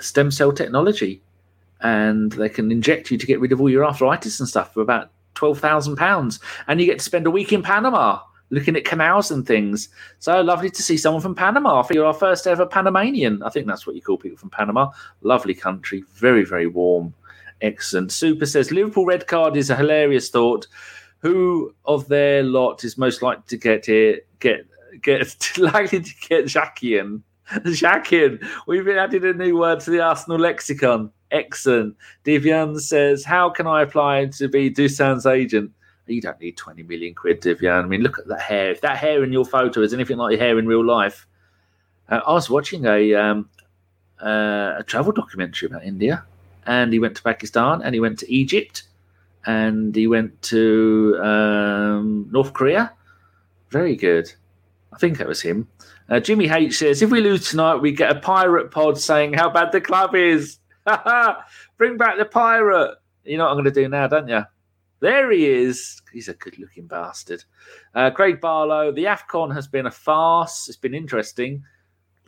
stem 0.00 0.30
cell 0.30 0.52
technology 0.52 1.22
and 1.80 2.32
they 2.32 2.50
can 2.50 2.70
inject 2.70 3.10
you 3.10 3.16
to 3.16 3.24
get 3.24 3.40
rid 3.40 3.52
of 3.52 3.60
all 3.62 3.70
your 3.70 3.86
arthritis 3.86 4.38
and 4.38 4.46
stuff 4.46 4.74
for 4.74 4.82
about 4.82 5.10
£12,000. 5.38 6.40
And 6.66 6.80
you 6.80 6.86
get 6.86 6.98
to 6.98 7.04
spend 7.04 7.26
a 7.26 7.30
week 7.30 7.52
in 7.52 7.62
Panama 7.62 8.20
looking 8.50 8.76
at 8.76 8.84
canals 8.84 9.30
and 9.30 9.46
things. 9.46 9.88
So 10.18 10.40
lovely 10.40 10.70
to 10.70 10.82
see 10.82 10.96
someone 10.96 11.22
from 11.22 11.34
Panama. 11.34 11.84
You're 11.90 12.06
our 12.06 12.14
first 12.14 12.46
ever 12.46 12.66
Panamanian. 12.66 13.42
I 13.42 13.50
think 13.50 13.66
that's 13.66 13.86
what 13.86 13.96
you 13.96 14.02
call 14.02 14.16
people 14.16 14.38
from 14.38 14.50
Panama. 14.50 14.90
Lovely 15.22 15.54
country, 15.54 16.04
very, 16.14 16.44
very 16.44 16.66
warm. 16.66 17.14
Excellent. 17.60 18.12
Super 18.12 18.46
says 18.46 18.70
Liverpool 18.70 19.04
red 19.04 19.26
card 19.26 19.56
is 19.56 19.70
a 19.70 19.76
hilarious 19.76 20.30
thought. 20.30 20.66
Who 21.20 21.74
of 21.84 22.06
their 22.08 22.42
lot 22.42 22.84
is 22.84 22.96
most 22.96 23.22
likely 23.22 23.44
to 23.48 23.56
get 23.56 23.86
here? 23.86 24.20
Get 24.38 24.66
get 25.02 25.36
likely 25.58 26.00
to 26.00 26.14
get 26.28 26.44
Xhakian? 26.44 27.22
Xhakian. 27.50 28.46
We've 28.66 28.84
been 28.84 28.98
added 28.98 29.24
a 29.24 29.34
new 29.34 29.58
word 29.58 29.80
to 29.80 29.90
the 29.90 30.00
Arsenal 30.00 30.38
lexicon. 30.38 31.10
Excellent. 31.30 31.96
Divian 32.24 32.78
says, 32.78 33.24
How 33.24 33.50
can 33.50 33.66
I 33.66 33.82
apply 33.82 34.26
to 34.26 34.48
be 34.48 34.70
Dusan's 34.70 35.26
agent? 35.26 35.72
You 36.06 36.22
don't 36.22 36.40
need 36.40 36.56
20 36.56 36.84
million 36.84 37.14
quid, 37.14 37.40
Divian. 37.40 37.84
I 37.84 37.86
mean, 37.86 38.00
look 38.00 38.18
at 38.18 38.28
that 38.28 38.40
hair. 38.40 38.70
If 38.70 38.80
that 38.80 38.96
hair 38.96 39.22
in 39.22 39.32
your 39.32 39.44
photo 39.44 39.82
is 39.82 39.92
anything 39.92 40.16
like 40.16 40.32
your 40.32 40.40
hair 40.40 40.58
in 40.58 40.66
real 40.66 40.84
life. 40.84 41.26
Uh, 42.08 42.20
I 42.26 42.32
was 42.32 42.48
watching 42.48 42.86
a, 42.86 43.14
um, 43.14 43.50
uh, 44.22 44.76
a 44.78 44.84
travel 44.86 45.12
documentary 45.12 45.66
about 45.66 45.84
India, 45.84 46.24
and 46.66 46.92
he 46.92 46.98
went 46.98 47.16
to 47.16 47.22
Pakistan, 47.22 47.82
and 47.82 47.94
he 47.94 48.00
went 48.00 48.18
to 48.20 48.32
Egypt, 48.32 48.84
and 49.44 49.94
he 49.94 50.06
went 50.06 50.40
to 50.42 51.18
um, 51.22 52.28
North 52.30 52.54
Korea. 52.54 52.92
Very 53.70 53.94
good. 53.94 54.32
I 54.92 54.98
think 54.98 55.18
that 55.18 55.28
was 55.28 55.42
him. 55.42 55.68
Uh, 56.08 56.20
Jimmy 56.20 56.48
H 56.48 56.78
says, 56.78 57.02
if 57.02 57.10
we 57.10 57.20
lose 57.20 57.50
tonight, 57.50 57.76
we 57.76 57.92
get 57.92 58.10
a 58.10 58.20
pirate 58.20 58.70
pod 58.70 58.98
saying 58.98 59.34
how 59.34 59.50
bad 59.50 59.72
the 59.72 59.80
club 59.80 60.14
is. 60.14 60.58
Bring 61.76 61.96
back 61.96 62.18
the 62.18 62.24
pirate. 62.24 62.96
You 63.24 63.38
know 63.38 63.44
what 63.44 63.50
I'm 63.50 63.56
going 63.56 63.64
to 63.66 63.70
do 63.70 63.88
now, 63.88 64.06
don't 64.06 64.28
you? 64.28 64.42
There 65.00 65.30
he 65.30 65.46
is. 65.46 66.02
He's 66.12 66.28
a 66.28 66.34
good 66.34 66.58
looking 66.58 66.86
bastard. 66.86 67.44
Uh, 67.94 68.10
Craig 68.10 68.40
Barlow. 68.40 68.90
The 68.90 69.04
AFCON 69.04 69.54
has 69.54 69.68
been 69.68 69.86
a 69.86 69.90
farce. 69.90 70.68
It's 70.68 70.76
been 70.76 70.94
interesting. 70.94 71.62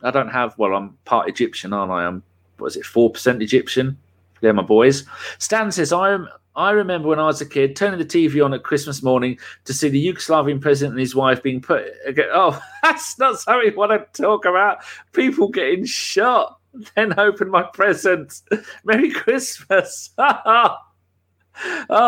I 0.03 0.11
don't 0.11 0.29
have, 0.29 0.57
well, 0.57 0.73
I'm 0.73 0.97
part 1.05 1.27
Egyptian, 1.27 1.73
aren't 1.73 1.91
I? 1.91 2.05
I'm, 2.05 2.23
what 2.57 2.67
is 2.67 2.77
it, 2.77 2.83
4% 2.83 3.41
Egyptian? 3.41 3.97
They're 4.39 4.53
my 4.53 4.63
boys. 4.63 5.05
Stan 5.37 5.71
says, 5.71 5.93
I'm, 5.93 6.27
I 6.55 6.71
remember 6.71 7.09
when 7.09 7.19
I 7.19 7.25
was 7.25 7.41
a 7.41 7.45
kid 7.45 7.75
turning 7.75 7.99
the 7.99 8.05
TV 8.05 8.43
on 8.43 8.53
at 8.53 8.63
Christmas 8.63 9.03
morning 9.03 9.37
to 9.65 9.73
see 9.73 9.89
the 9.89 10.05
Yugoslavian 10.05 10.59
president 10.59 10.93
and 10.93 10.99
his 10.99 11.15
wife 11.15 11.43
being 11.43 11.61
put. 11.61 11.85
Oh, 12.33 12.59
that's 12.81 13.19
not 13.19 13.39
something 13.39 13.69
we 13.69 13.75
want 13.75 13.91
to 13.91 14.21
talk 14.21 14.45
about. 14.45 14.79
People 15.13 15.49
getting 15.49 15.85
shot. 15.85 16.59
then 16.95 17.17
open 17.19 17.49
my 17.49 17.63
presents. 17.63 18.43
Merry 18.83 19.11
Christmas. 19.11 20.11
oh, 20.17 20.77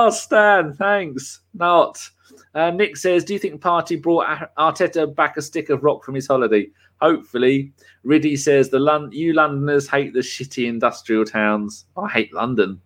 Stan, 0.09 0.73
thanks. 0.73 1.41
Not. 1.53 2.09
Uh, 2.55 2.71
Nick 2.71 2.97
says, 2.97 3.23
Do 3.23 3.33
you 3.33 3.39
think 3.39 3.61
Partey 3.61 4.01
brought 4.01 4.51
Arteta 4.57 5.13
back 5.13 5.37
a 5.37 5.41
stick 5.41 5.69
of 5.69 5.83
rock 5.83 6.03
from 6.03 6.15
his 6.15 6.27
holiday? 6.27 6.69
Hopefully. 7.01 7.73
Riddy 8.03 8.37
says, 8.37 8.69
"The 8.69 8.79
Lon- 8.79 9.11
You 9.11 9.33
Londoners 9.33 9.89
hate 9.89 10.13
the 10.13 10.19
shitty 10.19 10.67
industrial 10.67 11.25
towns. 11.25 11.85
I 11.97 12.07
hate 12.07 12.33
London. 12.33 12.79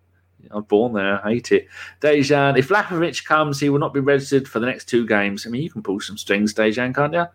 I'm 0.50 0.62
born 0.62 0.94
there. 0.94 1.24
I 1.24 1.34
hate 1.34 1.52
it. 1.52 1.68
Dejan, 2.00 2.58
if 2.58 2.68
Vlahovic 2.68 3.24
comes, 3.24 3.60
he 3.60 3.68
will 3.68 3.78
not 3.78 3.92
be 3.92 4.00
registered 4.00 4.48
for 4.48 4.60
the 4.60 4.66
next 4.66 4.86
two 4.86 5.06
games. 5.06 5.46
I 5.46 5.50
mean, 5.50 5.62
you 5.62 5.70
can 5.70 5.82
pull 5.82 6.00
some 6.00 6.16
strings, 6.16 6.54
Dejan, 6.54 6.94
can't 6.94 7.12
you? 7.12 7.26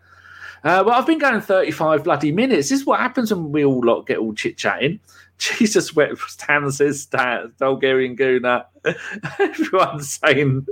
Uh, 0.64 0.82
well, 0.86 0.98
I've 0.98 1.06
been 1.06 1.18
going 1.18 1.42
35 1.42 2.04
bloody 2.04 2.32
minutes. 2.32 2.70
This 2.70 2.80
is 2.80 2.86
what 2.86 2.98
happens 2.98 3.30
when 3.30 3.52
we 3.52 3.66
all 3.66 3.84
lot 3.84 4.06
get 4.06 4.16
all 4.16 4.32
chit 4.32 4.56
chatting. 4.56 4.98
Jesus, 5.38 5.94
wet 5.94 6.16
Stan 6.16 6.70
says 6.70 7.02
Stan, 7.02 7.52
Bulgarian 7.58 8.16
Gooner. 8.16 8.64
Everyone's 9.38 10.18
saying, 10.18 10.66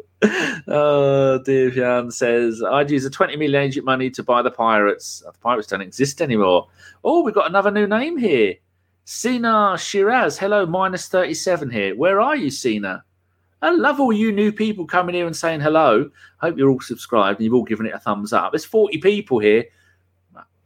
oh, 0.66 1.40
Divian 1.44 2.10
says, 2.10 2.62
I'd 2.62 2.90
use 2.90 3.04
a 3.04 3.10
20 3.10 3.36
million 3.36 3.62
agent 3.62 3.84
money 3.84 4.08
to 4.10 4.22
buy 4.22 4.40
the 4.40 4.50
Pirates. 4.50 5.22
The 5.26 5.32
Pirates 5.40 5.66
don't 5.66 5.82
exist 5.82 6.22
anymore. 6.22 6.68
Oh, 7.04 7.22
we've 7.22 7.34
got 7.34 7.50
another 7.50 7.70
new 7.70 7.86
name 7.86 8.16
here. 8.16 8.54
Sina 9.04 9.76
Shiraz. 9.78 10.38
Hello, 10.38 10.64
minus 10.64 11.08
37 11.08 11.68
here. 11.68 11.94
Where 11.94 12.18
are 12.18 12.36
you, 12.36 12.50
Sina? 12.50 13.04
I 13.60 13.70
love 13.70 14.00
all 14.00 14.12
you 14.12 14.32
new 14.32 14.52
people 14.52 14.86
coming 14.86 15.14
here 15.14 15.26
and 15.26 15.36
saying 15.36 15.60
hello. 15.60 16.10
Hope 16.38 16.56
you're 16.56 16.70
all 16.70 16.80
subscribed 16.80 17.40
and 17.40 17.44
you've 17.44 17.54
all 17.54 17.62
given 17.62 17.84
it 17.84 17.94
a 17.94 17.98
thumbs 17.98 18.32
up. 18.32 18.52
There's 18.52 18.64
40 18.64 18.98
people 18.98 19.38
here 19.38 19.66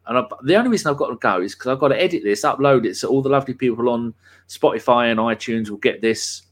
and 0.07 0.19
I've, 0.19 0.27
the 0.42 0.57
only 0.57 0.71
reason 0.71 0.90
I've 0.90 0.99
got 0.99 1.09
to 1.09 1.16
go 1.16 1.40
is 1.40 1.55
because 1.55 1.73
I've 1.73 1.81
got 1.81 1.88
to 1.88 2.01
edit 2.01 2.23
this, 2.23 2.45
upload 2.45 2.87
it, 2.87 2.97
so 2.97 3.09
all 3.09 3.23
the 3.23 3.29
lovely 3.29 3.55
people 3.55 3.88
on 3.88 4.14
Spotify 4.49 5.11
and 5.11 5.19
iTunes 5.19 5.69
will 5.69 5.79
get 5.79 6.01
this. 6.01 6.42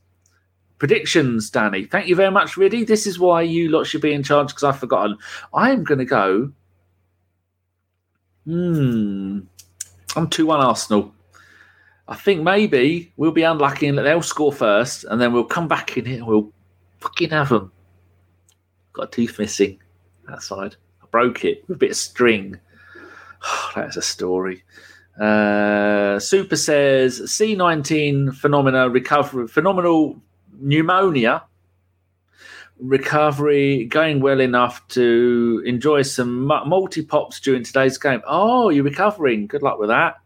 Predictions, 0.78 1.50
Danny. 1.50 1.84
Thank 1.84 2.08
you 2.08 2.16
very 2.16 2.32
much, 2.32 2.56
Riddy. 2.56 2.84
This 2.84 3.06
is 3.06 3.18
why 3.18 3.42
you 3.42 3.68
lot 3.70 3.86
should 3.86 4.00
be 4.00 4.12
in 4.12 4.24
charge 4.24 4.48
because 4.48 4.64
I've 4.64 4.78
forgotten. 4.78 5.16
I 5.54 5.70
am 5.70 5.84
going 5.84 6.00
to 6.00 6.04
go. 6.04 6.52
Hmm. 8.44 9.40
I'm 10.16 10.28
2 10.28 10.46
1 10.46 10.60
Arsenal. 10.60 11.14
I 12.08 12.16
think 12.16 12.42
maybe 12.42 13.12
we'll 13.16 13.30
be 13.30 13.44
unlucky 13.44 13.86
and 13.86 13.96
they'll 13.96 14.20
score 14.20 14.52
first, 14.52 15.04
and 15.04 15.20
then 15.20 15.32
we'll 15.32 15.44
come 15.44 15.68
back 15.68 15.96
in 15.96 16.04
here 16.04 16.18
and 16.18 16.26
we'll 16.26 16.52
fucking 17.00 17.30
have 17.30 17.48
them. 17.50 17.72
Got 18.92 19.04
a 19.04 19.10
tooth 19.10 19.38
missing 19.38 19.78
that 20.28 20.42
side. 20.42 20.76
I 21.02 21.06
broke 21.10 21.44
it 21.44 21.62
with 21.68 21.76
a 21.76 21.78
bit 21.78 21.90
of 21.92 21.96
string. 21.96 22.58
that's 23.74 23.96
a 23.96 24.02
story. 24.02 24.62
Uh, 25.20 26.18
Super 26.18 26.56
says 26.56 27.20
C19 27.20 28.34
phenomena 28.34 28.88
recovery, 28.88 29.46
phenomenal 29.46 30.20
pneumonia 30.58 31.44
recovery 32.78 33.84
going 33.84 34.20
well 34.20 34.40
enough 34.40 34.86
to 34.88 35.62
enjoy 35.64 36.02
some 36.02 36.44
multi 36.46 37.04
pops 37.04 37.40
during 37.40 37.62
today's 37.62 37.98
game. 37.98 38.22
Oh, 38.26 38.70
you're 38.70 38.84
recovering. 38.84 39.46
Good 39.46 39.62
luck 39.62 39.78
with 39.78 39.88
that. 39.88 40.16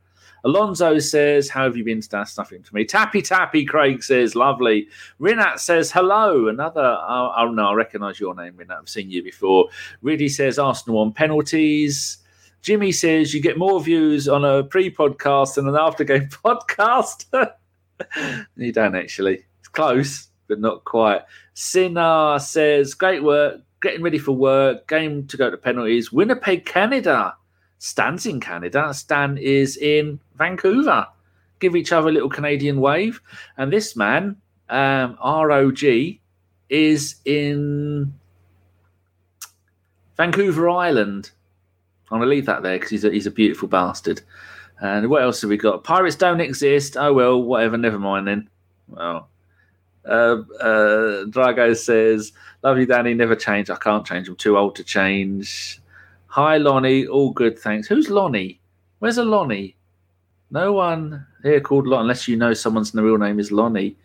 Alonso 0.45 0.99
says, 0.99 1.51
How 1.51 1.65
have 1.65 1.77
you 1.77 1.85
been? 1.85 2.01
That's 2.11 2.39
nothing 2.39 2.63
to 2.63 2.75
me. 2.75 2.85
Tappy 2.85 3.23
Tappy, 3.23 3.65
Craig 3.65 4.03
says, 4.03 4.35
Lovely. 4.35 4.89
Rinat 5.21 5.59
says, 5.59 5.91
Hello. 5.91 6.49
Another, 6.49 6.81
oh, 6.81 7.33
oh 7.37 7.51
no, 7.51 7.69
I 7.69 7.75
recognize 7.75 8.21
your 8.21 8.35
name, 8.35 8.55
Rinat. 8.55 8.79
I've 8.79 8.89
seen 8.89 9.11
you 9.11 9.23
before. 9.23 9.69
Riddy 10.01 10.29
says, 10.29 10.59
Arsenal 10.59 11.01
on 11.01 11.13
penalties. 11.13 12.19
Jimmy 12.63 12.93
says 12.93 13.33
you 13.33 13.41
get 13.41 13.57
more 13.59 13.81
views 13.81 14.29
on 14.29 14.45
a 14.45 14.65
pre-podcast 14.65 15.55
than 15.55 15.69
an 15.69 15.77
after-game 15.77 16.29
podcast. 16.45 17.27
you 18.57 18.73
don't 18.73 18.97
actually. 18.97 19.45
It's 19.61 19.69
close, 19.69 20.29
but 20.49 20.61
not 20.61 20.85
quite. 20.85 21.23
Sina 21.55 22.39
says, 22.41 22.95
"Great 22.95 23.23
work, 23.23 23.61
getting 23.81 24.03
ready 24.03 24.19
for 24.19 24.33
work. 24.33 24.87
Game 24.89 25.27
to 25.29 25.37
go 25.37 25.51
to 25.51 25.57
penalties. 25.57 26.13
Winnipeg, 26.13 26.67
Canada. 26.67 27.35
Stan's 27.79 28.27
in 28.27 28.41
Canada. 28.41 28.93
Stan 28.93 29.39
is 29.39 29.77
in 29.77 30.19
Vancouver. 30.37 31.07
give 31.61 31.75
each 31.75 31.91
other 31.93 32.09
a 32.09 32.13
little 32.13 32.29
Canadian 32.29 32.81
wave. 32.81 33.21
And 33.57 33.73
this 33.73 33.97
man, 33.97 34.37
um, 34.69 35.19
ROG, 35.25 35.83
is 36.69 37.17
in 37.25 38.15
Vancouver 40.17 40.69
Island. 40.71 41.33
I'm 42.11 42.19
going 42.19 42.29
to 42.29 42.35
leave 42.35 42.47
that 42.47 42.63
there 42.63 42.77
because 42.77 42.91
he's 42.91 43.05
a, 43.05 43.11
he's 43.11 43.27
a 43.27 43.31
beautiful 43.31 43.69
bastard. 43.69 44.23
And 44.81 45.09
what 45.11 45.23
else 45.23 45.41
have 45.41 45.51
we 45.51 45.57
got? 45.57 45.85
Pirates 45.85 46.17
don't 46.17 46.41
exist. 46.41 46.97
Oh, 46.97 47.13
well, 47.13 47.43
whatever. 47.43 47.77
Never 47.77 47.99
mind 47.99 48.29
then. 48.29 48.49
Well, 48.89 49.29
uh, 50.07 50.43
uh, 50.61 51.25
Drago 51.27 51.77
says, 51.77 52.33
Lovely 52.63 52.87
Danny, 52.87 53.15
never 53.15 53.37
change. 53.37 53.71
I 53.71 53.77
can't 53.77 54.07
change. 54.07 54.29
I'm 54.29 54.37
too 54.37 54.57
old 54.57 54.77
to 54.77 54.85
change. 54.85 55.81
Hi, 56.29 56.57
Lonnie. 56.57 57.07
All 57.07 57.31
good, 57.31 57.59
thanks. 57.59 57.89
Who's 57.89 58.09
Lonnie? 58.09 58.61
Where's 59.01 59.19
a 59.19 59.25
Lonnie? 59.25 59.77
No 60.51 60.73
one 60.73 61.27
here 61.43 61.61
called 61.61 61.87
Lonnie, 61.87 62.03
unless 62.03 62.27
you 62.27 62.37
know 62.37 62.55
someone's 62.55 62.95
real 62.95 63.19
name 63.19 63.39
is 63.39 63.53
Lonnie. 63.53 63.97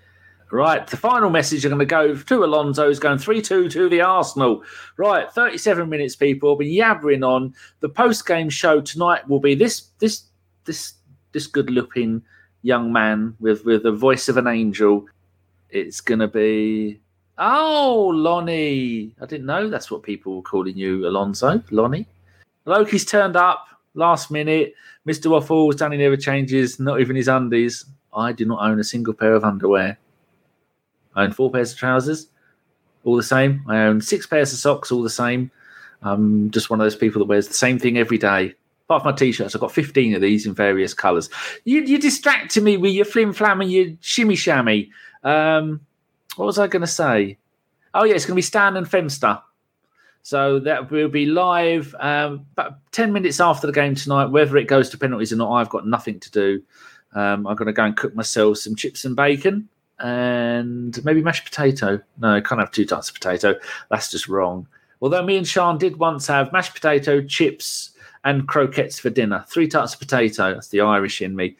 Right, 0.54 0.86
the 0.86 0.98
final 0.98 1.32
message 1.32 1.66
I'm 1.66 1.72
going 1.72 1.80
to 1.80 1.86
go 1.86 2.16
to 2.16 2.44
Alonso 2.44 2.88
is 2.88 3.00
going 3.00 3.18
3 3.18 3.42
2 3.42 3.70
to 3.70 3.90
the 3.90 4.02
Arsenal. 4.02 4.62
Right, 4.98 5.28
37 5.32 5.90
minutes, 5.90 6.16
people. 6.16 6.50
I'll 6.50 6.56
be 6.56 6.78
yabbering 6.78 7.28
on. 7.28 7.56
The 7.80 7.90
post 7.90 8.28
game 8.28 8.52
show 8.52 8.80
tonight 8.80 9.28
will 9.28 9.40
be 9.40 9.56
this 9.56 9.88
this 9.98 10.26
this 10.66 10.94
this 11.32 11.48
good 11.48 11.72
looking 11.72 12.22
young 12.62 12.94
man 12.94 13.36
with, 13.40 13.66
with 13.66 13.82
the 13.82 13.92
voice 13.92 14.30
of 14.30 14.38
an 14.38 14.46
angel. 14.46 15.08
It's 15.72 16.02
going 16.02 16.20
to 16.20 16.28
be. 16.28 17.02
Oh, 17.40 18.12
Lonnie. 18.14 19.16
I 19.20 19.26
didn't 19.26 19.48
know 19.48 19.72
that's 19.72 19.90
what 19.90 20.04
people 20.04 20.36
were 20.36 20.44
calling 20.44 20.78
you, 20.78 21.08
Alonso. 21.08 21.64
Lonnie. 21.72 22.06
Loki's 22.66 23.06
turned 23.06 23.36
up 23.36 23.66
last 23.96 24.30
minute. 24.30 24.76
Mr. 25.08 25.32
Waffles, 25.32 25.78
Danny 25.78 25.98
never 25.98 26.16
changes, 26.16 26.80
not 26.80 27.02
even 27.02 27.16
his 27.16 27.28
undies. 27.28 27.86
I 28.14 28.34
do 28.34 28.46
not 28.46 28.62
own 28.62 28.80
a 28.80 28.84
single 28.84 29.16
pair 29.16 29.34
of 29.34 29.44
underwear. 29.44 29.98
I 31.16 31.24
own 31.24 31.32
four 31.32 31.52
pairs 31.52 31.72
of 31.74 31.78
trousers, 31.78 32.28
all 33.04 33.16
the 33.16 33.24
same. 33.24 33.64
I 33.68 33.80
own 33.84 34.02
six 34.02 34.26
pairs 34.26 34.54
of 34.54 34.60
socks, 34.60 34.92
all 34.92 35.04
the 35.04 35.10
same. 35.10 35.52
I'm 36.02 36.52
just 36.52 36.70
one 36.70 36.80
of 36.80 36.86
those 36.86 36.96
people 36.96 37.20
that 37.20 37.26
wears 37.26 37.48
the 37.48 37.54
same 37.54 37.80
thing 37.80 37.98
every 37.98 38.18
day. 38.18 38.54
Apart 38.86 39.04
from 39.04 39.12
my 39.12 39.16
t-shirts, 39.16 39.56
I've 39.56 39.62
got 39.62 39.72
15 39.72 40.16
of 40.16 40.22
these 40.22 40.46
in 40.46 40.54
various 40.54 40.94
colours. 40.94 41.30
You, 41.64 41.82
you're 41.82 42.00
distracting 42.00 42.64
me 42.64 42.76
with 42.78 42.94
your 42.94 43.06
flim 43.06 43.32
flam 43.32 43.62
and 43.62 43.72
your 43.72 43.88
shimmy 44.02 44.36
shammy. 44.36 44.90
Um, 45.24 45.82
what 46.36 46.46
was 46.46 46.60
I 46.60 46.68
going 46.68 46.82
to 46.82 46.88
say? 46.88 47.38
Oh 47.94 48.04
yeah, 48.04 48.16
it's 48.16 48.26
going 48.26 48.34
to 48.34 48.36
be 48.36 48.42
Stan 48.42 48.76
and 48.76 48.86
Femster. 48.88 49.42
So 50.24 50.60
that 50.60 50.90
will 50.90 51.10
be 51.10 51.26
live 51.26 51.96
um, 52.00 52.46
about 52.54 52.78
10 52.92 53.12
minutes 53.14 53.40
after 53.40 53.68
the 53.68 53.74
game 53.74 53.96
tonight. 53.96 54.28
Whether 54.28 54.58
it 54.58 54.68
goes 54.68 54.90
to 54.90 54.98
penalties 54.98 55.34
or 55.34 55.38
not, 55.38 55.52
I've 55.52 55.70
got 55.70 55.86
nothing 55.86 56.20
to 56.22 56.32
do. 56.32 56.64
Um, 57.14 57.46
I'm 57.46 57.56
going 57.56 57.68
to 57.68 57.74
go 57.74 57.84
and 57.84 57.96
cook 57.96 58.16
myself 58.16 58.58
some 58.58 58.76
chips 58.76 59.06
and 59.06 59.16
bacon 59.16 59.70
and 60.04 61.04
maybe 61.06 61.22
mashed 61.22 61.46
potato. 61.46 62.00
No, 62.20 62.36
I 62.36 62.42
can't 62.42 62.60
have 62.60 62.72
two 62.72 62.86
types 62.86 63.08
of 63.08 63.16
potato. 63.16 63.56
That's 63.90 64.12
just 64.12 64.28
wrong. 64.28 64.68
Although 65.02 65.24
me 65.24 65.38
and 65.38 65.48
Sean 65.48 65.78
did 65.78 65.98
once 65.98 66.28
have 66.28 66.52
mashed 66.52 66.74
potato, 66.74 67.22
chips, 67.22 67.92
and 68.26 68.48
croquettes 68.48 69.00
for 69.00 69.10
dinner. 69.10 69.46
Three 69.48 69.68
types 69.68 69.94
of 69.94 70.00
potato. 70.00 70.54
That's 70.54 70.68
the 70.68 70.82
Irish 70.82 71.22
in 71.22 71.36
me. 71.36 71.56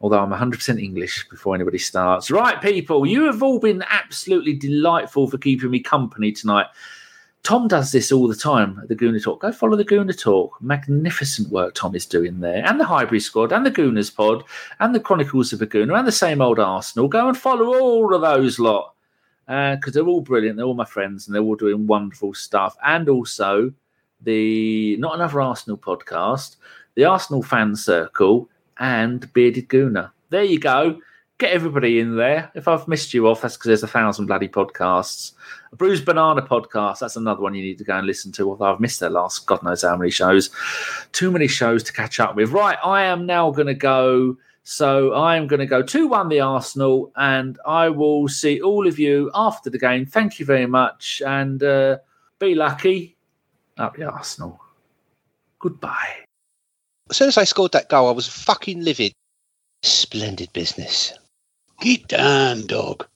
Although 0.00 0.20
I'm 0.20 0.30
100% 0.30 0.82
English 0.82 1.28
before 1.28 1.54
anybody 1.54 1.78
starts. 1.78 2.30
Right, 2.30 2.60
people, 2.60 3.06
you 3.06 3.24
have 3.24 3.42
all 3.42 3.60
been 3.60 3.84
absolutely 3.88 4.54
delightful 4.54 5.28
for 5.28 5.38
keeping 5.38 5.70
me 5.70 5.78
company 5.80 6.32
tonight. 6.32 6.66
Tom 7.42 7.66
does 7.66 7.90
this 7.90 8.12
all 8.12 8.28
the 8.28 8.36
time 8.36 8.78
at 8.80 8.88
the 8.88 8.94
Gooner 8.94 9.22
Talk. 9.22 9.40
Go 9.40 9.50
follow 9.50 9.76
the 9.76 9.84
Gooner 9.84 10.16
Talk. 10.16 10.56
Magnificent 10.62 11.48
work 11.48 11.74
Tom 11.74 11.96
is 11.96 12.06
doing 12.06 12.38
there. 12.38 12.64
And 12.64 12.78
the 12.78 12.84
Highbury 12.84 13.18
Squad, 13.18 13.50
and 13.50 13.66
the 13.66 13.70
Gooners 13.70 14.14
Pod, 14.14 14.44
and 14.78 14.94
the 14.94 15.00
Chronicles 15.00 15.52
of 15.52 15.60
a 15.60 15.66
Gooner, 15.66 15.98
and 15.98 16.06
the 16.06 16.12
same 16.12 16.40
old 16.40 16.60
Arsenal. 16.60 17.08
Go 17.08 17.28
and 17.28 17.36
follow 17.36 17.80
all 17.80 18.14
of 18.14 18.20
those 18.20 18.60
lot 18.60 18.94
because 19.46 19.88
uh, 19.88 19.90
they're 19.92 20.06
all 20.06 20.20
brilliant. 20.20 20.56
They're 20.56 20.66
all 20.66 20.74
my 20.74 20.84
friends, 20.84 21.26
and 21.26 21.34
they're 21.34 21.42
all 21.42 21.56
doing 21.56 21.86
wonderful 21.86 22.32
stuff. 22.32 22.76
And 22.84 23.08
also 23.08 23.72
the 24.20 24.96
Not 24.98 25.16
Another 25.16 25.40
Arsenal 25.40 25.78
podcast, 25.78 26.56
the 26.94 27.06
Arsenal 27.06 27.42
Fan 27.42 27.74
Circle, 27.74 28.48
and 28.78 29.32
Bearded 29.32 29.68
Gooner. 29.68 30.12
There 30.30 30.44
you 30.44 30.60
go 30.60 31.00
get 31.42 31.52
everybody 31.52 31.98
in 31.98 32.16
there. 32.16 32.52
If 32.54 32.68
I've 32.68 32.86
missed 32.86 33.12
you 33.12 33.26
off, 33.26 33.42
that's 33.42 33.56
because 33.56 33.66
there's 33.66 33.82
a 33.82 33.88
thousand 33.88 34.26
bloody 34.26 34.48
podcasts. 34.48 35.32
A 35.72 35.76
Bruised 35.76 36.04
Banana 36.04 36.40
podcast, 36.40 37.00
that's 37.00 37.16
another 37.16 37.40
one 37.40 37.52
you 37.52 37.62
need 37.62 37.78
to 37.78 37.84
go 37.84 37.98
and 37.98 38.06
listen 38.06 38.30
to, 38.32 38.48
although 38.48 38.72
I've 38.72 38.78
missed 38.78 39.00
their 39.00 39.10
last 39.10 39.44
God 39.46 39.60
knows 39.64 39.82
how 39.82 39.96
many 39.96 40.12
shows. 40.12 40.50
Too 41.10 41.32
many 41.32 41.48
shows 41.48 41.82
to 41.82 41.92
catch 41.92 42.20
up 42.20 42.36
with. 42.36 42.50
Right, 42.50 42.78
I 42.84 43.02
am 43.02 43.26
now 43.26 43.50
going 43.50 43.66
to 43.66 43.74
go. 43.74 44.36
So 44.62 45.14
I 45.14 45.36
am 45.36 45.48
going 45.48 45.58
to 45.58 45.66
go 45.66 45.82
2 45.82 46.06
1 46.06 46.28
the 46.28 46.38
Arsenal, 46.38 47.10
and 47.16 47.58
I 47.66 47.88
will 47.88 48.28
see 48.28 48.60
all 48.60 48.86
of 48.86 49.00
you 49.00 49.28
after 49.34 49.68
the 49.68 49.78
game. 49.78 50.06
Thank 50.06 50.38
you 50.38 50.46
very 50.46 50.66
much, 50.66 51.22
and 51.26 51.60
uh, 51.60 51.98
be 52.38 52.54
lucky. 52.54 53.16
Up 53.78 53.96
the 53.96 54.04
Arsenal. 54.04 54.60
Goodbye. 55.58 56.20
As 57.10 57.16
soon 57.16 57.26
as 57.26 57.36
I 57.36 57.44
scored 57.44 57.72
that 57.72 57.88
goal, 57.88 58.08
I 58.08 58.12
was 58.12 58.28
fucking 58.28 58.84
livid. 58.84 59.12
Splendid 59.82 60.52
business. 60.52 61.14
Get 61.82 62.06
down, 62.06 62.68
dog. 62.68 63.08